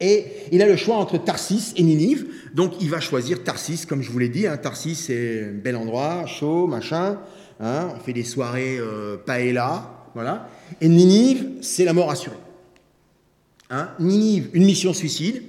Et 0.00 0.24
il 0.50 0.62
a 0.62 0.66
le 0.66 0.76
choix 0.76 0.96
entre 0.96 1.18
Tarsis 1.18 1.74
et 1.76 1.82
Ninive, 1.82 2.26
donc 2.54 2.72
il 2.80 2.88
va 2.88 3.00
choisir 3.00 3.42
Tarsis, 3.42 3.84
comme 3.86 4.00
je 4.00 4.10
vous 4.10 4.18
l'ai 4.18 4.30
dit. 4.30 4.46
Hein. 4.46 4.56
Tarsis, 4.56 4.94
c'est 4.94 5.50
un 5.50 5.58
bel 5.58 5.76
endroit, 5.76 6.24
chaud, 6.26 6.66
machin. 6.66 7.18
Hein. 7.58 7.90
on 7.94 8.00
fait 8.00 8.14
des 8.14 8.24
soirées 8.24 8.78
euh, 8.78 9.18
paella, 9.18 10.08
voilà. 10.14 10.48
Et 10.80 10.88
Ninive, 10.88 11.46
c'est 11.60 11.84
la 11.84 11.92
mort 11.92 12.10
assurée. 12.10 12.36
Hein. 13.68 13.90
Ninive, 13.98 14.48
une 14.54 14.64
mission 14.64 14.94
suicide. 14.94 15.42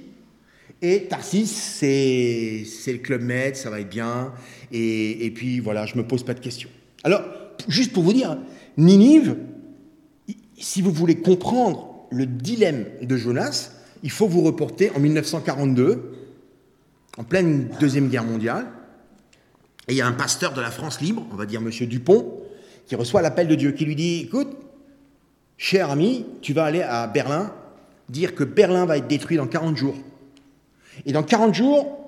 Et 0.82 1.04
Tarsis, 1.04 1.46
c'est 1.46 2.92
le 2.92 2.98
Club 2.98 3.22
Med, 3.22 3.56
ça 3.56 3.70
va 3.70 3.80
être 3.80 3.88
bien. 3.88 4.32
Et, 4.72 5.32
puis 5.34 5.60
voilà, 5.60 5.86
je 5.86 5.94
ne 5.94 6.02
me 6.02 6.06
pose 6.06 6.24
pas 6.24 6.34
de 6.34 6.40
questions. 6.40 6.68
Alors, 7.04 7.22
juste 7.68 7.92
pour 7.92 8.02
vous 8.02 8.12
dire, 8.12 8.36
Ninive, 8.76 9.36
si 10.62 10.80
vous 10.80 10.92
voulez 10.92 11.16
comprendre 11.16 12.06
le 12.10 12.24
dilemme 12.24 12.86
de 13.02 13.16
Jonas, 13.16 13.72
il 14.02 14.10
faut 14.10 14.28
vous 14.28 14.42
reporter 14.42 14.90
en 14.94 15.00
1942, 15.00 16.12
en 17.18 17.24
pleine 17.24 17.68
Deuxième 17.80 18.08
Guerre 18.08 18.24
mondiale. 18.24 18.66
Et 19.88 19.92
il 19.92 19.96
y 19.96 20.00
a 20.00 20.06
un 20.06 20.12
pasteur 20.12 20.54
de 20.54 20.60
la 20.60 20.70
France 20.70 21.00
libre, 21.00 21.26
on 21.32 21.36
va 21.36 21.46
dire 21.46 21.60
Monsieur 21.60 21.86
Dupont, 21.86 22.40
qui 22.86 22.94
reçoit 22.94 23.22
l'appel 23.22 23.48
de 23.48 23.56
Dieu, 23.56 23.72
qui 23.72 23.84
lui 23.84 23.96
dit, 23.96 24.20
écoute, 24.20 24.56
cher 25.56 25.90
ami, 25.90 26.26
tu 26.42 26.52
vas 26.52 26.64
aller 26.64 26.82
à 26.82 27.08
Berlin, 27.08 27.52
dire 28.08 28.34
que 28.34 28.44
Berlin 28.44 28.86
va 28.86 28.98
être 28.98 29.08
détruit 29.08 29.36
dans 29.36 29.48
40 29.48 29.76
jours. 29.76 29.96
Et 31.06 31.12
dans 31.12 31.24
40 31.24 31.54
jours, 31.54 31.98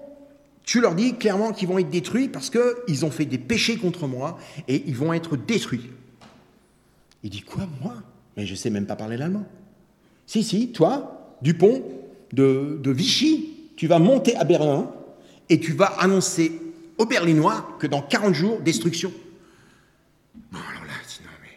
tu 0.63 0.81
leur 0.81 0.95
dis 0.95 1.15
clairement 1.15 1.53
qu'ils 1.53 1.69
vont 1.69 1.79
être 1.79 1.91
détruits 1.91 2.29
parce 2.29 2.51
qu'ils 2.51 3.05
ont 3.05 3.11
fait 3.11 3.25
des 3.25 3.39
péchés 3.39 3.77
contre 3.77 4.07
moi 4.07 4.39
et 4.69 4.85
ils 4.87 4.97
vont 4.97 5.13
être 5.13 5.37
détruits. 5.37 5.91
Il 7.25 7.31
dit 7.31 7.43
quoi, 7.43 7.67
moi? 7.83 7.95
Mais 8.37 8.47
je 8.47 8.53
ne 8.53 8.57
sais 8.57 8.71
même 8.71 8.87
pas 8.87 8.97
parler 8.97 9.17
l'allemand. 9.17 9.47
Si, 10.27 10.43
si, 10.43 10.73
toi, 10.73 11.37
Dupont, 11.43 11.83
de, 12.33 12.91
Vichy, 12.91 13.51
tu 13.77 13.87
vas 13.87 13.99
monter 13.99 14.37
à 14.37 14.45
Berlin 14.45 14.91
et 15.49 15.61
tu 15.61 15.73
vas 15.73 15.95
annoncer 15.99 16.53
aux 16.99 17.07
Berlinois 17.07 17.77
que 17.79 17.87
dans 17.87 18.03
40 18.03 18.35
jours, 18.35 18.61
destruction. 18.61 19.13
Bon, 20.51 20.59
alors 20.71 20.83
non, 20.83 21.31
mais 21.43 21.49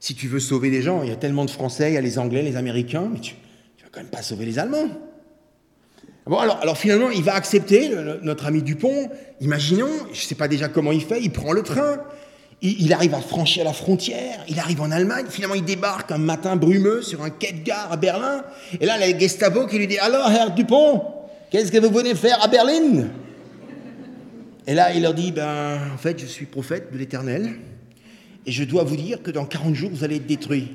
si 0.00 0.14
tu 0.14 0.28
veux 0.28 0.40
sauver 0.40 0.70
des 0.70 0.82
gens, 0.82 1.02
il 1.02 1.08
y 1.08 1.12
a 1.12 1.16
tellement 1.16 1.44
de 1.44 1.50
Français, 1.50 1.90
il 1.90 1.94
y 1.94 1.98
a 1.98 2.00
les 2.00 2.18
Anglais, 2.18 2.42
les 2.42 2.56
Américains, 2.56 3.08
mais 3.12 3.20
tu 3.20 3.34
ne 3.78 3.84
vas 3.84 3.88
quand 3.90 4.00
même 4.00 4.10
pas 4.10 4.22
sauver 4.22 4.44
les 4.44 4.58
Allemands. 4.58 4.88
Bon, 6.26 6.38
alors, 6.38 6.58
alors 6.58 6.78
finalement, 6.78 7.10
il 7.10 7.22
va 7.22 7.34
accepter, 7.34 7.90
notre 8.22 8.46
ami 8.46 8.62
Dupont. 8.62 9.10
Imaginons, 9.40 9.90
je 10.12 10.20
ne 10.20 10.26
sais 10.26 10.34
pas 10.36 10.48
déjà 10.48 10.68
comment 10.68 10.92
il 10.92 11.02
fait, 11.02 11.20
il 11.20 11.32
prend 11.32 11.52
le 11.52 11.62
train, 11.62 11.98
il, 12.62 12.92
arrive 12.92 13.14
à 13.14 13.20
franchir 13.20 13.64
la 13.64 13.72
frontière, 13.72 14.44
il 14.48 14.58
arrive 14.60 14.80
en 14.80 14.90
Allemagne, 14.92 15.26
finalement 15.28 15.56
il 15.56 15.64
débarque 15.64 16.12
un 16.12 16.18
matin 16.18 16.54
brumeux 16.54 17.02
sur 17.02 17.22
un 17.22 17.30
quai 17.30 17.52
de 17.52 17.64
gare 17.64 17.90
à 17.90 17.96
Berlin, 17.96 18.44
et 18.80 18.86
là, 18.86 19.04
il 19.06 19.18
Gestapo 19.18 19.66
qui 19.66 19.78
lui 19.78 19.88
dit 19.88 19.98
Alors, 19.98 20.30
Herr 20.30 20.52
Dupont, 20.52 21.02
qu'est-ce 21.50 21.72
que 21.72 21.78
vous 21.78 21.92
venez 21.92 22.14
faire 22.14 22.42
à 22.42 22.46
Berlin? 22.46 23.08
Et 24.68 24.74
là, 24.74 24.94
il 24.94 25.02
leur 25.02 25.12
dit 25.12 25.32
Ben, 25.32 25.78
en 25.92 25.98
fait, 25.98 26.20
je 26.20 26.26
suis 26.26 26.46
prophète 26.46 26.92
de 26.92 26.98
l'Éternel, 26.98 27.50
et 28.46 28.52
je 28.52 28.62
dois 28.62 28.84
vous 28.84 28.96
dire 28.96 29.22
que 29.22 29.32
dans 29.32 29.44
40 29.44 29.74
jours, 29.74 29.90
vous 29.92 30.04
allez 30.04 30.16
être 30.16 30.26
détruit. 30.26 30.70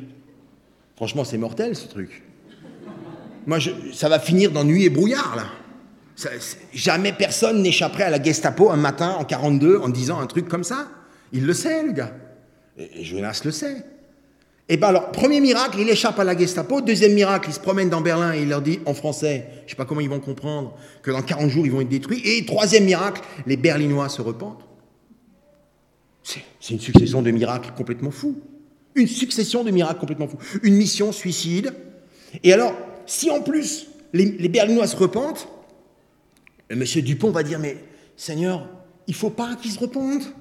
Franchement, 0.98 1.24
c'est 1.24 1.38
mortel 1.38 1.76
ce 1.76 1.88
truc. 1.88 2.24
Moi, 3.46 3.60
ça 3.94 4.10
va 4.10 4.20
finir 4.20 4.52
dans 4.52 4.66
nuit 4.66 4.84
et 4.84 4.90
brouillard, 4.90 5.38
là. 5.38 6.32
jamais 6.74 7.14
personne 7.14 7.62
n'échapperait 7.62 8.04
à 8.04 8.10
la 8.10 8.22
Gestapo 8.22 8.72
un 8.72 8.76
matin 8.76 9.16
en 9.18 9.24
42 9.24 9.78
en 9.78 9.88
disant 9.88 10.20
un 10.20 10.28
truc 10.28 10.50
comme 10.50 10.66
ça. 10.66 10.90
Il 11.34 11.46
le 11.46 11.54
sait, 11.54 11.84
le 11.84 11.92
gars. 11.92 12.14
Et, 12.78 13.04
Jonas 13.04 13.42
le 13.46 13.52
sait. 13.52 13.84
Et 14.70 14.78
bien 14.78 14.90
alors, 14.90 15.12
premier 15.12 15.40
miracle, 15.40 15.78
il 15.80 15.90
échappe 15.90 16.20
à 16.20 16.24
la 16.24 16.38
Gestapo. 16.38 16.82
Deuxième 16.82 17.14
miracle, 17.14 17.50
il 17.50 17.54
se 17.54 17.60
promène 17.60 17.90
dans 17.90 18.02
Berlin 18.02 18.34
et 18.34 18.42
il 18.42 18.50
leur 18.50 18.62
dit 18.62 18.80
en 18.86 18.94
français, 18.94 19.48
je 19.60 19.64
ne 19.64 19.70
sais 19.70 19.76
pas 19.76 19.86
comment 19.86 20.02
ils 20.02 20.10
vont 20.10 20.20
comprendre, 20.20 20.76
que 21.02 21.12
dans 21.12 21.22
40 21.22 21.50
jours, 21.50 21.66
ils 21.66 21.72
vont 21.72 21.82
être 21.82 21.90
détruits. 21.90 22.22
Et 22.26 22.46
troisième 22.46 22.84
miracle, 22.84 23.22
les 23.46 23.56
Berlinois 23.56 24.10
se 24.10 24.22
repentent. 24.22 24.68
C'est 26.60 26.74
une 26.74 26.80
succession 26.82 27.22
de 27.22 27.32
miracles 27.32 27.72
complètement 27.78 28.12
fous. 28.12 28.42
Une 28.96 29.08
succession 29.08 29.64
de 29.64 29.72
miracles 29.72 30.00
complètement 30.00 30.28
fous. 30.28 30.40
Une 30.64 30.76
mission 30.76 31.14
suicide. 31.14 31.74
Et 32.44 32.52
alors, 32.52 32.74
si 33.06 33.32
en 33.32 33.42
plus 33.42 33.88
les, 34.12 34.50
Berlinois 34.50 34.88
se 34.88 34.96
repentent, 34.96 35.48
M. 36.70 36.84
Dupont 36.84 37.32
va 37.32 37.44
dire, 37.44 37.60
mais 37.60 37.78
Seigneur, 38.18 38.68
il 39.08 39.14
faut 39.14 39.30
pas 39.30 39.56
qu'ils 39.56 39.72
se 39.72 39.80
repentent. 39.80 40.34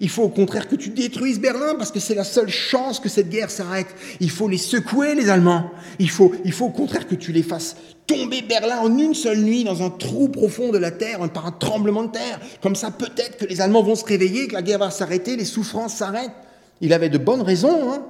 Il 0.00 0.08
faut 0.10 0.22
au 0.22 0.28
contraire 0.28 0.68
que 0.68 0.76
tu 0.76 0.90
détruises 0.90 1.40
Berlin 1.40 1.74
parce 1.76 1.90
que 1.90 2.00
c'est 2.00 2.14
la 2.14 2.24
seule 2.24 2.50
chance 2.50 3.00
que 3.00 3.08
cette 3.08 3.30
guerre 3.30 3.50
s'arrête. 3.50 3.88
Il 4.20 4.30
faut 4.30 4.48
les 4.48 4.58
secouer, 4.58 5.14
les 5.14 5.30
Allemands. 5.30 5.70
Il 5.98 6.10
faut, 6.10 6.32
il 6.44 6.52
faut 6.52 6.66
au 6.66 6.70
contraire 6.70 7.06
que 7.06 7.14
tu 7.14 7.32
les 7.32 7.42
fasses 7.42 7.76
tomber 8.06 8.42
Berlin 8.42 8.78
en 8.78 8.98
une 8.98 9.14
seule 9.14 9.38
nuit 9.38 9.64
dans 9.64 9.82
un 9.82 9.90
trou 9.90 10.28
profond 10.28 10.72
de 10.72 10.78
la 10.78 10.90
terre 10.90 11.20
par 11.30 11.46
un 11.46 11.52
tremblement 11.52 12.04
de 12.04 12.12
terre. 12.12 12.40
Comme 12.62 12.74
ça, 12.74 12.90
peut-être 12.90 13.36
que 13.36 13.44
les 13.44 13.60
Allemands 13.60 13.82
vont 13.82 13.94
se 13.94 14.04
réveiller, 14.04 14.48
que 14.48 14.54
la 14.54 14.62
guerre 14.62 14.78
va 14.78 14.90
s'arrêter, 14.90 15.36
les 15.36 15.44
souffrances 15.44 15.96
s'arrêtent. 15.96 16.32
Il 16.80 16.92
avait 16.92 17.10
de 17.10 17.18
bonnes 17.18 17.42
raisons 17.42 17.92
hein, 17.92 18.02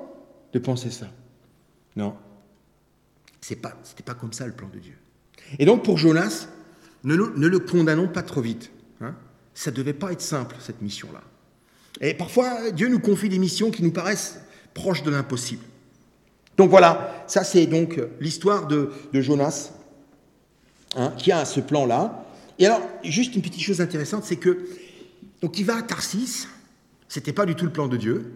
de 0.52 0.58
penser 0.58 0.90
ça. 0.90 1.06
Non, 1.96 2.14
ce 3.40 3.54
n'était 3.54 3.60
pas, 3.60 3.74
pas 4.04 4.14
comme 4.14 4.32
ça 4.32 4.46
le 4.46 4.52
plan 4.52 4.68
de 4.72 4.78
Dieu. 4.78 4.96
Et 5.58 5.64
donc 5.64 5.82
pour 5.84 5.98
Jonas, 5.98 6.46
ne, 7.04 7.14
le 7.14 7.58
condamnons 7.58 8.08
pas 8.08 8.22
trop 8.22 8.40
vite. 8.40 8.70
Hein. 9.00 9.14
Ça 9.52 9.70
devait 9.70 9.94
pas 9.94 10.12
être 10.12 10.20
simple, 10.20 10.56
cette 10.60 10.80
mission-là. 10.80 11.22
Et 12.00 12.14
parfois, 12.14 12.70
Dieu 12.70 12.88
nous 12.88 13.00
confie 13.00 13.28
des 13.28 13.38
missions 13.38 13.70
qui 13.70 13.82
nous 13.82 13.90
paraissent 13.90 14.40
proches 14.74 15.02
de 15.02 15.10
l'impossible. 15.10 15.64
Donc 16.56 16.70
voilà, 16.70 17.24
ça 17.26 17.44
c'est 17.44 17.66
donc 17.66 18.00
l'histoire 18.20 18.66
de, 18.66 18.90
Jonas, 19.12 19.72
hein, 20.96 21.12
qui 21.16 21.32
a 21.32 21.44
ce 21.44 21.60
plan-là. 21.60 22.26
Et 22.58 22.66
alors, 22.66 22.82
juste 23.04 23.36
une 23.36 23.42
petite 23.42 23.62
chose 23.62 23.80
intéressante, 23.80 24.24
c'est 24.24 24.36
que, 24.36 24.66
donc 25.40 25.58
il 25.58 25.64
va 25.64 25.76
à 25.76 25.82
Tarsis, 25.82 26.48
c'était 27.08 27.32
pas 27.32 27.46
du 27.46 27.54
tout 27.54 27.64
le 27.64 27.72
plan 27.72 27.86
de 27.86 27.96
Dieu, 27.96 28.32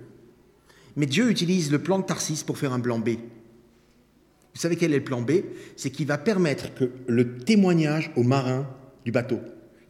mais 0.94 1.06
Dieu 1.06 1.30
utilise 1.30 1.72
le 1.72 1.80
plan 1.80 1.98
de 1.98 2.04
Tarsis 2.04 2.44
pour 2.44 2.58
faire 2.58 2.72
un 2.72 2.80
plan 2.80 2.98
B. 2.98 3.10
Vous 4.54 4.60
savez 4.60 4.76
quel 4.76 4.92
est 4.92 4.98
le 4.98 5.04
plan 5.04 5.22
B? 5.22 5.32
C'est 5.76 5.90
qu'il 5.90 6.06
va 6.06 6.18
permettre 6.18 6.72
que 6.74 6.90
le 7.06 7.38
témoignage 7.38 8.12
aux 8.16 8.22
marins 8.22 8.68
du 9.04 9.10
bateau, 9.10 9.40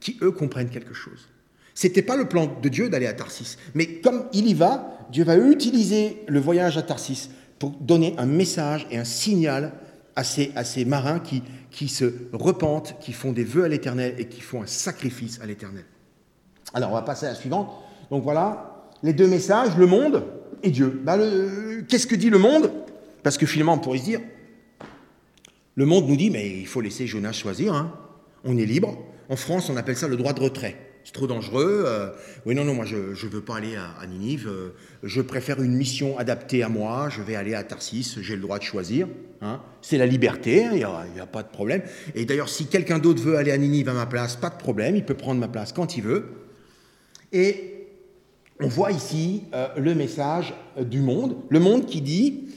qui 0.01 0.17
eux 0.23 0.31
comprennent 0.31 0.71
quelque 0.71 0.95
chose. 0.95 1.29
Ce 1.75 1.87
n'était 1.87 2.03
pas 2.03 2.17
le 2.17 2.27
plan 2.27 2.59
de 2.61 2.69
Dieu 2.69 2.89
d'aller 2.89 3.07
à 3.07 3.15
Tarsis, 3.15 3.57
mais 3.75 3.87
comme 4.01 4.25
il 4.33 4.47
y 4.47 4.55
va, 4.55 4.99
Dieu 5.11 5.25
va 5.25 5.37
utiliser 5.37 6.23
le 6.29 6.41
voyage 6.41 6.77
à 6.77 6.83
Tarsis 6.83 7.31
pour 7.59 7.71
donner 7.71 8.15
un 8.19 8.27
message 8.27 8.87
et 8.91 8.99
un 8.99 9.05
signal 9.05 9.73
à 10.17 10.25
ces, 10.25 10.85
marins 10.85 11.21
qui, 11.71 11.89
se 11.89 12.13
repentent, 12.33 12.97
qui 13.01 13.13
font 13.13 13.33
des 13.33 13.45
vœux 13.45 13.65
à 13.65 13.69
l'Éternel 13.69 14.15
et 14.19 14.27
qui 14.27 14.41
font 14.41 14.63
un 14.63 14.67
sacrifice 14.67 15.41
à 15.41 15.47
l'Éternel. 15.47 15.85
Alors, 16.75 16.91
on 16.91 16.95
va 16.95 17.03
passer 17.03 17.27
à 17.27 17.31
la 17.31 17.35
suivante. 17.35 17.71
Donc 18.11 18.23
voilà, 18.23 18.91
les 19.03 19.13
deux 19.13 19.27
messages, 19.27 19.77
le 19.77 19.87
monde 19.87 20.25
et 20.63 20.71
Dieu. 20.71 21.01
Ben, 21.03 21.19
Qu'est-ce 21.89 22.07
que 22.07 22.15
dit 22.15 22.31
le 22.31 22.39
monde? 22.39 22.71
Parce 23.23 23.39
que 23.39 23.47
finalement, 23.47 23.75
on 23.75 23.79
pourrait 23.79 23.99
se 23.99 24.05
dire, 24.05 24.21
le 25.75 25.87
monde 25.87 26.09
nous 26.09 26.17
dit, 26.17 26.31
mais 26.31 26.61
il 26.61 26.67
faut 26.67 26.81
laisser 26.81 27.07
Jonas 27.07 27.33
choisir, 27.33 27.75
hein. 27.75 27.95
on 28.45 28.59
est 28.59 28.67
libre. 28.67 28.99
En 29.29 29.37
France, 29.37 29.71
on 29.71 29.77
appelle 29.77 29.97
ça 29.97 30.09
le 30.09 30.17
droit 30.17 30.35
de 30.35 30.41
retrait. 30.41 30.77
C'est 31.05 31.13
trop 31.13 31.27
dangereux. 31.27 31.85
Euh, 31.87 32.11
oui, 32.47 32.55
non, 32.55 32.65
non, 32.65 32.75
moi 32.75 32.85
je 32.85 32.97
ne 32.97 33.31
veux 33.31 33.41
pas 33.41 33.57
aller 33.57 33.77
à, 33.77 34.07
Ninive. 34.07 34.49
Euh, 34.49 34.75
je 35.03 35.21
préfère 35.21 35.61
une 35.61 35.75
mission 35.75 36.19
adaptée 36.19 36.63
à 36.63 36.69
moi. 36.69 37.09
Je 37.11 37.23
vais 37.23 37.35
aller 37.35 37.55
à 37.55 37.65
Tarsis. 37.65 38.19
J'ai 38.21 38.37
le 38.37 38.43
droit 38.43 38.59
de 38.59 38.63
choisir. 38.63 39.09
Hein. 39.41 39.61
C'est 39.81 39.99
la 39.99 40.07
liberté. 40.07 40.67
Il 40.73 40.79
n'y 40.79 40.85
a, 40.85 41.27
pas 41.27 41.43
de 41.43 41.49
problème. 41.49 41.83
Et 42.15 42.25
d'ailleurs, 42.25 42.49
si 42.49 42.67
quelqu'un 42.67 42.99
d'autre 42.99 43.23
veut 43.23 43.37
aller 43.37 43.51
à 43.51 43.59
Ninive 43.59 43.89
à 43.89 43.95
ma 43.95 44.07
place, 44.07 44.37
pas 44.37 44.51
de 44.51 44.57
problème. 44.59 44.97
Il 44.97 45.05
peut 45.05 45.15
prendre 45.15 45.41
ma 45.41 45.49
place 45.49 45.73
quand 45.73 45.97
il 45.97 46.03
veut. 46.03 46.29
Et 47.33 47.89
on 48.61 48.69
voit 48.69 48.93
ici 48.93 49.45
euh, 49.55 49.69
le 49.77 49.95
message 49.95 50.55
du 50.81 51.01
monde. 51.01 51.37
Le 51.49 51.59
monde 51.59 51.87
qui 51.87 52.01
dit, 52.01 52.49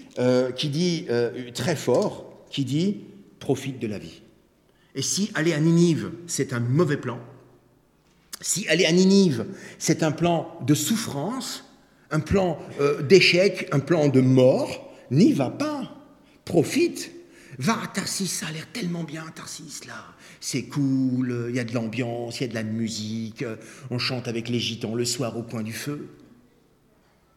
qui 0.55 0.69
dit 0.69 1.07
très 1.53 1.75
fort, 1.75 2.45
qui 2.49 2.63
dit 2.63 3.01
profite 3.39 3.79
de 3.79 3.87
la 3.87 3.97
vie. 3.97 4.21
Et 4.95 5.01
si 5.01 5.29
aller 5.35 5.53
à 5.53 5.59
Ninive, 5.59 6.11
c'est 6.25 6.53
un 6.53 6.61
mauvais 6.61 6.95
plan, 6.95 7.19
si 8.41 8.67
aller 8.67 8.85
à 8.85 8.91
Ninive, 8.91 9.45
c'est 9.79 10.03
un 10.03 10.11
plan 10.11 10.57
de 10.65 10.73
souffrance, 10.73 11.63
un 12.11 12.19
plan 12.19 12.59
euh, 12.79 13.01
d'échec, 13.01 13.67
un 13.71 13.79
plan 13.79 14.07
de 14.07 14.21
mort, 14.21 14.93
n'y 15.11 15.33
va 15.33 15.49
pas. 15.49 15.95
Profite. 16.43 17.11
Va 17.57 17.81
à 17.81 17.87
Tarsis, 17.87 18.27
ça 18.27 18.47
a 18.47 18.51
l'air 18.51 18.67
tellement 18.73 19.03
bien, 19.03 19.23
Tarsis, 19.33 19.81
là. 19.87 20.05
C'est 20.41 20.63
cool, 20.63 21.47
il 21.49 21.55
y 21.55 21.59
a 21.59 21.63
de 21.63 21.73
l'ambiance, 21.73 22.39
il 22.39 22.43
y 22.43 22.45
a 22.45 22.49
de 22.49 22.53
la 22.53 22.63
musique, 22.63 23.45
on 23.89 23.97
chante 23.97 24.27
avec 24.27 24.49
les 24.49 24.59
gitans 24.59 24.93
le 24.93 25.05
soir 25.05 25.37
au 25.37 25.43
coin 25.43 25.63
du 25.63 25.73
feu. 25.73 26.09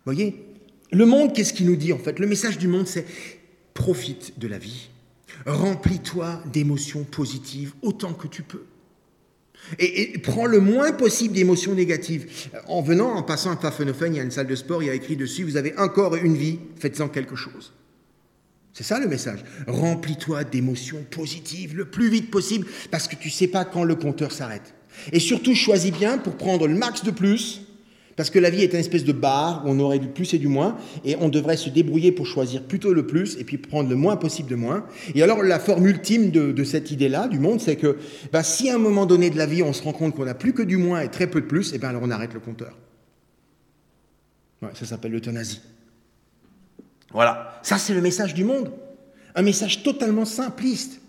Voyez? 0.05 0.45
Le 0.91 1.07
monde, 1.07 1.35
qu'est-ce 1.35 1.53
qu'il 1.53 1.67
nous 1.67 1.77
dit 1.77 1.93
en 1.93 1.99
fait? 1.99 2.19
Le 2.19 2.27
message 2.27 2.59
du 2.59 2.67
monde, 2.67 2.87
c'est 2.87 3.07
profite 3.75 4.39
de 4.39 4.49
la 4.49 4.59
vie. 4.59 4.89
Remplis-toi 5.47 6.43
d'émotions 6.53 7.05
positives 7.05 7.75
autant 7.83 8.13
que 8.13 8.27
tu 8.27 8.43
peux. 8.43 8.65
Et, 9.79 10.19
prends 10.19 10.47
le 10.47 10.61
moins 10.61 10.93
possible 10.93 11.35
d'émotions 11.35 11.75
négatives. 11.75 12.27
En 12.67 12.81
venant, 12.81 13.13
en 13.13 13.23
passant 13.23 13.51
à 13.51 13.57
Pfaffenhofen, 13.57 14.15
il 14.15 14.17
y 14.17 14.21
a 14.21 14.25
une 14.25 14.31
salle 14.31 14.47
de 14.47 14.55
sport, 14.55 14.83
il 14.83 14.87
y 14.87 14.91
a 14.91 14.95
écrit 14.95 15.17
dessus 15.17 15.45
Vous 15.45 15.57
avez 15.57 15.77
encore 15.79 16.17
une 16.17 16.37
vie, 16.37 16.59
faites-en 16.79 17.09
quelque 17.09 17.37
chose. 17.37 17.73
C'est 18.73 18.85
ça 18.85 19.01
le 19.01 19.09
message. 19.09 19.41
Remplis-toi 19.67 20.45
d'émotions 20.45 21.05
positives 21.11 21.77
le 21.77 21.87
plus 21.87 22.09
vite 22.09 22.31
possible 22.31 22.67
parce 22.91 23.09
que 23.09 23.17
tu 23.17 23.29
ne 23.29 23.33
sais 23.33 23.49
pas 23.49 23.65
quand 23.65 23.85
le 23.85 23.97
compteur 23.97 24.33
s'arrête. 24.33 24.75
Et 25.13 25.21
surtout, 25.21 25.55
choisis 25.55 25.93
bien 25.93 26.19
pour 26.19 26.37
prendre 26.37 26.67
le 26.67 26.75
max 26.75 27.03
de 27.05 27.11
plus 27.11 27.63
parce 28.19 28.31
que 28.31 28.41
la 28.41 28.51
vie 28.51 28.65
est 28.65 28.73
une 28.73 28.81
espèce 28.81 29.05
de 29.05 29.13
bar 29.13 29.63
où 29.65 29.71
on 29.71 29.79
aurait 29.79 30.01
du 30.01 30.09
plus 30.09 30.35
et 30.35 30.39
du 30.39 30.49
moins, 30.49 30.77
et 31.05 31.15
on 31.21 31.29
devrait 31.29 31.57
se 31.57 31.71
débrouiller 31.71 32.11
pour 32.11 32.27
choisir 32.27 32.65
plutôt 32.65 32.93
le 32.93 33.07
plus 33.07 33.39
et 33.39 33.45
puis 33.45 33.59
prendre 33.59 33.89
le 33.89 33.95
moins 33.95 34.17
possible 34.17 34.51
de 34.51 34.57
moins. 34.57 34.85
Et 35.15 35.23
alors 35.23 35.41
la 35.45 35.61
forme 35.61 35.87
ultime 35.87 36.33
de, 36.33 36.65
cette 36.65 36.91
idée-là, 36.91 37.29
du 37.29 37.39
monde, 37.39 37.61
c'est 37.61 37.77
que 37.77 37.97
bah, 38.33 38.43
si 38.43 38.71
à 38.71 38.75
un 38.75 38.79
moment 38.79 39.07
donné 39.07 39.31
de 39.31 39.39
la 39.39 39.47
vie 39.47 39.63
on 39.63 39.73
se 39.73 39.85
rend 39.85 39.93
compte 39.93 40.17
qu'on 40.17 40.25
n'a 40.25 40.35
plus 40.35 40.53
que 40.53 40.63
du 40.63 40.79
moins 40.79 41.01
et 41.01 41.09
très 41.09 41.29
peu 41.29 41.41
de 41.41 41.47
plus, 41.47 41.73
et 41.75 41.79
bien 41.79 41.91
alors 41.91 42.03
on 42.05 42.11
arrête 42.11 42.35
le 42.35 42.41
compteur. 42.41 42.77
ça 44.75 44.85
s'appelle 44.85 45.13
l'euthanasie. 45.13 45.61
Voilà, 47.13 47.61
ça 47.63 47.79
c'est 47.79 47.95
le 47.95 48.01
message 48.01 48.35
du 48.35 48.43
monde. 48.43 48.73
Un 49.37 49.43
message 49.43 49.85
totalement 49.85 50.25
simpliste. 50.25 51.01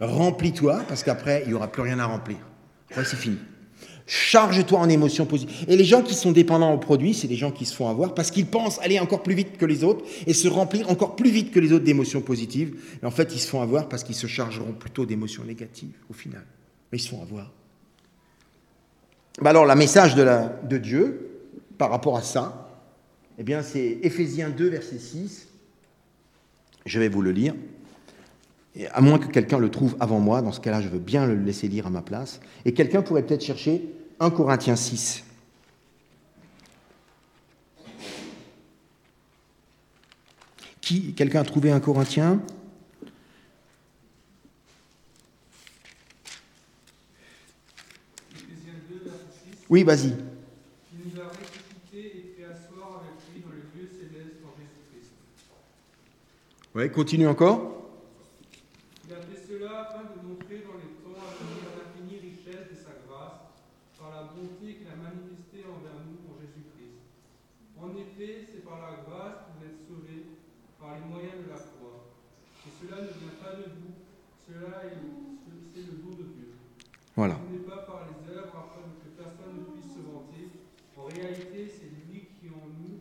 Remplis-toi, 0.00 0.82
parce 0.88 1.02
qu'après, 1.02 1.42
il 1.44 1.48
n'y 1.48 1.54
aura 1.54 1.70
plus 1.70 1.82
rien 1.82 1.98
à 1.98 2.06
remplir. 2.06 2.38
Après, 2.88 3.04
c'est 3.04 3.16
fini. 3.16 3.36
Charge-toi 4.06 4.78
en 4.78 4.88
émotions 4.88 5.24
positives. 5.24 5.64
Et 5.66 5.76
les 5.76 5.84
gens 5.84 6.02
qui 6.02 6.14
sont 6.14 6.32
dépendants 6.32 6.72
au 6.74 6.78
produit, 6.78 7.14
c'est 7.14 7.26
des 7.26 7.36
gens 7.36 7.50
qui 7.50 7.64
se 7.64 7.74
font 7.74 7.88
avoir 7.88 8.14
parce 8.14 8.30
qu'ils 8.30 8.46
pensent 8.46 8.78
aller 8.80 9.00
encore 9.00 9.22
plus 9.22 9.34
vite 9.34 9.56
que 9.56 9.64
les 9.64 9.82
autres 9.82 10.04
et 10.26 10.34
se 10.34 10.46
remplir 10.46 10.90
encore 10.90 11.16
plus 11.16 11.30
vite 11.30 11.52
que 11.52 11.60
les 11.60 11.72
autres 11.72 11.84
d'émotions 11.84 12.20
positives. 12.20 12.76
Et 13.02 13.06
en 13.06 13.10
fait, 13.10 13.34
ils 13.34 13.40
se 13.40 13.48
font 13.48 13.62
avoir 13.62 13.88
parce 13.88 14.04
qu'ils 14.04 14.14
se 14.14 14.26
chargeront 14.26 14.72
plutôt 14.72 15.06
d'émotions 15.06 15.44
négatives 15.44 15.94
au 16.10 16.12
final. 16.12 16.44
Mais 16.92 16.98
ils 16.98 17.02
se 17.02 17.08
font 17.08 17.22
avoir. 17.22 17.50
Bah 19.40 19.50
alors, 19.50 19.64
le 19.64 19.74
message 19.74 20.14
de 20.14 20.76
Dieu 20.76 21.30
par 21.78 21.90
rapport 21.90 22.16
à 22.16 22.22
ça, 22.22 22.64
eh 23.38 23.42
bien, 23.42 23.62
c'est 23.62 23.98
Éphésiens 24.02 24.50
2, 24.50 24.68
verset 24.68 24.98
6. 24.98 25.48
Je 26.84 27.00
vais 27.00 27.08
vous 27.08 27.22
le 27.22 27.32
lire. 27.32 27.54
À 28.92 29.00
moins 29.00 29.18
que 29.18 29.28
quelqu'un 29.28 29.58
le 29.58 29.70
trouve 29.70 29.96
avant 30.00 30.18
moi, 30.18 30.42
dans 30.42 30.50
ce 30.50 30.60
cas-là, 30.60 30.80
je 30.80 30.88
veux 30.88 30.98
bien 30.98 31.26
le 31.26 31.36
laisser 31.36 31.68
lire 31.68 31.86
à 31.86 31.90
ma 31.90 32.02
place. 32.02 32.40
Et 32.64 32.74
quelqu'un 32.74 33.02
pourrait 33.02 33.22
peut-être 33.22 33.44
chercher 33.44 33.82
1 34.18 34.30
Corinthiens 34.30 34.76
6. 34.76 35.24
Qui, 40.80 41.14
quelqu'un 41.14 41.40
a 41.40 41.44
trouvé 41.44 41.70
un 41.70 41.80
Corinthien 41.80 42.40
Oui, 49.70 49.82
vas-y. 49.82 50.14
Oui, 56.74 56.90
continue 56.90 57.28
encore. 57.28 57.73
Voilà. 77.16 77.38
Ce 77.46 77.52
n'est 77.52 77.62
pas 77.62 77.86
par 77.86 78.08
les 78.10 78.34
œuvres 78.34 78.56
afin 78.58 78.82
que 78.98 79.22
personne 79.22 79.54
ne 79.54 79.62
puisse 79.70 79.94
se 79.94 80.02
vanter. 80.02 80.50
En 80.96 81.04
réalité, 81.04 81.70
c'est 81.70 81.86
lui 82.10 82.26
qui 82.40 82.48
en 82.50 82.66
nous 82.66 82.98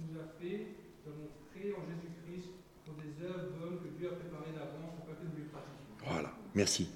nous 0.00 0.20
a 0.20 0.28
fait 0.38 0.68
de 1.06 1.10
montrer 1.10 1.72
en 1.72 1.80
Jésus-Christ 1.88 2.50
pour 2.84 2.94
des 2.96 3.24
œuvres 3.24 3.48
bonnes 3.58 3.78
que 3.80 3.98
Dieu 3.98 4.08
a 4.08 4.16
préparées 4.16 4.52
d'avance 4.52 4.92
pour 4.96 5.06
pas 5.06 5.12
que 5.12 5.24
nous 5.24 5.38
les 5.38 5.48
pratiquions. 5.48 5.96
Voilà, 6.06 6.34
merci. 6.54 6.88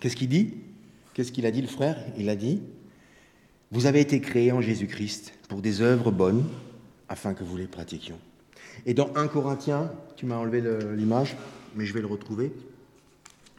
Qu'est-ce 0.00 0.16
qu'il 0.16 0.30
dit? 0.30 0.54
Qu'est-ce 1.12 1.30
qu'il 1.30 1.44
a 1.44 1.50
dit 1.50 1.60
le 1.60 1.68
frère? 1.68 1.98
Il 2.16 2.30
a 2.30 2.36
dit 2.36 2.62
Vous 3.70 3.84
avez 3.84 4.00
été 4.00 4.22
créés 4.22 4.50
en 4.50 4.62
Jésus-Christ 4.62 5.34
pour 5.50 5.60
des 5.60 5.82
œuvres 5.82 6.10
bonnes 6.10 6.48
afin 7.10 7.34
que 7.34 7.44
vous 7.44 7.58
les 7.58 7.66
pratiquions. 7.66 8.18
Et 8.86 8.94
dans 8.94 9.14
1 9.14 9.28
Corinthiens, 9.28 9.92
tu 10.16 10.24
m'as 10.24 10.36
enlevé 10.36 10.62
l'image, 10.96 11.36
mais 11.74 11.86
je 11.86 11.94
vais 11.94 12.00
le 12.00 12.06
retrouver. 12.06 12.52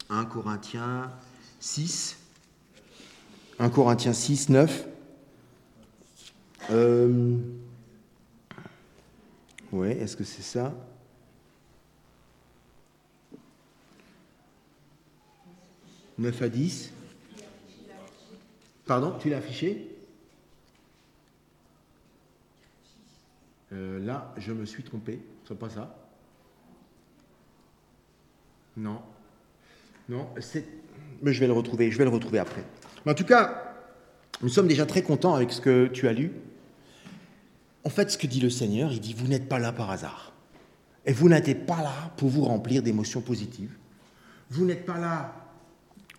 1 0.10 0.26
Corinthiens 0.26 1.12
6, 1.60 2.18
1 3.60 3.70
Corinthiens 3.70 4.14
6, 4.14 4.50
9. 4.50 4.88
Euh... 6.72 7.38
Oui, 9.72 9.90
est-ce 9.90 10.16
que 10.16 10.24
c'est 10.24 10.42
ça 10.42 10.74
«9 16.18 16.42
à 16.42 16.50
10. 16.50 16.92
Pardon, 18.86 19.16
tu 19.20 19.30
l'as 19.30 19.38
affiché? 19.38 19.96
Euh, 23.74 24.00
Là, 24.00 24.34
je 24.38 24.54
me 24.54 24.66
suis 24.66 24.84
trompé. 24.84 25.20
C'est 25.46 25.60
pas 25.60 25.70
ça 25.70 26.05
Non. 28.78 29.00
Non, 30.10 30.28
c'est. 30.40 30.66
Mais 31.22 31.34
je 31.34 31.40
vais 31.40 31.48
le 31.48 31.54
retrouver, 31.54 31.92
je 31.92 31.98
vais 31.98 32.04
le 32.04 32.10
retrouver 32.10 32.40
après. 32.40 32.64
Mais 33.06 33.12
en 33.12 33.16
tout 33.16 33.24
cas, 33.24 33.76
nous 34.42 34.50
sommes 34.50 34.68
déjà 34.68 34.86
très 34.86 35.02
contents 35.02 35.34
avec 35.34 35.52
ce 35.52 35.62
que 35.62 35.88
tu 35.88 36.08
as 36.08 36.14
lu. 36.14 36.32
En 37.84 37.90
fait, 37.90 38.10
ce 38.12 38.18
que 38.18 38.28
dit 38.28 38.42
le 38.42 38.50
Seigneur, 38.50 38.92
il 38.92 39.00
dit, 39.00 39.14
vous 39.14 39.28
n'êtes 39.28 39.48
pas 39.48 39.60
là 39.60 39.72
par 39.72 39.92
hasard. 39.92 40.34
Et 41.06 41.14
vous 41.14 41.30
n'êtes 41.30 41.66
pas 41.66 41.82
là 41.82 42.12
pour 42.18 42.30
vous 42.30 42.44
remplir 42.44 42.82
d'émotions 42.82 43.22
positives. 43.22 43.72
Vous 44.50 44.66
n'êtes 44.66 44.86
pas 44.86 44.98
là 44.98 45.34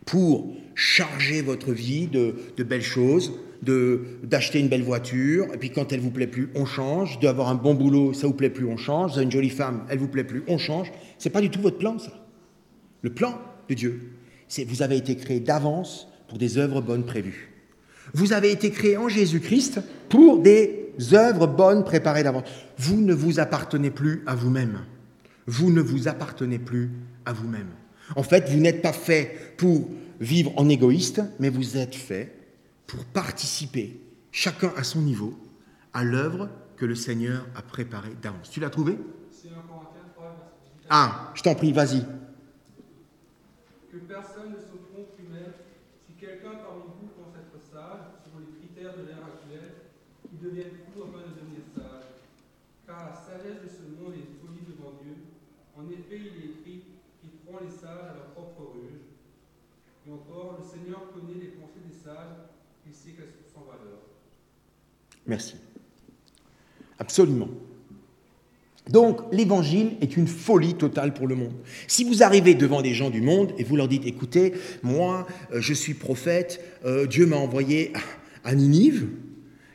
pour 0.05 0.55
charger 0.77 1.43
votre 1.43 1.73
vie 1.73 2.07
de, 2.07 2.37
belles 2.63 2.83
choses, 2.83 3.33
d'acheter 3.63 4.61
une 4.61 4.69
belle 4.69 4.85
voiture, 4.85 5.47
et 5.53 5.59
puis 5.59 5.71
quand 5.71 5.93
elle 5.93 6.01
vous 6.01 6.11
plaît 6.11 6.29
plus, 6.29 6.51
on 6.55 6.65
change, 6.65 7.19
d'avoir 7.19 7.49
un 7.49 7.57
bon 7.57 7.75
boulot, 7.75 8.13
ça 8.13 8.29
vous 8.29 8.33
plaît 8.33 8.51
plus, 8.51 8.67
on 8.67 8.77
change, 8.77 9.13
vous 9.13 9.17
avez 9.17 9.25
une 9.25 9.33
jolie 9.33 9.51
femme, 9.51 9.85
elle 9.91 9.99
vous 9.99 10.07
plaît 10.07 10.23
plus, 10.23 10.45
on 10.47 10.59
change. 10.59 10.93
C'est 11.19 11.31
pas 11.31 11.41
du 11.41 11.51
tout 11.51 11.61
votre 11.61 11.79
plan, 11.79 11.99
ça. 11.99 12.13
Le 13.03 13.11
plan 13.11 13.39
de 13.69 13.75
Dieu, 13.75 14.13
c'est 14.49 14.65
vous 14.65 14.83
avez 14.83 14.97
été 14.97 15.17
créé 15.17 15.41
d'avance 15.41 16.09
pour 16.29 16.39
des 16.39 16.59
œuvres 16.59 16.81
bonnes 16.81 17.05
prévues. 17.05 17.53
Vous 18.15 18.33
avez 18.33 18.53
été 18.53 18.71
créé 18.71 18.97
en 18.97 19.09
Jésus-Christ 19.09 19.81
pour 20.09 20.41
des 20.41 20.93
œuvres 21.13 21.47
bonnes 21.47 21.85
préparées 21.85 22.23
d'avance. 22.23 22.49
Vous 22.79 23.01
ne 23.01 23.15
vous 23.15 23.41
appartenez 23.41 23.91
plus 23.91 24.23
à 24.27 24.35
vous-même. 24.35 24.81
Vous 25.47 25.71
ne 25.71 25.81
vous 25.81 26.09
appartenez 26.09 26.59
plus 26.59 26.91
à 27.25 27.33
vous-même. 27.33 27.69
En 28.15 28.23
fait, 28.23 28.49
vous 28.49 28.59
n'êtes 28.59 28.83
pas 28.83 28.93
fait 28.93 29.55
pour 29.57 29.89
vivre 30.21 30.53
en 30.57 30.69
égoïste, 30.69 31.23
mais 31.41 31.49
vous 31.49 31.77
êtes 31.77 31.95
fait 31.95 32.33
pour 32.87 33.05
participer, 33.05 34.01
chacun 34.31 34.73
à 34.77 34.85
son 34.85 35.03
niveau, 35.03 35.37
à 35.93 36.05
l'œuvre 36.05 36.49
que 36.77 36.87
le 36.87 36.95
Seigneur 36.95 37.45
a 37.57 37.63
préparée 37.63 38.15
d'avance. 38.23 38.51
Tu 38.51 38.61
l'as 38.61 38.71
trouvé? 38.71 38.97
Ah, 40.89 41.33
je 41.35 41.43
t'en 41.43 41.55
prie, 41.55 41.73
vas-y. 41.73 42.05
Personne 44.05 44.53
ne 44.53 44.61
se 44.61 44.77
trompe 44.93 45.17
lui-même 45.19 45.53
Si 46.05 46.13
quelqu'un 46.21 46.61
parmi 46.61 46.93
vous 47.01 47.09
pense 47.17 47.33
être 47.33 47.57
sage, 47.65 48.21
selon 48.21 48.45
les 48.45 48.53
critères 48.61 48.97
de 48.97 49.09
l'ère 49.09 49.25
actuelle, 49.25 49.89
il 50.33 50.39
devienne 50.39 50.77
fou 50.85 51.03
afin 51.03 51.25
de 51.25 51.33
devenir 51.35 51.65
sage. 51.75 52.13
Car 52.87 53.11
la 53.11 53.15
sagesse 53.17 53.65
de 53.65 53.69
ce 53.69 53.83
monde 53.97 54.15
est 54.15 54.29
folie 54.39 54.63
devant 54.69 54.93
Dieu. 55.03 55.17
En 55.77 55.89
effet, 55.91 56.21
il 56.21 56.37
est 56.37 56.51
écrit 56.61 56.83
qu'ils 57.21 57.35
feront 57.45 57.65
les 57.65 57.71
sages 57.71 58.11
à 58.11 58.15
leur 58.15 58.31
propre 58.37 58.77
ruge. 58.77 59.01
Et 60.07 60.13
encore, 60.13 60.59
le 60.61 60.65
Seigneur 60.65 61.13
connaît 61.13 61.41
les 61.41 61.57
pensées 61.59 61.83
des 61.85 61.97
sages, 61.97 62.37
il 62.87 62.95
sait 62.95 63.11
qu'elles 63.11 63.33
sont 63.33 63.49
sans 63.55 63.65
valeur. 63.65 63.99
Merci. 65.27 65.57
Absolument. 66.99 67.49
Donc 68.91 69.21
l'évangile 69.33 69.93
est 70.01 70.17
une 70.17 70.29
folie 70.29 70.75
totale 70.75 71.13
pour 71.13 71.27
le 71.27 71.35
monde. 71.35 71.53
Si 71.89 72.05
vous 72.05 72.23
arrivez 72.23 72.55
devant 72.55 72.83
des 72.83 72.95
gens 72.95 73.11
du 73.11 73.21
monde 73.21 73.53
et 73.59 73.65
vous 73.65 73.77
leur 73.77 73.89
dites, 73.89 74.07
écoutez, 74.07 74.55
moi, 74.83 75.27
euh, 75.53 75.61
je 75.61 75.75
suis 75.75 75.95
prophète, 75.95 76.61
euh, 76.85 77.07
Dieu 77.07 77.27
m'a 77.27 77.37
envoyé 77.37 77.93
à 78.45 78.55
Ninive, 78.55 79.09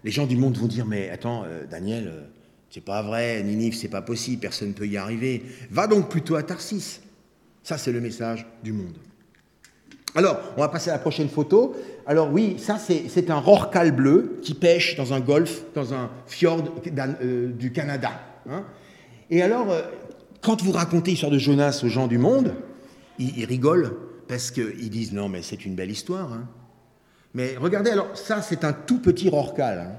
les 0.03 0.12
gens 0.12 0.26
du 0.26 0.38
monde 0.38 0.57
vont 0.57 0.68
dire, 0.68 0.86
mais 0.86 1.09
attends, 1.09 1.43
euh, 1.45 1.66
Daniel, 1.70 2.30
c'est 2.70 2.84
pas 2.84 3.01
vrai, 3.01 3.43
Ninive, 3.43 3.76
c'est 3.76 3.89
pas 3.89 4.01
possible, 4.01 4.39
personne 4.39 4.70
ne 4.70 4.74
peut 4.74 4.88
y 4.88 4.95
arriver. 4.95 5.43
Va 5.70 5.88
donc 5.88 6.09
plutôt 6.09 6.36
à 6.36 6.43
Tarsis. 6.43 7.01
Ça, 7.64 7.78
c'est 7.78 7.91
le 7.91 7.99
message 7.99 8.47
du 8.64 8.72
monde. 8.72 8.95
Alors, 10.16 10.39
on 10.57 10.62
va 10.62 10.70
passer 10.70 10.89
à 10.89 10.93
la 10.93 10.99
prochaine 10.99 11.30
photo. 11.30 11.76
Alors 12.05 12.32
oui, 12.32 12.55
ça 12.57 12.78
c'est 12.80 13.30
un 13.30 13.39
rorcal 13.39 13.91
bleu 13.91 14.39
qui 14.41 14.53
pêche 14.53 14.97
dans 14.97 15.14
un 15.14 15.22
golfe, 15.22 15.64
dans 15.74 15.93
un 15.93 16.09
fjord 16.28 16.64
du 16.84 17.72
Canada. 17.72 18.12
Hein. 18.49 18.66
Et 19.32 19.41
alors, 19.41 19.71
euh, 19.71 19.82
quand 20.41 20.61
vous 20.61 20.73
racontez 20.73 21.11
l'histoire 21.11 21.32
de 21.32 21.39
Jonas 21.39 21.82
aux 21.84 21.88
gens 21.88 22.07
du 22.07 22.17
monde, 22.17 22.53
ils, 23.17 23.45
rigolent 23.45 23.95
parce 24.27 24.51
qu'ils 24.51 24.89
disent 24.89 25.13
non, 25.13 25.29
mais 25.29 25.41
c'est 25.41 25.65
une 25.65 25.73
belle 25.73 25.89
histoire. 25.89 26.34
Hein. 26.34 26.47
Mais 27.34 27.55
regardez, 27.57 27.91
alors 27.91 28.09
ça, 28.13 28.41
c'est 28.41 28.65
un 28.65 28.73
tout 28.73 28.99
petit 28.99 29.29
rorcal. 29.29 29.88
Hein. 29.88 29.95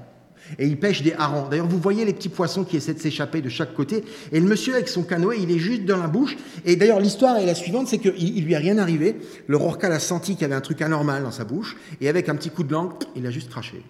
Et 0.59 0.67
il 0.67 0.77
pêche 0.77 1.01
des 1.01 1.13
harengs. 1.13 1.49
D'ailleurs, 1.49 1.67
vous 1.67 1.79
voyez 1.79 2.05
les 2.05 2.13
petits 2.13 2.29
poissons 2.29 2.63
qui 2.63 2.77
essaient 2.77 2.93
de 2.93 2.99
s'échapper 2.99 3.41
de 3.41 3.49
chaque 3.49 3.73
côté. 3.73 4.03
Et 4.31 4.39
le 4.39 4.45
monsieur, 4.45 4.75
avec 4.75 4.89
son 4.89 5.01
canoë, 5.01 5.37
il 5.39 5.49
est 5.49 5.57
juste 5.57 5.85
dans 5.85 5.97
la 5.97 6.07
bouche. 6.07 6.35
Et 6.65 6.75
d'ailleurs, 6.75 6.99
l'histoire 6.99 7.37
est 7.37 7.45
la 7.45 7.55
suivante 7.55 7.87
c'est 7.87 7.97
qu'il 7.97 8.35
ne 8.35 8.41
lui 8.41 8.53
a 8.53 8.59
rien 8.59 8.77
arrivé. 8.77 9.15
Le 9.47 9.57
rorcal 9.57 9.91
a 9.93 9.99
senti 9.99 10.33
qu'il 10.33 10.41
y 10.41 10.45
avait 10.45 10.55
un 10.55 10.61
truc 10.61 10.81
anormal 10.81 11.23
dans 11.23 11.31
sa 11.31 11.45
bouche. 11.45 11.77
Et 12.01 12.09
avec 12.09 12.29
un 12.29 12.35
petit 12.35 12.49
coup 12.49 12.63
de 12.63 12.73
langue, 12.73 12.91
il 13.15 13.25
a 13.25 13.31
juste 13.31 13.49
craché. 13.49 13.81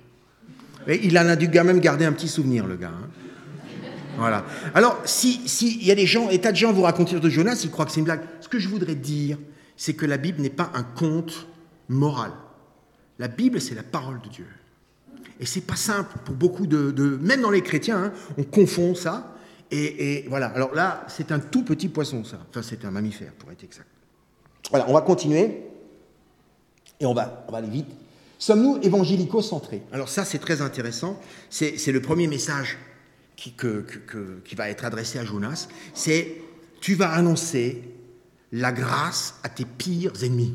Et 0.88 1.06
il 1.06 1.18
en 1.18 1.28
a 1.28 1.36
dû 1.36 1.50
quand 1.50 1.64
même 1.64 1.80
garder 1.80 2.06
un 2.06 2.14
petit 2.14 2.28
souvenir, 2.28 2.68
le 2.68 2.78
gars. 2.78 2.92
Voilà. 4.18 4.46
Alors, 4.74 5.02
s'il 5.06 5.48
si, 5.50 5.84
y 5.84 5.92
a 5.92 5.96
des 5.96 6.06
gens, 6.06 6.28
des 6.28 6.40
tas 6.40 6.52
de 6.52 6.58
gens 6.58 6.72
vous 6.72 6.84
racontent 6.84 7.18
de 7.18 7.30
Jonas, 7.30 7.62
ils 7.64 7.72
croient 7.72 7.86
que 7.86 7.92
c'est 7.92 8.00
une 8.00 8.06
blague. 8.06 8.22
Ce 8.42 8.48
que 8.48 8.60
je 8.60 8.70
voudrais 8.70 8.96
dire, 8.96 9.38
c'est 9.78 9.94
que 9.94 10.06
la 10.06 10.18
Bible 10.18 10.42
n'est 10.42 10.50
pas 10.50 10.72
un 10.74 10.84
conte 10.84 11.48
moral. 11.90 12.32
La 13.20 13.28
Bible, 13.28 13.60
c'est 13.62 13.76
la 13.76 13.84
parole 13.84 14.22
de 14.22 14.30
Dieu. 14.30 14.48
Et 15.40 15.46
c'est 15.46 15.62
pas 15.62 15.76
simple 15.76 16.16
pour 16.26 16.36
beaucoup 16.36 16.68
de, 16.68 17.20
même 17.22 17.42
dans 17.42 17.50
les 17.50 17.62
chrétiens, 17.62 18.06
hein, 18.06 18.14
on 18.38 18.44
confond 18.44 18.96
ça. 18.96 19.36
Et, 19.72 20.26
voilà. 20.30 20.48
Alors 20.48 20.76
là, 20.76 21.06
c'est 21.08 21.32
un 21.32 21.40
tout 21.40 21.64
petit 21.64 21.90
poisson, 21.90 22.24
ça. 22.24 22.38
Enfin, 22.50 22.62
c'est 22.62 22.86
un 22.86 22.92
mammifère, 22.92 23.34
pour 23.34 23.52
être 23.52 23.64
exact. 23.64 23.88
Voilà, 24.70 24.88
on 24.88 24.94
va 24.94 25.02
continuer. 25.02 25.64
Et 27.00 27.06
on 27.06 27.14
va, 27.14 27.44
on 27.48 27.52
va 27.52 27.58
aller 27.58 27.70
vite. 27.70 27.88
Sommes-nous 28.38 28.80
évangélico-centrés? 28.84 29.82
Alors 29.92 30.10
ça, 30.10 30.26
c'est 30.26 30.38
très 30.38 30.62
intéressant. 30.62 31.20
C'est 31.50 31.92
le 31.92 32.02
premier 32.02 32.28
message 32.28 32.78
qui, 33.36 33.54
va 34.56 34.70
être 34.70 34.86
adressé 34.86 35.20
à 35.20 35.26
Jonas, 35.26 35.68
c'est 35.94 36.36
tu 36.82 36.96
vas 36.96 37.10
annoncer 37.10 37.82
la 38.52 38.72
grâce 38.72 39.36
à 39.44 39.50
tes 39.50 39.66
pires 39.66 40.14
ennemis. 40.24 40.54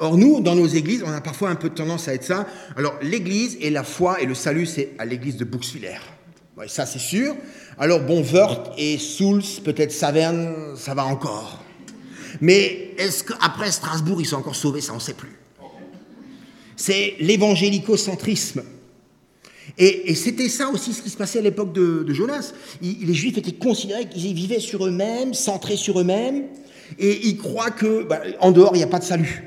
Or, 0.00 0.18
nous, 0.18 0.40
dans 0.40 0.54
nos 0.54 0.66
églises, 0.66 1.02
on 1.04 1.10
a 1.10 1.20
parfois 1.20 1.48
un 1.48 1.54
peu 1.54 1.70
de 1.70 1.74
tendance 1.74 2.08
à 2.08 2.14
être 2.14 2.24
ça. 2.24 2.46
Alors, 2.76 2.98
l'église 3.00 3.56
et 3.60 3.70
la 3.70 3.84
foi 3.84 4.20
et 4.20 4.26
le 4.26 4.34
salut, 4.34 4.66
c'est 4.66 4.90
à 4.98 5.06
l'église 5.06 5.36
de 5.36 5.44
Bouxwiller. 5.44 5.98
Ouais, 6.58 6.68
ça, 6.68 6.84
c'est 6.84 6.98
sûr. 6.98 7.34
Alors, 7.78 8.00
bon, 8.00 8.22
Wörth 8.22 8.72
et 8.76 8.98
Souls, 8.98 9.42
peut-être 9.64 9.92
Saverne, 9.92 10.76
ça 10.76 10.92
va 10.92 11.06
encore. 11.06 11.62
Mais 12.40 12.94
est-ce 12.98 13.24
qu'après 13.24 13.72
Strasbourg, 13.72 14.20
ils 14.20 14.26
sont 14.26 14.36
encore 14.36 14.56
sauvés? 14.56 14.80
Ça, 14.80 14.92
on 14.92 14.96
ne 14.96 15.00
sait 15.00 15.14
plus. 15.14 15.38
C'est 16.76 17.14
l'évangélicocentrisme. 17.20 18.62
Et, 19.76 20.14
c'était 20.14 20.48
ça 20.48 20.68
aussi 20.68 20.92
ce 20.92 21.02
qui 21.02 21.10
se 21.10 21.16
passait 21.16 21.38
à 21.38 21.42
l'époque 21.42 21.72
de, 21.72 22.04
Jonas. 22.12 22.52
les 22.80 23.14
Juifs 23.14 23.36
étaient 23.38 23.52
considérés 23.52 24.08
qu'ils 24.08 24.34
vivaient 24.34 24.60
sur 24.60 24.86
eux-mêmes, 24.86 25.34
centrés 25.34 25.76
sur 25.76 26.00
eux-mêmes, 26.00 26.44
et 26.98 27.26
ils 27.26 27.36
croient 27.36 27.70
que 27.70 28.04
bah, 28.04 28.20
en 28.40 28.50
dehors 28.50 28.74
il 28.74 28.78
n'y 28.78 28.84
a 28.84 28.88
pas 28.88 28.98
de 28.98 29.04
salut. 29.04 29.44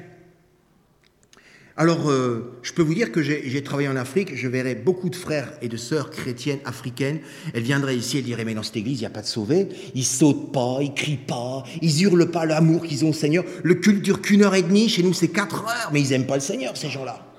Alors, 1.78 2.12
euh, 2.12 2.60
je 2.62 2.74
peux 2.74 2.82
vous 2.82 2.94
dire 2.94 3.12
que 3.12 3.24
j'ai 3.24 3.64
travaillé 3.64 3.88
en 3.88 3.96
Afrique, 3.96 4.36
je 4.36 4.48
verrai 4.48 4.76
beaucoup 4.76 5.10
de 5.10 5.16
frères 5.16 5.52
et 5.62 5.70
de 5.70 5.78
sœurs 5.78 6.12
chrétiennes 6.12 6.60
africaines. 6.66 7.22
Elles 7.54 7.64
viendraient 7.64 7.96
ici 7.96 8.18
et 8.18 8.22
diraient 8.22 8.46
Mais 8.46 8.54
dans 8.54 8.62
cette 8.62 8.78
église, 8.78 9.00
il 9.00 9.02
n'y 9.02 9.08
a 9.08 9.10
pas 9.10 9.22
de 9.22 9.28
sauvé. 9.28 9.68
Ils 9.96 10.06
sautent 10.06 10.52
pas, 10.52 10.80
ils 10.82 10.94
crient 10.94 11.18
pas, 11.18 11.64
ils 11.82 12.04
hurlent 12.04 12.30
pas 12.30 12.46
l'amour 12.46 12.84
qu'ils 12.84 13.06
ont 13.06 13.10
au 13.10 13.14
Seigneur. 13.14 13.46
Le 13.64 13.76
culte 13.76 14.04
dure 14.04 14.22
qu'une 14.22 14.44
heure 14.44 14.54
et 14.54 14.62
demie, 14.62 14.90
chez 14.90 15.02
nous 15.02 15.14
c'est 15.14 15.30
quatre 15.30 15.64
heures, 15.64 15.90
mais 15.94 16.02
ils 16.02 16.10
n'aiment 16.10 16.28
pas 16.28 16.36
le 16.36 16.42
Seigneur, 16.42 16.76
ces 16.76 16.90
gens-là. 16.90 17.31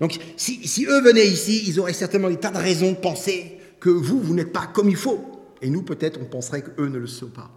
Donc 0.00 0.18
si, 0.36 0.86
eux 0.88 1.00
venaient 1.02 1.26
ici, 1.26 1.64
ils 1.66 1.80
auraient 1.80 1.92
certainement 1.92 2.28
des 2.28 2.36
tas 2.36 2.50
de 2.50 2.58
raisons 2.58 2.92
de 2.92 2.96
penser 2.96 3.58
que 3.80 3.90
vous, 3.90 4.20
vous 4.20 4.34
n'êtes 4.34 4.52
pas 4.52 4.66
comme 4.66 4.88
il 4.88 4.96
faut. 4.96 5.24
Et 5.60 5.70
nous, 5.70 5.82
peut-être, 5.82 6.20
on 6.20 6.24
penserait 6.24 6.62
qu'eux 6.62 6.88
ne 6.88 6.98
le 6.98 7.06
sont 7.06 7.28
pas. 7.28 7.50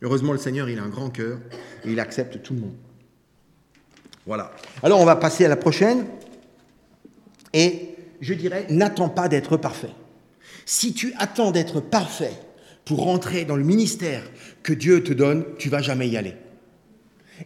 Heureusement, 0.00 0.32
le 0.32 0.38
Seigneur, 0.38 0.68
il 0.68 0.78
a 0.78 0.82
un 0.82 0.88
grand 0.88 1.10
cœur 1.10 1.38
et 1.84 1.92
il 1.92 2.00
accepte 2.00 2.42
tout 2.42 2.54
le 2.54 2.60
monde. 2.60 2.74
Voilà. 4.26 4.52
Alors, 4.82 5.00
on 5.00 5.04
va 5.04 5.16
passer 5.16 5.44
à 5.44 5.48
la 5.48 5.56
prochaine. 5.56 6.06
Et 7.52 7.90
je 8.20 8.34
dirais, 8.34 8.66
n'attends 8.70 9.08
pas 9.08 9.28
d'être 9.28 9.56
parfait. 9.56 9.92
Si 10.64 10.94
tu 10.94 11.12
attends 11.18 11.50
d'être 11.50 11.80
parfait 11.80 12.32
pour 12.84 13.04
rentrer 13.04 13.44
dans 13.44 13.56
le 13.56 13.64
ministère 13.64 14.22
que 14.62 14.72
Dieu 14.72 15.02
te 15.02 15.12
donne, 15.12 15.44
tu 15.58 15.68
vas 15.68 15.82
jamais 15.82 16.08
y 16.08 16.16
aller. 16.16 16.34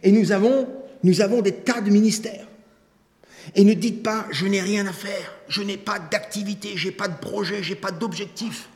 Et 0.03 0.11
nous 0.11 0.31
avons, 0.31 0.67
nous 1.03 1.21
avons 1.21 1.41
des 1.41 1.51
tas 1.51 1.81
de 1.81 1.89
ministères. 1.89 2.47
Et 3.55 3.63
ne 3.63 3.73
dites 3.73 4.03
pas 4.03 4.27
je 4.31 4.45
n'ai 4.45 4.61
rien 4.61 4.85
à 4.87 4.93
faire, 4.93 5.33
je 5.47 5.61
n'ai 5.61 5.77
pas 5.77 5.99
d'activité, 5.99 6.73
j'ai 6.75 6.91
pas 6.91 7.07
de 7.07 7.17
projet, 7.17 7.63
j'ai 7.63 7.75
pas 7.75 7.91
d'objectif. 7.91 8.69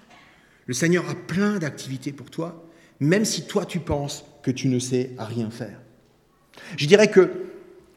Le 0.66 0.74
Seigneur 0.74 1.10
a 1.10 1.16
plein 1.16 1.60
d'activités 1.60 2.12
pour 2.12 2.30
toi, 2.30 2.64
même 3.00 3.26
si 3.26 3.48
toi 3.48 3.66
tu 3.66 3.80
penses 3.80 4.26
que 4.44 4.52
tu 4.52 4.68
ne 4.68 4.80
sais 4.80 5.12
à 5.18 5.26
rien 5.26 5.50
faire. 5.50 5.82
Je 6.78 6.86
dirais 6.86 7.10
que 7.10 7.32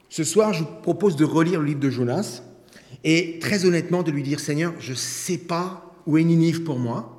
ce 0.08 0.24
soir, 0.24 0.52
je 0.52 0.60
vous 0.60 0.70
propose 0.82 1.16
de 1.16 1.24
relire 1.24 1.60
le 1.60 1.66
livre 1.66 1.80
de 1.80 1.90
Jonas 1.90 2.42
et 3.02 3.38
très 3.38 3.64
honnêtement 3.64 4.02
de 4.02 4.10
lui 4.10 4.22
dire 4.22 4.40
Seigneur, 4.40 4.72
je 4.78 4.92
ne 4.92 4.96
sais 4.96 5.38
pas 5.38 5.94
où 6.06 6.18
est 6.18 6.24
Ninive 6.24 6.62
pour 6.62 6.78
moi, 6.78 7.10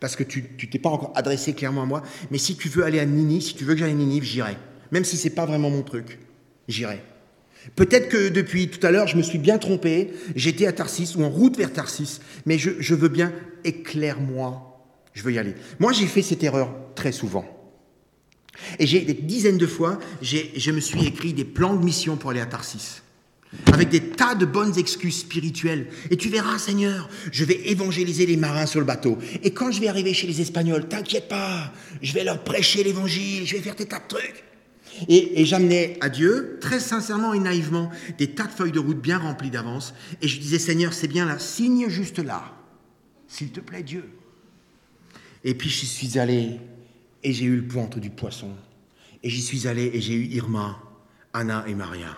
parce 0.00 0.16
que 0.16 0.22
tu 0.22 0.42
ne 0.42 0.66
t'es 0.66 0.78
pas 0.78 0.90
encore 0.90 1.12
adressé 1.14 1.54
clairement 1.54 1.82
à 1.82 1.86
moi, 1.86 2.02
mais 2.30 2.38
si 2.38 2.56
tu 2.56 2.68
veux 2.68 2.84
aller 2.84 2.98
à 2.98 3.06
Ninive, 3.06 3.42
si 3.42 3.54
tu 3.54 3.64
veux 3.64 3.74
que 3.74 3.80
j'aille 3.80 3.92
à 3.92 3.94
Ninive, 3.94 4.24
j'irai. 4.24 4.56
Même 4.90 5.04
si 5.04 5.16
ce 5.16 5.28
n'est 5.28 5.34
pas 5.34 5.46
vraiment 5.46 5.70
mon 5.70 5.82
truc, 5.82 6.18
j'irai. 6.68 7.02
Peut-être 7.76 8.08
que 8.08 8.28
depuis 8.28 8.68
tout 8.68 8.84
à 8.86 8.90
l'heure, 8.90 9.06
je 9.08 9.16
me 9.16 9.22
suis 9.22 9.38
bien 9.38 9.58
trompé, 9.58 10.12
j'étais 10.36 10.66
à 10.66 10.72
Tarsis 10.72 11.16
ou 11.16 11.24
en 11.24 11.30
route 11.30 11.56
vers 11.56 11.72
Tarsis, 11.72 12.20
mais 12.46 12.58
je, 12.58 12.94
veux 12.94 13.08
bien, 13.08 13.32
éclaire-moi, 13.64 14.80
je 15.12 15.22
veux 15.22 15.32
y 15.32 15.38
aller. 15.38 15.54
Moi, 15.78 15.92
j'ai 15.92 16.06
fait 16.06 16.22
cette 16.22 16.42
erreur 16.42 16.74
très 16.94 17.12
souvent. 17.12 17.44
Et 18.78 18.86
j'ai 18.86 19.00
des 19.00 19.14
dizaines 19.14 19.58
de 19.58 19.66
fois, 19.66 19.98
je 20.22 20.70
me 20.70 20.80
suis 20.80 21.06
écrit 21.06 21.32
des 21.32 21.44
plans 21.44 21.74
de 21.74 21.84
mission 21.84 22.16
pour 22.16 22.30
aller 22.30 22.40
à 22.40 22.46
Tarsis, 22.46 23.02
avec 23.72 23.88
des 23.88 24.00
tas 24.00 24.36
de 24.36 24.46
bonnes 24.46 24.78
excuses 24.78 25.18
spirituelles. 25.18 25.88
Et 26.10 26.16
tu 26.16 26.28
verras, 26.28 26.58
Seigneur, 26.58 27.08
je 27.32 27.44
vais 27.44 27.68
évangéliser 27.70 28.26
les 28.26 28.36
marins 28.36 28.66
sur 28.66 28.78
le 28.78 28.86
bateau. 28.86 29.18
Et 29.42 29.50
quand 29.50 29.72
je 29.72 29.80
vais 29.80 29.88
arriver 29.88 30.14
chez 30.14 30.28
les 30.28 30.40
Espagnols, 30.40 30.86
t'inquiète 30.86 31.28
pas, 31.28 31.72
je 32.02 32.12
vais 32.12 32.22
leur 32.22 32.44
prêcher 32.44 32.84
l'évangile, 32.84 33.46
je 33.46 33.56
vais 33.56 33.62
faire 33.62 33.74
des 33.74 33.86
tas 33.86 33.98
de 33.98 34.08
trucs. 34.08 34.44
Et, 35.08 35.44
j'amenais 35.44 35.96
à 36.00 36.08
Dieu, 36.08 36.58
très 36.60 36.80
sincèrement 36.80 37.34
et 37.34 37.38
naïvement, 37.38 37.90
des 38.18 38.30
tas 38.30 38.46
de 38.46 38.52
feuilles 38.52 38.72
de 38.72 38.78
route 38.78 39.00
bien 39.00 39.18
remplies 39.18 39.50
d'avance. 39.50 39.94
Et 40.22 40.28
je 40.28 40.40
disais, 40.40 40.58
Seigneur, 40.58 40.92
c'est 40.92 41.08
bien 41.08 41.26
là, 41.26 41.38
signe 41.38 41.88
juste 41.88 42.18
là. 42.18 42.52
S'il 43.28 43.50
te 43.50 43.60
plaît, 43.60 43.82
Dieu. 43.82 44.08
Et 45.42 45.54
puis 45.54 45.68
j'y 45.68 45.86
suis 45.86 46.18
allé 46.18 46.60
et 47.22 47.32
j'ai 47.32 47.44
eu 47.44 47.56
le 47.56 47.66
pointe 47.66 47.98
du 47.98 48.10
poisson. 48.10 48.50
Et 49.22 49.30
j'y 49.30 49.42
suis 49.42 49.66
allé 49.66 49.90
et 49.92 50.00
j'ai 50.00 50.14
eu 50.14 50.26
Irma, 50.26 50.78
Anna 51.32 51.64
et 51.66 51.74
Maria. 51.74 52.16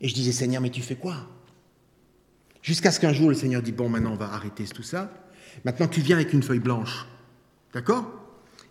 Et 0.00 0.08
je 0.08 0.14
disais, 0.14 0.32
Seigneur, 0.32 0.60
mais 0.60 0.70
tu 0.70 0.82
fais 0.82 0.96
quoi? 0.96 1.28
Jusqu'à 2.62 2.90
ce 2.90 3.00
qu'un 3.00 3.12
jour 3.12 3.30
le 3.30 3.34
Seigneur 3.34 3.62
dit, 3.62 3.72
bon, 3.72 3.88
maintenant 3.88 4.12
on 4.12 4.16
va 4.16 4.32
arrêter 4.32 4.64
tout 4.64 4.82
ça. 4.82 5.12
Maintenant 5.64 5.88
tu 5.88 6.00
viens 6.00 6.16
avec 6.16 6.32
une 6.32 6.42
feuille 6.42 6.58
blanche. 6.58 7.06
D'accord? 7.72 8.12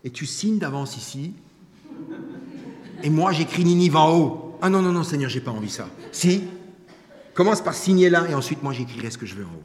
Et 0.04 0.12
tu 0.12 0.26
signes 0.26 0.60
d'avance 0.60 0.98
ici 0.98 1.34
et 3.04 3.10
moi 3.10 3.32
j'écris 3.32 3.64
Ninive 3.64 3.96
en 3.96 4.18
haut. 4.18 4.58
Ah 4.62 4.70
non, 4.70 4.82
non, 4.82 4.92
non, 4.92 5.04
Seigneur, 5.04 5.30
j'ai 5.30 5.42
pas 5.42 5.52
envie 5.52 5.70
ça. 5.70 5.88
Si, 6.12 6.44
commence 7.34 7.62
par 7.62 7.76
signer 7.76 8.10
là 8.10 8.26
et 8.30 8.34
ensuite 8.34 8.64
moi 8.64 8.74
j'écrirai 8.74 9.12
ce 9.12 9.18
que 9.18 9.26
je 9.26 9.36
veux 9.36 9.46
en 9.46 9.50
haut. 9.50 9.64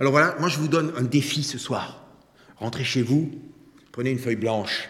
Alors 0.00 0.12
voilà, 0.12 0.36
moi 0.40 0.48
je 0.48 0.58
vous 0.58 0.68
donne 0.68 0.92
un 0.96 1.02
défi 1.02 1.42
ce 1.42 1.58
soir. 1.58 2.04
Rentrez 2.56 2.84
chez 2.84 3.02
vous, 3.02 3.30
prenez 3.92 4.10
une 4.10 4.18
feuille 4.18 4.36
blanche, 4.36 4.88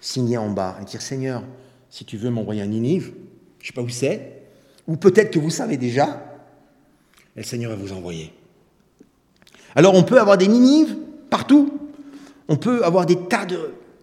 signez 0.00 0.36
en 0.36 0.50
bas 0.50 0.78
et 0.80 0.84
dire 0.84 1.00
Seigneur, 1.00 1.42
si 1.90 2.04
tu 2.04 2.16
veux 2.16 2.30
m'envoyer 2.30 2.62
à 2.62 2.66
Ninive, 2.66 3.12
je 3.60 3.68
sais 3.68 3.72
pas 3.72 3.82
où 3.82 3.88
c'est, 3.88 4.42
ou 4.86 4.96
peut-être 4.96 5.32
que 5.32 5.38
vous 5.38 5.50
savez 5.50 5.76
déjà, 5.76 6.22
le 7.34 7.42
Seigneur 7.42 7.70
va 7.70 7.76
vous 7.76 7.92
envoyer. 7.92 8.32
Alors 9.74 9.94
on 9.94 10.02
peut 10.02 10.20
avoir 10.20 10.38
des 10.38 10.48
Ninives 10.48 10.96
partout. 11.30 11.72
On 12.48 12.56
peut 12.56 12.84
avoir 12.84 13.06
des 13.06 13.16
tas 13.16 13.46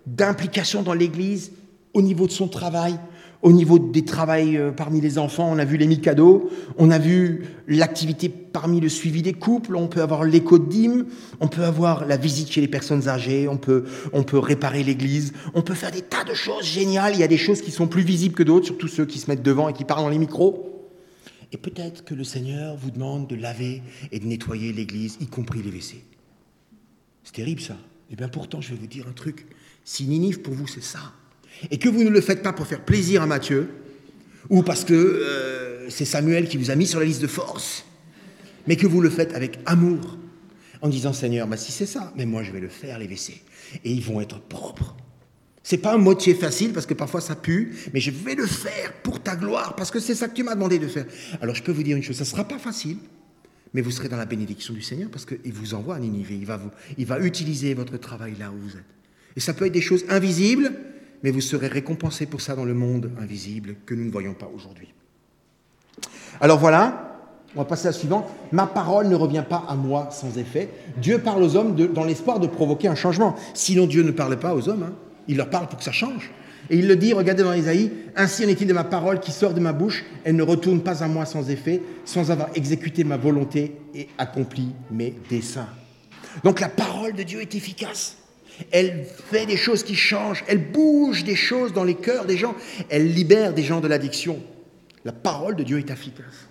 d'implications 0.05 0.83
dans 0.83 0.93
l'Église 0.93 1.51
au 1.95 2.01
niveau 2.01 2.27
de 2.27 2.31
son 2.31 2.47
travail, 2.47 2.99
au 3.41 3.51
niveau 3.51 3.79
des 3.79 4.03
travails 4.03 4.57
euh, 4.57 4.71
parmi 4.71 4.99
les 5.01 5.17
enfants. 5.17 5.49
On 5.49 5.57
a 5.57 5.65
vu 5.65 5.77
les 5.77 5.87
Mikado, 5.87 6.49
on 6.77 6.91
a 6.91 6.99
vu 6.99 7.45
l'activité 7.67 8.27
parmi 8.27 8.81
le 8.81 8.89
suivi 8.89 9.21
des 9.21 9.33
couples, 9.33 9.75
on 9.75 9.87
peut 9.87 10.01
avoir 10.01 10.25
l'écho 10.25 10.59
de 10.59 10.69
dîmes, 10.69 11.05
on 11.39 11.47
peut 11.47 11.63
avoir 11.63 12.05
la 12.05 12.17
visite 12.17 12.51
chez 12.51 12.61
les 12.61 12.67
personnes 12.67 13.07
âgées, 13.07 13.47
on 13.47 13.57
peut, 13.57 13.85
on 14.13 14.23
peut 14.23 14.37
réparer 14.37 14.83
l'Église, 14.83 15.31
on 15.53 15.61
peut 15.61 15.73
faire 15.73 15.91
des 15.91 16.01
tas 16.01 16.25
de 16.25 16.33
choses 16.33 16.65
géniales. 16.65 17.13
Il 17.13 17.19
y 17.19 17.23
a 17.23 17.27
des 17.27 17.37
choses 17.37 17.61
qui 17.61 17.71
sont 17.71 17.87
plus 17.87 18.03
visibles 18.03 18.35
que 18.35 18.43
d'autres, 18.43 18.65
surtout 18.65 18.89
ceux 18.89 19.05
qui 19.05 19.17
se 19.17 19.31
mettent 19.31 19.43
devant 19.43 19.69
et 19.69 19.73
qui 19.73 19.85
parlent 19.85 20.03
dans 20.03 20.09
les 20.09 20.19
micros. 20.19 20.71
Et 21.53 21.57
peut-être 21.57 22.03
que 22.03 22.13
le 22.13 22.25
Seigneur 22.25 22.75
vous 22.75 22.91
demande 22.91 23.27
de 23.27 23.35
laver 23.35 23.81
et 24.11 24.19
de 24.19 24.25
nettoyer 24.25 24.73
l'Église, 24.73 25.17
y 25.21 25.27
compris 25.27 25.61
les 25.63 25.69
WC. 25.69 26.03
C'est 27.23 27.33
terrible 27.33 27.61
ça. 27.61 27.75
Et 28.09 28.13
eh 28.13 28.15
bien 28.17 28.27
pourtant, 28.27 28.59
je 28.59 28.71
vais 28.71 28.75
vous 28.75 28.87
dire 28.87 29.07
un 29.07 29.13
truc. 29.13 29.47
Si 29.85 30.05
Ninive 30.05 30.41
pour 30.41 30.53
vous 30.53 30.67
c'est 30.67 30.83
ça, 30.83 31.13
et 31.71 31.77
que 31.77 31.89
vous 31.89 32.03
ne 32.03 32.09
le 32.09 32.21
faites 32.21 32.43
pas 32.43 32.53
pour 32.53 32.67
faire 32.67 32.83
plaisir 32.83 33.21
à 33.21 33.25
Matthieu, 33.25 33.69
ou 34.49 34.63
parce 34.63 34.83
que 34.83 34.93
euh, 34.93 35.89
c'est 35.89 36.05
Samuel 36.05 36.47
qui 36.47 36.57
vous 36.57 36.71
a 36.71 36.75
mis 36.75 36.87
sur 36.87 36.99
la 36.99 37.05
liste 37.05 37.21
de 37.21 37.27
force, 37.27 37.85
mais 38.67 38.75
que 38.75 38.87
vous 38.87 39.01
le 39.01 39.09
faites 39.09 39.33
avec 39.33 39.59
amour, 39.65 40.17
en 40.81 40.89
disant 40.89 41.13
Seigneur, 41.13 41.47
bah, 41.47 41.57
si 41.57 41.71
c'est 41.71 41.85
ça, 41.85 42.13
mais 42.15 42.25
moi 42.25 42.43
je 42.43 42.51
vais 42.51 42.59
le 42.59 42.69
faire, 42.69 42.99
les 42.99 43.07
WC, 43.07 43.41
et 43.83 43.91
ils 43.91 44.03
vont 44.03 44.21
être 44.21 44.39
propres. 44.39 44.95
C'est 45.63 45.79
pas 45.79 45.95
un 45.95 45.97
moitié 45.97 46.35
facile 46.35 46.73
parce 46.73 46.85
que 46.85 46.93
parfois 46.93 47.21
ça 47.21 47.35
pue, 47.35 47.75
mais 47.91 47.99
je 47.99 48.11
vais 48.11 48.35
le 48.35 48.45
faire 48.45 48.93
pour 49.01 49.19
ta 49.19 49.35
gloire 49.35 49.75
parce 49.75 49.89
que 49.89 49.99
c'est 49.99 50.13
ça 50.13 50.27
que 50.27 50.35
tu 50.35 50.43
m'as 50.43 50.53
demandé 50.53 50.77
de 50.77 50.87
faire. 50.87 51.07
Alors 51.41 51.55
je 51.55 51.63
peux 51.63 51.71
vous 51.71 51.81
dire 51.81 51.97
une 51.97 52.03
chose, 52.03 52.17
ça 52.17 52.23
ne 52.23 52.29
sera 52.29 52.47
pas 52.47 52.59
facile, 52.59 52.97
mais 53.73 53.81
vous 53.81 53.89
serez 53.89 54.07
dans 54.07 54.17
la 54.17 54.27
bénédiction 54.27 54.75
du 54.75 54.83
Seigneur 54.83 55.09
parce 55.09 55.25
qu'il 55.25 55.53
vous 55.53 55.73
envoie 55.73 55.95
à 55.95 55.99
Ninive, 55.99 56.31
il 56.31 56.45
va, 56.45 56.57
vous, 56.57 56.69
il 56.99 57.07
va 57.07 57.19
utiliser 57.19 57.73
votre 57.73 57.97
travail 57.97 58.35
là 58.39 58.51
où 58.51 58.57
vous 58.59 58.77
êtes. 58.77 58.85
Et 59.35 59.39
ça 59.39 59.55
peut 59.55 59.65
être 59.65 59.73
des 59.73 59.81
choses 59.81 60.05
invisibles, 60.07 60.71
mais 61.25 61.31
vous 61.31 61.41
serez 61.41 61.65
récompensé 61.65 62.27
pour 62.27 62.39
ça 62.39 62.55
dans 62.55 62.65
le 62.65 62.75
monde 62.75 63.09
invisible 63.19 63.77
que 63.87 63.95
nous 63.95 64.05
ne 64.05 64.11
voyons 64.11 64.35
pas 64.35 64.47
aujourd'hui. 64.53 64.93
Alors 66.39 66.59
voilà, 66.59 67.17
on 67.55 67.61
va 67.61 67.65
passer 67.65 67.87
à 67.87 67.89
la 67.89 67.97
suivante. 67.97 68.27
Ma 68.51 68.67
parole 68.67 69.07
ne 69.07 69.15
revient 69.15 69.43
pas 69.49 69.65
à 69.67 69.73
moi 69.73 70.09
sans 70.11 70.37
effet. 70.37 70.69
Dieu 71.01 71.17
parle 71.17 71.41
aux 71.41 71.55
hommes 71.55 71.75
dans 71.75 72.03
l'espoir 72.03 72.39
de 72.39 72.45
provoquer 72.45 72.89
un 72.89 72.95
changement. 72.95 73.35
Sinon 73.55 73.87
Dieu 73.87 74.03
ne 74.03 74.11
parle 74.11 74.37
pas 74.37 74.53
aux 74.53 74.69
hommes. 74.69 74.83
Hein. 74.83 74.93
Il 75.27 75.37
leur 75.37 75.49
parle 75.49 75.67
pour 75.67 75.79
que 75.79 75.83
ça 75.83 75.91
change. 75.91 76.29
Et 76.69 76.77
il 76.77 76.87
le 76.87 76.95
dit, 76.95 77.11
regardez 77.11 77.41
dans 77.41 77.53
Isaïe, 77.53 77.91
ainsi 78.15 78.45
en 78.45 78.47
est-il 78.47 78.67
de 78.67 78.73
ma 78.73 78.83
parole 78.83 79.19
qui 79.19 79.31
sort 79.31 79.55
de 79.55 79.59
ma 79.59 79.73
bouche, 79.73 80.05
elle 80.25 80.35
ne 80.35 80.43
retourne 80.43 80.81
pas 80.81 81.03
à 81.03 81.07
moi 81.07 81.25
sans 81.25 81.49
effet, 81.49 81.81
sans 82.05 82.29
avoir 82.29 82.49
exécuté 82.53 83.03
ma 83.03 83.17
volonté 83.17 83.75
et 83.95 84.09
accompli 84.19 84.75
mes 84.91 85.15
desseins. 85.27 85.69
Donc 86.43 86.59
la 86.59 86.69
parole 86.69 87.13
de 87.13 87.23
Dieu 87.23 87.41
est 87.41 87.55
efficace. 87.55 88.17
Elle 88.71 89.05
fait 89.05 89.45
des 89.45 89.57
choses 89.57 89.83
qui 89.83 89.95
changent, 89.95 90.43
elle 90.47 90.71
bouge 90.71 91.23
des 91.23 91.35
choses 91.35 91.73
dans 91.73 91.83
les 91.83 91.95
cœurs 91.95 92.25
des 92.25 92.37
gens, 92.37 92.55
elle 92.89 93.11
libère 93.13 93.53
des 93.53 93.63
gens 93.63 93.81
de 93.81 93.87
l'addiction. 93.87 94.41
La 95.03 95.11
parole 95.11 95.55
de 95.55 95.63
Dieu 95.63 95.77
est 95.77 95.89
efficace. 95.89 96.47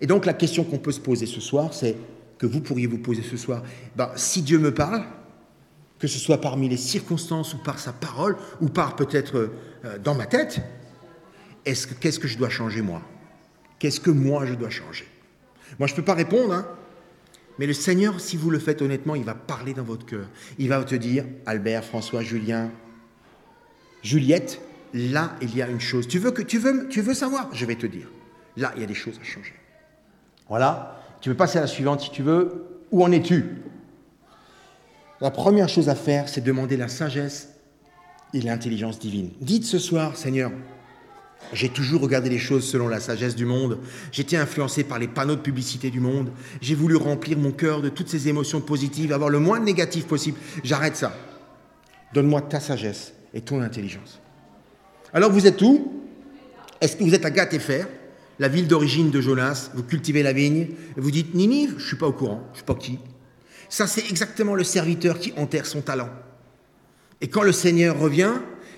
Et 0.00 0.06
donc 0.06 0.26
la 0.26 0.32
question 0.32 0.64
qu'on 0.64 0.78
peut 0.78 0.92
se 0.92 1.00
poser 1.00 1.26
ce 1.26 1.40
soir, 1.40 1.74
c'est 1.74 1.96
que 2.38 2.46
vous 2.46 2.60
pourriez 2.60 2.86
vous 2.86 2.98
poser 2.98 3.22
ce 3.22 3.36
soir, 3.36 3.62
ben, 3.96 4.10
si 4.16 4.42
Dieu 4.42 4.58
me 4.58 4.72
parle, 4.72 5.04
que 5.98 6.06
ce 6.06 6.18
soit 6.18 6.40
parmi 6.40 6.68
les 6.68 6.76
circonstances 6.76 7.54
ou 7.54 7.58
par 7.58 7.78
sa 7.78 7.92
parole, 7.92 8.36
ou 8.60 8.68
par 8.68 8.96
peut-être 8.96 9.50
euh, 9.84 9.98
dans 9.98 10.14
ma 10.14 10.26
tête, 10.26 10.60
qu'est-ce 11.64 12.18
que 12.18 12.28
je 12.28 12.38
dois 12.38 12.48
changer 12.48 12.82
moi? 12.82 13.02
Qu'est-ce 13.78 14.00
que 14.00 14.10
moi 14.10 14.46
je 14.46 14.54
dois 14.54 14.70
changer? 14.70 15.06
Moi 15.78 15.88
je 15.88 15.92
ne 15.92 15.96
peux 15.96 16.04
pas 16.04 16.14
répondre, 16.14 16.52
hein, 16.54 16.68
mais 17.58 17.66
le 17.66 17.72
Seigneur, 17.72 18.20
si 18.20 18.36
vous 18.36 18.50
le 18.50 18.58
faites 18.58 18.82
honnêtement, 18.82 19.14
il 19.14 19.24
va 19.24 19.34
parler 19.34 19.74
dans 19.74 19.82
votre 19.82 20.06
cœur. 20.06 20.26
Il 20.58 20.68
va 20.68 20.82
te 20.84 20.94
dire, 20.94 21.24
Albert, 21.46 21.84
François, 21.84 22.22
Julien, 22.22 22.70
Juliette, 24.02 24.60
là 24.94 25.36
il 25.42 25.56
y 25.56 25.62
a 25.62 25.68
une 25.68 25.80
chose. 25.80 26.06
Tu 26.06 26.18
veux, 26.18 26.30
que, 26.30 26.42
tu 26.42 26.58
veux, 26.58 26.88
tu 26.88 27.00
veux 27.00 27.14
savoir? 27.14 27.48
Je 27.52 27.66
vais 27.66 27.74
te 27.74 27.86
dire. 27.86 28.08
Là 28.56 28.72
il 28.76 28.80
y 28.80 28.84
a 28.84 28.86
des 28.86 28.94
choses 28.94 29.18
à 29.20 29.24
changer. 29.24 29.54
Voilà. 30.48 31.02
Tu 31.20 31.30
peux 31.30 31.36
passer 31.36 31.58
à 31.58 31.62
la 31.62 31.66
suivante 31.66 32.00
si 32.00 32.10
tu 32.10 32.22
veux. 32.22 32.66
Où 32.90 33.04
en 33.04 33.12
es-tu? 33.12 33.44
La 35.20 35.30
première 35.30 35.68
chose 35.68 35.88
à 35.88 35.94
faire, 35.94 36.28
c'est 36.28 36.40
demander 36.40 36.76
la 36.76 36.88
sagesse 36.88 37.54
et 38.32 38.40
l'intelligence 38.40 38.98
divine. 38.98 39.30
Dites 39.40 39.64
ce 39.64 39.78
soir, 39.78 40.16
Seigneur, 40.16 40.52
j'ai 41.52 41.68
toujours 41.68 42.02
regardé 42.02 42.28
les 42.28 42.38
choses 42.38 42.68
selon 42.68 42.88
la 42.88 43.00
sagesse 43.00 43.34
du 43.34 43.46
monde. 43.46 43.78
J'étais 44.12 44.36
influencé 44.36 44.84
par 44.84 44.98
les 44.98 45.08
panneaux 45.08 45.36
de 45.36 45.40
publicité 45.40 45.90
du 45.90 46.00
monde. 46.00 46.30
J'ai 46.60 46.74
voulu 46.74 46.96
remplir 46.96 47.38
mon 47.38 47.52
cœur 47.52 47.80
de 47.80 47.88
toutes 47.88 48.08
ces 48.08 48.28
émotions 48.28 48.60
positives, 48.60 49.12
avoir 49.12 49.30
le 49.30 49.38
moins 49.38 49.58
de 49.58 49.64
négatif 49.64 50.06
possible. 50.06 50.38
J'arrête 50.62 50.96
ça. 50.96 51.16
Donne-moi 52.12 52.42
ta 52.42 52.60
sagesse 52.60 53.14
et 53.32 53.40
ton 53.40 53.62
intelligence. 53.62 54.20
Alors 55.12 55.32
vous 55.32 55.46
êtes 55.46 55.60
où? 55.62 56.02
Est-ce 56.80 56.96
que 56.96 57.04
vous 57.04 57.14
êtes 57.14 57.24
à 57.24 57.30
Gatéfer, 57.30 57.84
la 58.38 58.48
ville 58.48 58.68
d'origine 58.68 59.10
de 59.10 59.20
Jonas 59.20 59.70
Vous 59.74 59.82
cultivez 59.82 60.22
la 60.22 60.32
vigne 60.32 60.68
et 60.96 61.00
vous 61.00 61.10
dites 61.10 61.34
Ninive 61.34 61.74
Je 61.78 61.86
suis 61.86 61.96
pas 61.96 62.06
au 62.06 62.12
courant. 62.12 62.42
Je 62.52 62.56
ne 62.56 62.58
sais 62.58 62.64
pas 62.64 62.74
qui. 62.74 62.98
Ça, 63.68 63.86
c'est 63.86 64.08
exactement 64.08 64.54
le 64.54 64.64
serviteur 64.64 65.18
qui 65.18 65.32
enterre 65.36 65.66
son 65.66 65.80
talent. 65.80 66.08
Et 67.20 67.28
quand 67.28 67.42
le 67.42 67.52
Seigneur 67.52 67.98
revient 67.98 68.34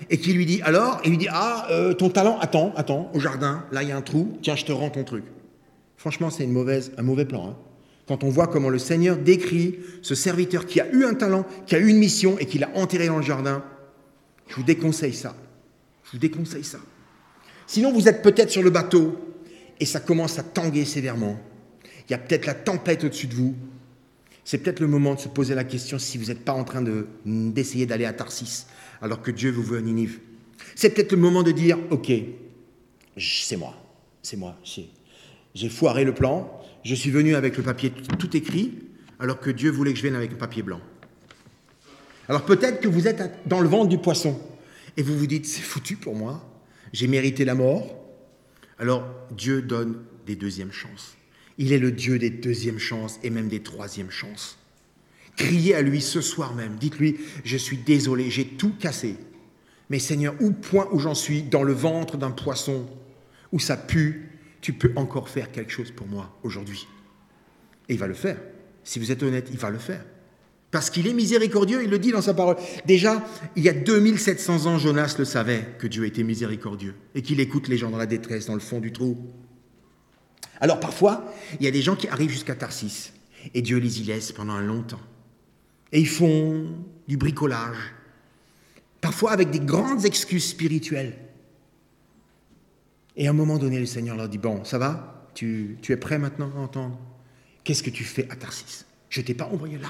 et 0.09 0.17
qui 0.17 0.33
lui 0.33 0.45
dit 0.45 0.61
alors, 0.63 1.01
il 1.03 1.11
lui 1.11 1.17
dit 1.17 1.27
Ah, 1.29 1.67
euh, 1.71 1.93
ton 1.93 2.09
talent, 2.09 2.37
attends, 2.39 2.73
attends, 2.75 3.11
au 3.13 3.19
jardin, 3.19 3.65
là 3.71 3.83
il 3.83 3.89
y 3.89 3.91
a 3.91 3.97
un 3.97 4.01
trou, 4.01 4.37
tiens, 4.41 4.55
je 4.55 4.65
te 4.65 4.71
rends 4.71 4.89
ton 4.89 5.03
truc. 5.03 5.23
Franchement, 5.97 6.29
c'est 6.29 6.43
une 6.43 6.51
mauvaise, 6.51 6.91
un 6.97 7.03
mauvais 7.03 7.25
plan. 7.25 7.49
Hein. 7.49 7.55
Quand 8.07 8.23
on 8.23 8.29
voit 8.29 8.47
comment 8.47 8.69
le 8.69 8.79
Seigneur 8.79 9.17
décrit 9.17 9.77
ce 10.01 10.15
serviteur 10.15 10.65
qui 10.65 10.81
a 10.81 10.91
eu 10.91 11.05
un 11.05 11.13
talent, 11.13 11.45
qui 11.65 11.75
a 11.75 11.79
eu 11.79 11.87
une 11.87 11.97
mission 11.97 12.37
et 12.39 12.45
qui 12.45 12.57
l'a 12.57 12.69
enterré 12.75 13.07
dans 13.07 13.17
le 13.17 13.23
jardin, 13.23 13.63
je 14.47 14.55
vous 14.55 14.63
déconseille 14.63 15.13
ça. 15.13 15.35
Je 16.05 16.11
vous 16.13 16.17
déconseille 16.17 16.63
ça. 16.63 16.79
Sinon, 17.67 17.93
vous 17.93 18.09
êtes 18.09 18.21
peut-être 18.21 18.49
sur 18.49 18.63
le 18.63 18.69
bateau 18.69 19.15
et 19.79 19.85
ça 19.85 19.99
commence 19.99 20.37
à 20.39 20.43
tanguer 20.43 20.83
sévèrement. 20.85 21.37
Il 22.09 22.11
y 22.11 22.15
a 22.15 22.17
peut-être 22.17 22.45
la 22.45 22.53
tempête 22.53 23.03
au-dessus 23.03 23.27
de 23.27 23.35
vous 23.35 23.55
c'est 24.43 24.57
peut-être 24.59 24.79
le 24.79 24.87
moment 24.87 25.15
de 25.15 25.19
se 25.19 25.27
poser 25.27 25.55
la 25.55 25.63
question 25.63 25.99
si 25.99 26.17
vous 26.17 26.25
n'êtes 26.25 26.43
pas 26.43 26.53
en 26.53 26.63
train 26.63 26.83
d'essayer 27.25 27.85
d'aller 27.85 28.05
à 28.05 28.13
Tarsis 28.13 28.65
alors 29.01 29.21
que 29.21 29.31
Dieu 29.31 29.51
vous 29.51 29.63
veut 29.63 29.77
à 29.77 29.81
Ninive. 29.81 30.19
C'est 30.75 30.91
peut-être 30.91 31.11
le 31.11 31.17
moment 31.17 31.43
de 31.43 31.51
dire, 31.51 31.77
ok, 31.89 32.11
c'est 33.17 33.57
moi, 33.57 33.75
c'est 34.21 34.37
moi, 34.37 34.57
j'ai 35.53 35.69
foiré 35.69 36.03
le 36.05 36.13
plan, 36.13 36.61
je 36.83 36.95
suis 36.95 37.11
venu 37.11 37.35
avec 37.35 37.57
le 37.57 37.63
papier 37.63 37.91
tout 37.91 38.35
écrit, 38.37 38.79
alors 39.19 39.39
que 39.39 39.49
Dieu 39.49 39.69
voulait 39.69 39.91
que 39.91 39.97
je 39.97 40.03
vienne 40.03 40.15
avec 40.15 40.31
un 40.31 40.37
papier 40.37 40.63
blanc. 40.63 40.81
Alors 42.29 42.45
peut-être 42.45 42.79
que 42.79 42.87
vous 42.87 43.07
êtes 43.07 43.47
dans 43.47 43.59
le 43.59 43.67
ventre 43.67 43.89
du 43.89 43.97
poisson, 43.97 44.39
et 44.97 45.03
vous 45.03 45.17
vous 45.17 45.27
dites, 45.27 45.45
c'est 45.45 45.61
foutu 45.61 45.95
pour 45.95 46.15
moi, 46.15 46.47
j'ai 46.93 47.07
mérité 47.07 47.45
la 47.45 47.55
mort. 47.55 47.87
Alors 48.79 49.05
Dieu 49.31 49.61
donne 49.61 50.03
des 50.25 50.35
deuxièmes 50.35 50.71
chances. 50.71 51.15
Il 51.61 51.73
est 51.73 51.79
le 51.79 51.91
Dieu 51.91 52.17
des 52.17 52.31
deuxièmes 52.31 52.79
chances 52.79 53.19
et 53.21 53.29
même 53.29 53.47
des 53.47 53.59
troisièmes 53.61 54.09
chances. 54.09 54.57
Criez 55.35 55.75
à 55.75 55.83
lui 55.83 56.01
ce 56.01 56.19
soir 56.19 56.55
même. 56.55 56.77
Dites-lui, 56.79 57.19
je 57.43 57.55
suis 57.55 57.77
désolé, 57.77 58.31
j'ai 58.31 58.47
tout 58.47 58.73
cassé. 58.79 59.15
Mais 59.91 59.99
Seigneur, 59.99 60.33
au 60.41 60.49
point 60.49 60.87
où 60.91 60.97
j'en 60.97 61.13
suis, 61.13 61.43
dans 61.43 61.61
le 61.61 61.73
ventre 61.73 62.17
d'un 62.17 62.31
poisson, 62.31 62.89
où 63.51 63.59
ça 63.59 63.77
pue, 63.77 64.31
tu 64.61 64.73
peux 64.73 64.91
encore 64.95 65.29
faire 65.29 65.51
quelque 65.51 65.71
chose 65.71 65.91
pour 65.91 66.07
moi 66.07 66.35
aujourd'hui. 66.41 66.87
Et 67.89 67.93
il 67.93 67.99
va 67.99 68.07
le 68.07 68.15
faire. 68.15 68.37
Si 68.83 68.97
vous 68.97 69.11
êtes 69.11 69.21
honnête, 69.21 69.49
il 69.51 69.59
va 69.59 69.69
le 69.69 69.77
faire. 69.77 70.03
Parce 70.71 70.89
qu'il 70.89 71.05
est 71.05 71.13
miséricordieux, 71.13 71.83
il 71.83 71.91
le 71.91 71.99
dit 71.99 72.11
dans 72.11 72.23
sa 72.23 72.33
parole. 72.33 72.55
Déjà, 72.87 73.23
il 73.55 73.61
y 73.61 73.69
a 73.69 73.73
2700 73.73 74.65
ans, 74.65 74.79
Jonas 74.79 75.13
le 75.19 75.25
savait 75.25 75.67
que 75.77 75.85
Dieu 75.85 76.07
était 76.07 76.23
miséricordieux 76.23 76.95
et 77.13 77.21
qu'il 77.21 77.39
écoute 77.39 77.67
les 77.67 77.77
gens 77.77 77.91
dans 77.91 77.97
la 77.99 78.07
détresse, 78.07 78.47
dans 78.47 78.55
le 78.55 78.59
fond 78.59 78.79
du 78.79 78.91
trou. 78.91 79.15
Alors 80.61 80.79
parfois, 80.79 81.25
il 81.59 81.65
y 81.65 81.67
a 81.67 81.71
des 81.71 81.81
gens 81.81 81.95
qui 81.95 82.07
arrivent 82.07 82.29
jusqu'à 82.29 82.55
Tarsis 82.55 83.11
et 83.53 83.63
Dieu 83.63 83.77
les 83.79 83.99
y 83.99 84.03
laisse 84.03 84.31
pendant 84.31 84.53
un 84.53 84.61
long 84.61 84.83
temps. 84.83 85.01
Et 85.91 85.99
ils 85.99 86.07
font 86.07 86.67
du 87.07 87.17
bricolage, 87.17 87.93
parfois 89.01 89.31
avec 89.31 89.49
des 89.49 89.59
grandes 89.59 90.05
excuses 90.05 90.47
spirituelles. 90.47 91.17
Et 93.17 93.27
à 93.27 93.31
un 93.31 93.33
moment 93.33 93.57
donné, 93.57 93.79
le 93.79 93.87
Seigneur 93.87 94.15
leur 94.15 94.29
dit, 94.29 94.37
bon, 94.37 94.63
ça 94.63 94.77
va? 94.77 95.27
Tu, 95.33 95.77
es 95.89 95.97
prêt 95.97 96.19
maintenant 96.19 96.51
à 96.55 96.59
entendre? 96.59 96.97
Qu'est-ce 97.63 97.83
que 97.83 97.89
tu 97.89 98.03
fais 98.03 98.27
à 98.29 98.35
Tarsis? 98.35 98.85
Je 99.09 99.19
ne 99.19 99.25
t'ai 99.25 99.33
pas 99.33 99.49
envoyé 99.51 99.77
là. 99.77 99.89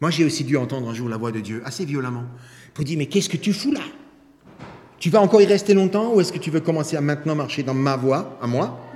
Moi, 0.00 0.10
j'ai 0.10 0.24
aussi 0.24 0.44
dû 0.44 0.56
entendre 0.56 0.88
un 0.88 0.94
jour 0.94 1.08
la 1.08 1.16
voix 1.16 1.30
de 1.30 1.40
Dieu 1.40 1.62
assez 1.64 1.84
violemment 1.84 2.24
pour 2.74 2.84
dire, 2.84 2.98
mais 2.98 3.06
qu'est-ce 3.06 3.28
que 3.28 3.36
tu 3.36 3.52
fous 3.52 3.72
là? 3.72 3.82
Tu 4.98 5.10
vas 5.10 5.20
encore 5.20 5.42
y 5.42 5.46
rester 5.46 5.74
longtemps 5.74 6.14
ou 6.14 6.20
est-ce 6.20 6.32
que 6.32 6.38
tu 6.38 6.50
veux 6.50 6.60
commencer 6.60 6.96
à 6.96 7.00
maintenant 7.00 7.36
marcher 7.36 7.62
dans 7.62 7.74
ma 7.74 7.96
voie, 7.96 8.38
à 8.42 8.46
moi 8.46 8.87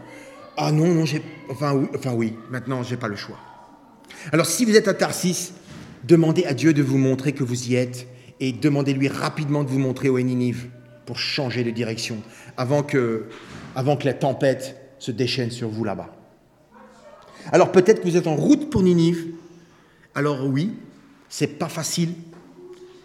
ah 0.56 0.72
non, 0.72 0.88
non, 0.88 1.04
j'ai. 1.04 1.22
Enfin 1.48 1.74
oui, 1.74 1.88
enfin 1.96 2.12
oui, 2.12 2.34
maintenant 2.50 2.82
j'ai 2.82 2.96
pas 2.96 3.08
le 3.08 3.16
choix. 3.16 3.38
Alors 4.32 4.46
si 4.46 4.64
vous 4.64 4.76
êtes 4.76 4.88
à 4.88 4.94
Tarsis, 4.94 5.52
demandez 6.04 6.44
à 6.44 6.54
Dieu 6.54 6.72
de 6.72 6.82
vous 6.82 6.98
montrer 6.98 7.32
que 7.32 7.42
vous 7.42 7.68
y 7.68 7.74
êtes 7.74 8.06
et 8.40 8.52
demandez-lui 8.52 9.08
rapidement 9.08 9.64
de 9.64 9.68
vous 9.68 9.78
montrer 9.78 10.08
au 10.08 10.20
Ninive 10.20 10.68
pour 11.06 11.18
changer 11.18 11.64
de 11.64 11.70
direction 11.70 12.18
avant 12.56 12.82
que, 12.82 13.26
avant 13.74 13.96
que 13.96 14.04
la 14.04 14.14
tempête 14.14 14.94
se 14.98 15.10
déchaîne 15.10 15.50
sur 15.50 15.68
vous 15.68 15.84
là-bas. 15.84 16.14
Alors 17.50 17.72
peut-être 17.72 18.02
que 18.02 18.08
vous 18.08 18.16
êtes 18.16 18.26
en 18.26 18.36
route 18.36 18.70
pour 18.70 18.82
Ninive. 18.82 19.26
Alors 20.14 20.46
oui, 20.46 20.74
c'est 21.28 21.58
pas 21.58 21.68
facile. 21.68 22.14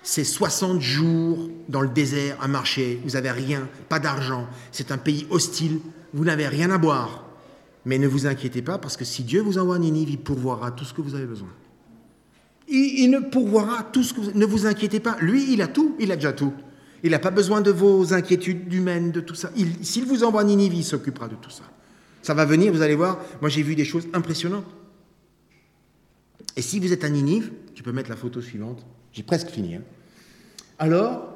C'est 0.04 0.24
60 0.24 0.80
jours 0.80 1.50
dans 1.68 1.82
le 1.82 1.90
désert 1.90 2.38
à 2.42 2.48
marcher. 2.48 3.00
Vous 3.04 3.12
n'avez 3.12 3.32
rien, 3.32 3.68
pas 3.90 4.00
d'argent. 4.00 4.48
C'est 4.72 4.92
un 4.92 4.98
pays 4.98 5.28
hostile. 5.30 5.80
Vous 6.14 6.24
n'avez 6.24 6.48
rien 6.48 6.72
à 6.72 6.78
boire. 6.78 7.27
Mais 7.88 7.98
ne 7.98 8.08
vous 8.08 8.28
inquiétez 8.28 8.62
pas 8.62 8.78
parce 8.78 8.98
que 8.98 9.06
si 9.06 9.24
Dieu 9.24 9.42
vous 9.42 9.58
envoie 9.58 9.78
à 9.78 9.80
Ninive, 9.80 10.10
il 10.10 10.18
pourvoira 10.18 10.72
tout 10.72 10.84
ce 10.84 10.94
que 10.94 11.00
vous 11.00 11.16
avez 11.16 11.26
besoin. 11.26 11.48
Il, 12.68 13.10
ne 13.10 13.20
pourvoira 13.20 13.82
tout 13.82 14.04
ce 14.04 14.14
que 14.14 14.20
vous... 14.20 14.32
Ne 14.38 14.46
vous 14.46 14.66
inquiétez 14.66 15.00
pas. 15.00 15.16
Lui, 15.22 15.54
il 15.54 15.62
a 15.62 15.68
tout. 15.68 15.96
Il 15.98 16.12
a 16.12 16.18
déjà 16.18 16.34
tout. 16.34 16.52
Il 17.02 17.12
n'a 17.12 17.20
pas 17.20 17.32
besoin 17.32 17.62
de 17.62 17.72
vos 17.72 18.14
inquiétudes 18.14 18.74
humaines, 18.74 19.12
de 19.12 19.22
tout 19.22 19.36
ça. 19.36 19.52
S'il 19.82 20.04
vous 20.04 20.26
envoie 20.26 20.42
à 20.42 20.44
Ninive, 20.44 20.74
il 20.74 20.84
s'occupera 20.84 21.30
de 21.30 21.36
tout 21.36 21.50
ça. 21.50 21.64
Ça 22.22 22.34
va 22.34 22.44
venir, 22.44 22.74
vous 22.74 22.82
allez 22.82 22.96
voir. 22.96 23.20
Moi, 23.40 23.50
j'ai 23.50 23.64
vu 23.64 23.74
des 23.74 23.86
choses 23.86 24.10
impressionnantes. 24.12 24.68
Et 26.58 26.62
si 26.62 26.82
vous 26.82 26.92
êtes 26.92 27.06
à 27.06 27.10
Ninive, 27.10 27.54
tu 27.74 27.84
peux 27.84 27.94
mettre 27.94 28.10
la 28.10 28.18
photo 28.18 28.42
suivante. 28.42 28.86
J'ai 29.14 29.24
presque 29.24 29.48
fini. 29.48 29.76
Hein. 29.76 29.84
Alors, 30.78 31.34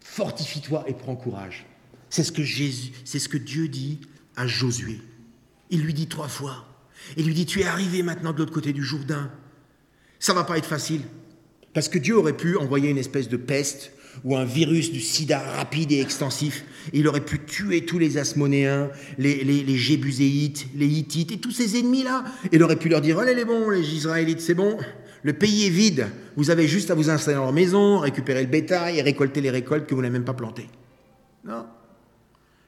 fortifie-toi 0.00 0.84
et 0.86 0.92
prends 0.92 1.16
courage. 1.16 1.64
C'est 2.10 2.24
ce 2.24 2.32
que 2.32 2.42
Jésus, 2.42 2.92
c'est 3.06 3.18
ce 3.18 3.30
que 3.30 3.38
Dieu 3.38 3.68
dit 3.68 4.00
à 4.38 4.46
Josué. 4.46 5.00
Il 5.70 5.82
lui 5.82 5.92
dit 5.92 6.06
trois 6.06 6.28
fois. 6.28 6.64
Il 7.16 7.26
lui 7.26 7.34
dit 7.34 7.46
Tu 7.46 7.60
es 7.60 7.64
arrivé 7.64 8.02
maintenant 8.02 8.32
de 8.32 8.38
l'autre 8.38 8.52
côté 8.52 8.72
du 8.72 8.82
Jourdain. 8.82 9.30
Ça 10.18 10.32
va 10.32 10.44
pas 10.44 10.58
être 10.58 10.66
facile. 10.66 11.02
Parce 11.74 11.88
que 11.88 11.98
Dieu 11.98 12.16
aurait 12.16 12.36
pu 12.36 12.56
envoyer 12.56 12.88
une 12.88 12.98
espèce 12.98 13.28
de 13.28 13.36
peste 13.36 13.92
ou 14.24 14.36
un 14.36 14.44
virus 14.44 14.90
du 14.90 15.00
sida 15.00 15.38
rapide 15.38 15.92
et 15.92 16.00
extensif. 16.00 16.64
il 16.92 17.06
aurait 17.06 17.24
pu 17.24 17.38
tuer 17.44 17.84
tous 17.84 17.98
les 17.98 18.18
Asmonéens, 18.18 18.90
les, 19.16 19.44
les, 19.44 19.62
les 19.62 19.76
Jébuséites, 19.76 20.66
les 20.74 20.86
Hittites 20.86 21.30
et 21.30 21.38
tous 21.38 21.52
ces 21.52 21.78
ennemis-là. 21.78 22.24
Il 22.50 22.62
aurait 22.62 22.76
pu 22.76 22.88
leur 22.88 23.00
dire 23.00 23.18
Allez, 23.18 23.34
les 23.34 23.44
bons, 23.44 23.70
les 23.70 23.94
Israélites, 23.94 24.40
c'est 24.40 24.54
bon. 24.54 24.78
Le 25.22 25.32
pays 25.32 25.66
est 25.66 25.70
vide. 25.70 26.08
Vous 26.36 26.50
avez 26.50 26.66
juste 26.66 26.90
à 26.90 26.94
vous 26.94 27.10
installer 27.10 27.36
dans 27.36 27.44
leur 27.44 27.52
maison, 27.52 27.98
récupérer 27.98 28.42
le 28.42 28.48
bétail 28.48 28.98
et 28.98 29.02
récolter 29.02 29.40
les 29.40 29.50
récoltes 29.50 29.86
que 29.86 29.94
vous 29.94 30.00
n'avez 30.00 30.12
même 30.12 30.24
pas 30.24 30.34
plantées. 30.34 30.68
Non. 31.44 31.66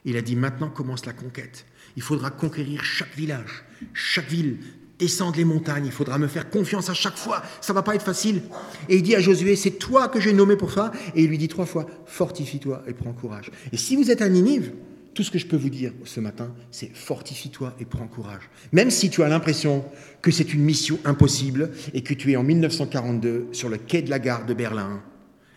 Il 0.05 0.16
a 0.16 0.22
dit 0.22 0.36
Maintenant 0.36 0.70
commence 0.70 1.07
la 1.07 1.12
conquête. 1.12 1.66
Il 1.96 2.03
faudra 2.03 2.30
conquérir 2.30 2.84
chaque 2.84 3.14
village, 3.16 3.64
chaque 3.92 4.28
ville, 4.28 4.59
descendre 5.01 5.36
les 5.36 5.44
montagnes, 5.44 5.86
il 5.86 5.92
faudra 5.92 6.18
me 6.18 6.28
faire 6.28 6.51
confiance 6.51 6.90
à 6.90 6.94
chaque 6.94 7.16
fois, 7.16 7.42
ça 7.61 7.72
va 7.72 7.82
pas 7.82 7.94
être 7.94 8.05
facile. 8.05 8.42
Et 8.88 8.96
il 8.96 9.03
dit 9.03 9.16
à 9.16 9.20
Josué, 9.20 9.57
c'est 9.57 9.72
toi 9.72 10.09
que 10.09 10.20
j'ai 10.20 10.32
nommé 10.32 10.57
pour 10.57 10.70
ça, 10.70 10.92
et 11.16 11.24
il 11.24 11.28
lui 11.28 11.38
dit 11.38 11.48
trois 11.48 11.66
fois, 11.66 11.86
fortifie-toi 12.05 12.84
et 12.86 12.92
prends 12.92 13.12
courage. 13.12 13.51
Et 13.72 13.76
si 13.76 13.96
vous 13.96 14.11
êtes 14.11 14.22
à 14.22 14.28
Ninive, 14.28 14.72
tout 15.14 15.24
ce 15.24 15.30
que 15.30 15.38
je 15.38 15.46
peux 15.46 15.57
vous 15.57 15.70
dire 15.70 15.92
ce 16.05 16.20
matin, 16.20 16.55
c'est 16.70 16.94
fortifie-toi 16.94 17.74
et 17.80 17.84
prends 17.84 18.07
courage. 18.07 18.48
Même 18.72 18.90
si 18.90 19.11
tu 19.11 19.22
as 19.22 19.28
l'impression 19.28 19.84
que 20.22 20.30
c'est 20.30 20.55
une 20.55 20.62
mission 20.62 20.98
impossible 21.05 21.72
et 21.94 22.03
que 22.03 22.14
tu 22.14 22.30
es 22.30 22.36
en 22.36 22.44
1942 22.44 23.48
sur 23.53 23.68
le 23.68 23.78
quai 23.78 24.03
de 24.03 24.11
la 24.11 24.18
gare 24.18 24.46
de 24.46 24.55
Berlin 24.55 25.03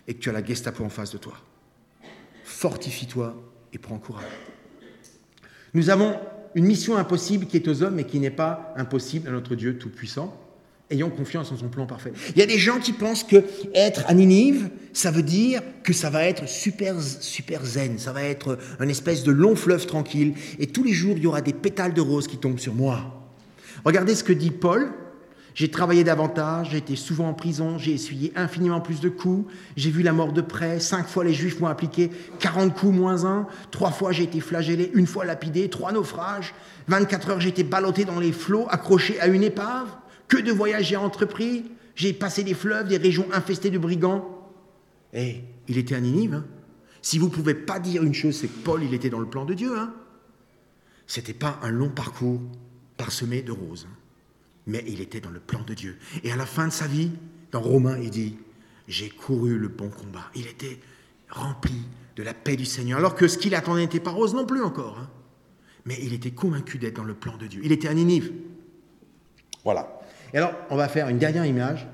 et 0.08 0.14
que 0.14 0.18
tu 0.18 0.28
as 0.28 0.32
la 0.32 0.44
Gestapo 0.44 0.82
en 0.82 0.88
face 0.88 1.12
de 1.12 1.18
toi. 1.18 1.34
Fortifie-toi 2.44 3.53
et 3.74 3.78
prends 3.78 3.98
courage. 3.98 4.24
Nous 5.74 5.90
avons 5.90 6.16
une 6.54 6.64
mission 6.66 6.96
impossible 6.96 7.46
qui 7.46 7.56
est 7.56 7.66
aux 7.66 7.82
hommes 7.82 7.98
et 7.98 8.04
qui 8.04 8.20
n'est 8.20 8.30
pas 8.30 8.72
impossible 8.76 9.28
à 9.28 9.32
notre 9.32 9.56
Dieu 9.56 9.76
Tout-Puissant. 9.76 10.40
Ayons 10.90 11.10
confiance 11.10 11.50
en 11.50 11.56
son 11.56 11.68
plan 11.68 11.86
parfait. 11.86 12.12
Il 12.30 12.38
y 12.38 12.42
a 12.42 12.46
des 12.46 12.58
gens 12.58 12.78
qui 12.78 12.92
pensent 12.92 13.24
que 13.24 13.42
être 13.74 14.04
à 14.06 14.14
Ninive, 14.14 14.68
ça 14.92 15.10
veut 15.10 15.22
dire 15.22 15.62
que 15.82 15.92
ça 15.92 16.10
va 16.10 16.24
être 16.24 16.46
super, 16.46 17.00
super 17.00 17.64
zen, 17.64 17.98
ça 17.98 18.12
va 18.12 18.22
être 18.22 18.58
un 18.78 18.88
espèce 18.88 19.24
de 19.24 19.32
long 19.32 19.56
fleuve 19.56 19.86
tranquille, 19.86 20.34
et 20.58 20.66
tous 20.66 20.84
les 20.84 20.92
jours, 20.92 21.14
il 21.16 21.22
y 21.22 21.26
aura 21.26 21.40
des 21.40 21.54
pétales 21.54 21.94
de 21.94 22.00
rose 22.00 22.28
qui 22.28 22.36
tombent 22.36 22.58
sur 22.58 22.74
moi. 22.74 23.28
Regardez 23.84 24.14
ce 24.14 24.22
que 24.22 24.32
dit 24.32 24.50
Paul 24.50 24.92
j'ai 25.54 25.70
travaillé 25.70 26.02
davantage, 26.02 26.70
j'ai 26.72 26.78
été 26.78 26.96
souvent 26.96 27.28
en 27.28 27.34
prison, 27.34 27.78
j'ai 27.78 27.92
essuyé 27.92 28.32
infiniment 28.34 28.80
plus 28.80 29.00
de 29.00 29.08
coups, 29.08 29.50
j'ai 29.76 29.90
vu 29.90 30.02
la 30.02 30.12
mort 30.12 30.32
de 30.32 30.40
près, 30.40 30.80
cinq 30.80 31.06
fois 31.06 31.22
les 31.22 31.32
Juifs 31.32 31.60
m'ont 31.60 31.68
appliqué 31.68 32.10
40 32.40 32.74
coups 32.74 32.92
moins 32.92 33.24
un, 33.24 33.46
trois 33.70 33.92
fois 33.92 34.10
j'ai 34.10 34.24
été 34.24 34.40
flagellé, 34.40 34.90
une 34.94 35.06
fois 35.06 35.24
lapidé, 35.24 35.70
trois 35.70 35.92
naufrages, 35.92 36.54
24 36.88 37.30
heures 37.30 37.40
j'ai 37.40 37.50
été 37.50 37.62
ballotté 37.62 38.04
dans 38.04 38.18
les 38.18 38.32
flots, 38.32 38.66
accroché 38.68 39.20
à 39.20 39.28
une 39.28 39.44
épave, 39.44 39.88
que 40.26 40.36
de 40.36 40.50
voyages 40.50 40.86
j'ai 40.86 40.96
entrepris, 40.96 41.64
j'ai 41.94 42.12
passé 42.12 42.42
des 42.42 42.54
fleuves, 42.54 42.88
des 42.88 42.96
régions 42.96 43.26
infestées 43.32 43.70
de 43.70 43.78
brigands. 43.78 44.28
Eh, 45.12 45.40
il 45.68 45.78
était 45.78 45.94
à 45.94 46.00
Ninive. 46.00 46.34
Hein. 46.34 46.44
si 47.00 47.20
vous 47.20 47.26
ne 47.26 47.30
pouvez 47.30 47.54
pas 47.54 47.78
dire 47.78 48.02
une 48.02 48.14
chose, 48.14 48.36
c'est 48.36 48.48
que 48.48 48.58
Paul, 48.64 48.82
il 48.82 48.92
était 48.92 49.10
dans 49.10 49.20
le 49.20 49.26
plan 49.26 49.44
de 49.44 49.54
Dieu. 49.54 49.78
Hein 49.78 49.94
C'était 51.06 51.32
pas 51.32 51.60
un 51.62 51.70
long 51.70 51.90
parcours 51.90 52.40
parsemé 52.96 53.42
de 53.42 53.52
roses. 53.52 53.86
Hein 53.88 53.96
mais 54.66 54.84
il 54.86 55.00
était 55.00 55.20
dans 55.20 55.30
le 55.30 55.40
plan 55.40 55.60
de 55.66 55.74
Dieu. 55.74 55.98
Et 56.22 56.32
à 56.32 56.36
la 56.36 56.46
fin 56.46 56.66
de 56.66 56.72
sa 56.72 56.86
vie, 56.86 57.10
dans 57.52 57.60
Romains, 57.60 57.98
il 57.98 58.10
dit, 58.10 58.36
j'ai 58.88 59.08
couru 59.08 59.58
le 59.58 59.68
bon 59.68 59.88
combat. 59.88 60.30
Il 60.34 60.46
était 60.46 60.78
rempli 61.28 61.74
de 62.16 62.22
la 62.22 62.34
paix 62.34 62.56
du 62.56 62.64
Seigneur, 62.64 62.98
alors 62.98 63.14
que 63.14 63.28
ce 63.28 63.38
qu'il 63.38 63.54
attendait 63.54 63.82
n'était 63.82 64.00
pas 64.00 64.10
rose 64.10 64.34
non 64.34 64.46
plus 64.46 64.62
encore. 64.62 64.98
Hein. 64.98 65.10
Mais 65.84 65.98
il 66.02 66.14
était 66.14 66.30
convaincu 66.30 66.78
d'être 66.78 66.96
dans 66.96 67.04
le 67.04 67.14
plan 67.14 67.36
de 67.36 67.46
Dieu. 67.46 67.60
Il 67.64 67.72
était 67.72 67.88
à 67.88 67.94
Ninive. 67.94 68.32
Voilà. 69.64 70.00
Et 70.32 70.38
alors, 70.38 70.54
on 70.70 70.76
va 70.76 70.88
faire 70.88 71.08
une 71.08 71.18
dernière 71.18 71.44
image. 71.44 71.86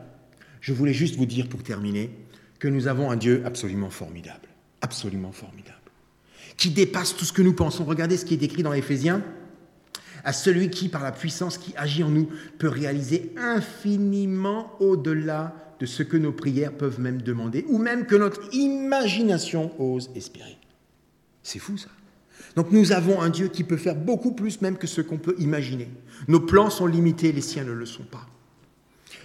Je 0.61 0.73
voulais 0.73 0.93
juste 0.93 1.17
vous 1.17 1.27
dire 1.27 1.49
pour 1.49 1.63
terminer 1.63 2.11
que 2.59 2.69
nous 2.69 2.87
avons 2.87 3.11
un 3.11 3.17
Dieu 3.17 3.43
absolument 3.45 3.91
formidable. 3.91 4.49
Absolument 4.83 5.33
formidable. 5.33 5.77
Qui 6.57 6.71
dépasse 6.71 7.17
tout 7.17 7.25
ce 7.25 7.33
que 7.33 7.43
nous 7.43 7.55
pensons. 7.55 7.85
Regardez 7.85 8.17
ce 8.17 8.25
qui 8.25 8.35
est 8.35 8.43
écrit 8.43 8.63
dans 8.63 8.73
Éphésiens 8.73 9.23
à 10.25 10.33
celui 10.33 10.71
qui, 10.71 10.89
par 10.89 11.03
la 11.03 11.13
puissance 11.13 11.59
qui 11.59 11.75
agit 11.77 12.03
en 12.03 12.11
nous, 12.11 12.29
peut 12.59 12.69
réaliser 12.69 13.33
infiniment 13.37 14.77
au-delà 14.81 15.55
de 15.81 15.87
ce 15.87 16.03
que 16.03 16.17
nos 16.17 16.33
prières 16.33 16.73
peuvent 16.73 17.01
même 17.01 17.23
demander, 17.23 17.65
ou 17.69 17.79
même 17.79 18.07
que 18.07 18.17
notre 18.17 18.55
imagination 18.55 19.73
ose 19.81 20.11
espérer. 20.15 20.59
C'est 21.43 21.59
fou 21.59 21.79
ça. 21.79 21.89
Donc 22.57 22.71
nous 22.71 22.93
avons 22.93 23.21
un 23.21 23.31
Dieu 23.31 23.49
qui 23.49 23.65
peut 23.65 23.77
faire 23.77 23.97
beaucoup 23.97 24.33
plus 24.33 24.61
même 24.61 24.77
que 24.77 24.87
ce 24.87 25.01
qu'on 25.01 25.19
peut 25.19 25.37
imaginer. 25.39 25.89
Nos 26.29 26.41
plans 26.41 26.71
sont 26.71 26.87
limités, 26.87 27.33
les 27.33 27.41
siens 27.41 27.65
ne 27.65 27.73
le 27.73 27.87
sont 27.87 28.03
pas. 28.03 28.27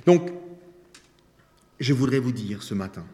Donc, 0.05 0.31
je 1.79 1.93
voudrais 1.93 2.19
vous 2.19 2.31
dire 2.31 2.63
ce 2.63 2.73
matin, 2.73 3.05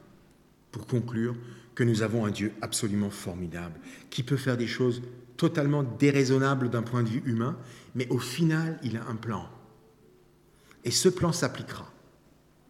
pour 0.71 0.85
conclure, 0.85 1.35
que 1.73 1.83
nous 1.83 2.03
avons 2.03 2.25
un 2.25 2.31
Dieu 2.31 2.51
absolument 2.61 3.09
formidable, 3.09 3.79
qui 4.09 4.23
peut 4.23 4.37
faire 4.37 4.57
des 4.57 4.67
choses 4.67 5.01
totalement 5.41 5.81
déraisonnable 5.81 6.69
d'un 6.69 6.83
point 6.83 7.01
de 7.01 7.09
vue 7.09 7.23
humain, 7.25 7.57
mais 7.95 8.07
au 8.09 8.19
final, 8.19 8.79
il 8.83 8.95
a 8.95 9.07
un 9.07 9.15
plan. 9.15 9.49
Et 10.83 10.91
ce 10.91 11.09
plan 11.09 11.31
s'appliquera. 11.31 11.91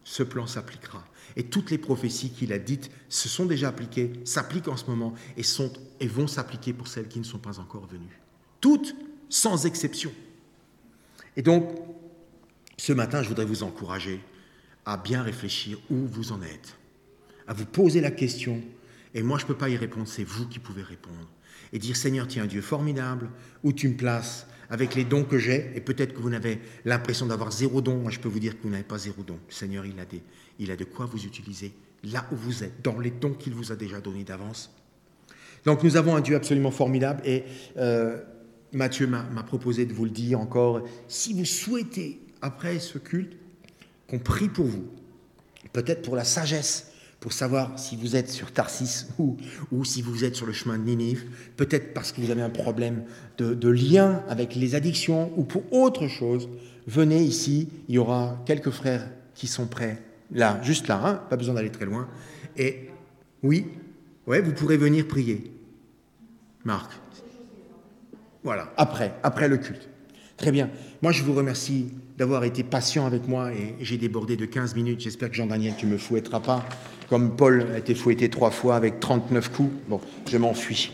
Ce 0.05 0.23
plan 0.23 0.47
s'appliquera. 0.47 1.03
Et 1.35 1.43
toutes 1.43 1.69
les 1.69 1.77
prophéties 1.77 2.29
qu'il 2.29 2.53
a 2.53 2.59
dites 2.59 2.89
se 3.09 3.27
sont 3.27 3.45
déjà 3.45 3.67
appliquées, 3.67 4.13
s'appliquent 4.23 4.69
en 4.69 4.77
ce 4.77 4.85
moment 4.85 5.13
et, 5.35 6.07
vont 6.07 6.27
s'appliquer 6.27 6.71
pour 6.71 6.87
celles 6.87 7.09
qui 7.09 7.19
ne 7.19 7.25
sont 7.25 7.39
pas 7.39 7.59
encore 7.59 7.87
venues. 7.87 8.21
Toutes, 8.61 8.95
sans 9.27 9.65
exception. 9.65 10.13
Et 11.35 11.41
donc, 11.41 11.77
ce 12.77 12.93
matin, 12.93 13.21
je 13.21 13.27
voudrais 13.27 13.43
vous 13.43 13.63
encourager 13.63 14.21
à 14.85 14.95
bien 14.95 15.23
réfléchir 15.23 15.77
où 15.89 16.07
vous 16.07 16.31
en 16.31 16.41
êtes, 16.41 16.77
à 17.47 17.53
vous 17.53 17.65
poser 17.65 17.99
la 17.99 18.11
question. 18.11 18.61
Et 19.13 19.23
moi, 19.23 19.37
je 19.39 19.43
ne 19.43 19.49
peux 19.49 19.57
pas 19.57 19.67
y 19.67 19.75
répondre, 19.75 20.07
c'est 20.07 20.23
vous 20.23 20.47
qui 20.47 20.59
pouvez 20.59 20.83
répondre 20.83 21.27
et 21.73 21.79
dire 21.79 21.95
Seigneur, 21.95 22.27
tu 22.27 22.39
es 22.39 22.41
un 22.41 22.47
Dieu 22.47 22.61
formidable, 22.61 23.29
où 23.63 23.73
tu 23.73 23.89
me 23.89 23.95
places 23.95 24.47
avec 24.69 24.95
les 24.95 25.03
dons 25.03 25.23
que 25.23 25.37
j'ai, 25.37 25.71
et 25.75 25.81
peut-être 25.81 26.13
que 26.13 26.19
vous 26.19 26.29
n'avez 26.29 26.59
l'impression 26.85 27.25
d'avoir 27.25 27.51
zéro 27.51 27.81
don, 27.81 27.97
moi 27.97 28.11
je 28.11 28.19
peux 28.19 28.29
vous 28.29 28.39
dire 28.39 28.57
que 28.57 28.63
vous 28.63 28.69
n'avez 28.69 28.83
pas 28.83 28.97
zéro 28.97 29.21
don. 29.23 29.37
Le 29.47 29.53
Seigneur, 29.53 29.85
il 29.85 29.99
a, 29.99 30.05
des, 30.05 30.21
il 30.59 30.71
a 30.71 30.75
de 30.75 30.85
quoi 30.85 31.05
vous 31.05 31.25
utiliser 31.25 31.73
là 32.03 32.25
où 32.31 32.35
vous 32.35 32.63
êtes, 32.63 32.81
dans 32.81 32.97
les 32.99 33.11
dons 33.11 33.33
qu'il 33.33 33.53
vous 33.53 33.71
a 33.71 33.75
déjà 33.75 33.99
donnés 33.99 34.23
d'avance. 34.23 34.73
Donc 35.65 35.83
nous 35.83 35.97
avons 35.97 36.15
un 36.15 36.21
Dieu 36.21 36.35
absolument 36.35 36.71
formidable, 36.71 37.21
et 37.25 37.43
euh, 37.77 38.19
Matthieu 38.71 39.07
m'a 39.07 39.43
proposé 39.43 39.85
de 39.85 39.93
vous 39.93 40.05
le 40.05 40.11
dire 40.11 40.39
encore, 40.39 40.81
si 41.07 41.33
vous 41.33 41.45
souhaitez, 41.45 42.21
après 42.41 42.79
ce 42.79 42.97
culte, 42.97 43.37
qu'on 44.07 44.19
prie 44.19 44.49
pour 44.49 44.65
vous, 44.65 44.89
peut-être 45.73 46.01
pour 46.01 46.15
la 46.15 46.23
sagesse 46.23 46.90
pour 47.21 47.33
savoir 47.33 47.77
si 47.77 47.95
vous 47.95 48.15
êtes 48.15 48.29
sur 48.29 48.51
Tarsis 48.51 49.07
ou, 49.19 49.37
si 49.85 50.01
vous 50.01 50.25
êtes 50.25 50.35
sur 50.35 50.47
le 50.47 50.53
chemin 50.53 50.79
de 50.79 50.83
Ninive, 50.83 51.23
peut-être 51.55 51.93
parce 51.93 52.11
que 52.11 52.19
vous 52.19 52.31
avez 52.31 52.41
un 52.41 52.49
problème 52.49 53.03
de, 53.37 53.69
lien 53.69 54.23
avec 54.27 54.55
les 54.55 54.73
addictions 54.73 55.31
ou 55.37 55.43
pour 55.43 55.71
autre 55.71 56.07
chose, 56.07 56.49
venez 56.87 57.21
ici, 57.21 57.69
il 57.87 57.95
y 57.95 57.97
aura 57.99 58.41
quelques 58.47 58.71
frères 58.71 59.07
qui 59.35 59.45
sont 59.45 59.67
prêts, 59.67 60.01
là, 60.31 60.59
juste 60.63 60.87
là, 60.87 60.99
hein, 61.05 61.21
pas 61.29 61.37
besoin 61.37 61.53
d'aller 61.53 61.69
très 61.69 61.85
loin. 61.85 62.09
Et 62.57 62.89
oui, 63.43 63.67
ouais, 64.25 64.41
vous 64.41 64.53
pourrez 64.53 64.77
venir 64.77 65.07
prier. 65.07 65.51
Marc. 66.65 66.91
Voilà, 68.43 68.73
après, 68.77 69.13
après 69.21 69.47
le 69.47 69.57
culte. 69.57 69.89
Très 70.37 70.51
bien. 70.51 70.71
Moi, 71.03 71.11
je 71.11 71.21
vous 71.21 71.33
remercie 71.33 71.89
d'avoir 72.21 72.43
été 72.43 72.61
patient 72.61 73.07
avec 73.07 73.27
moi 73.27 73.51
et 73.51 73.73
j'ai 73.81 73.97
débordé 73.97 74.37
de 74.37 74.45
15 74.45 74.75
minutes. 74.75 74.99
J'espère 74.99 75.31
que 75.31 75.35
Jean-Daniel, 75.35 75.73
tu 75.75 75.87
me 75.87 75.97
fouetteras 75.97 76.39
pas 76.39 76.63
comme 77.09 77.35
Paul 77.35 77.65
a 77.73 77.79
été 77.79 77.95
fouetté 77.95 78.29
trois 78.29 78.51
fois 78.51 78.75
avec 78.75 78.99
39 78.99 79.51
coups. 79.51 79.71
Bon, 79.89 79.99
je 80.29 80.37
m'enfuis. 80.37 80.91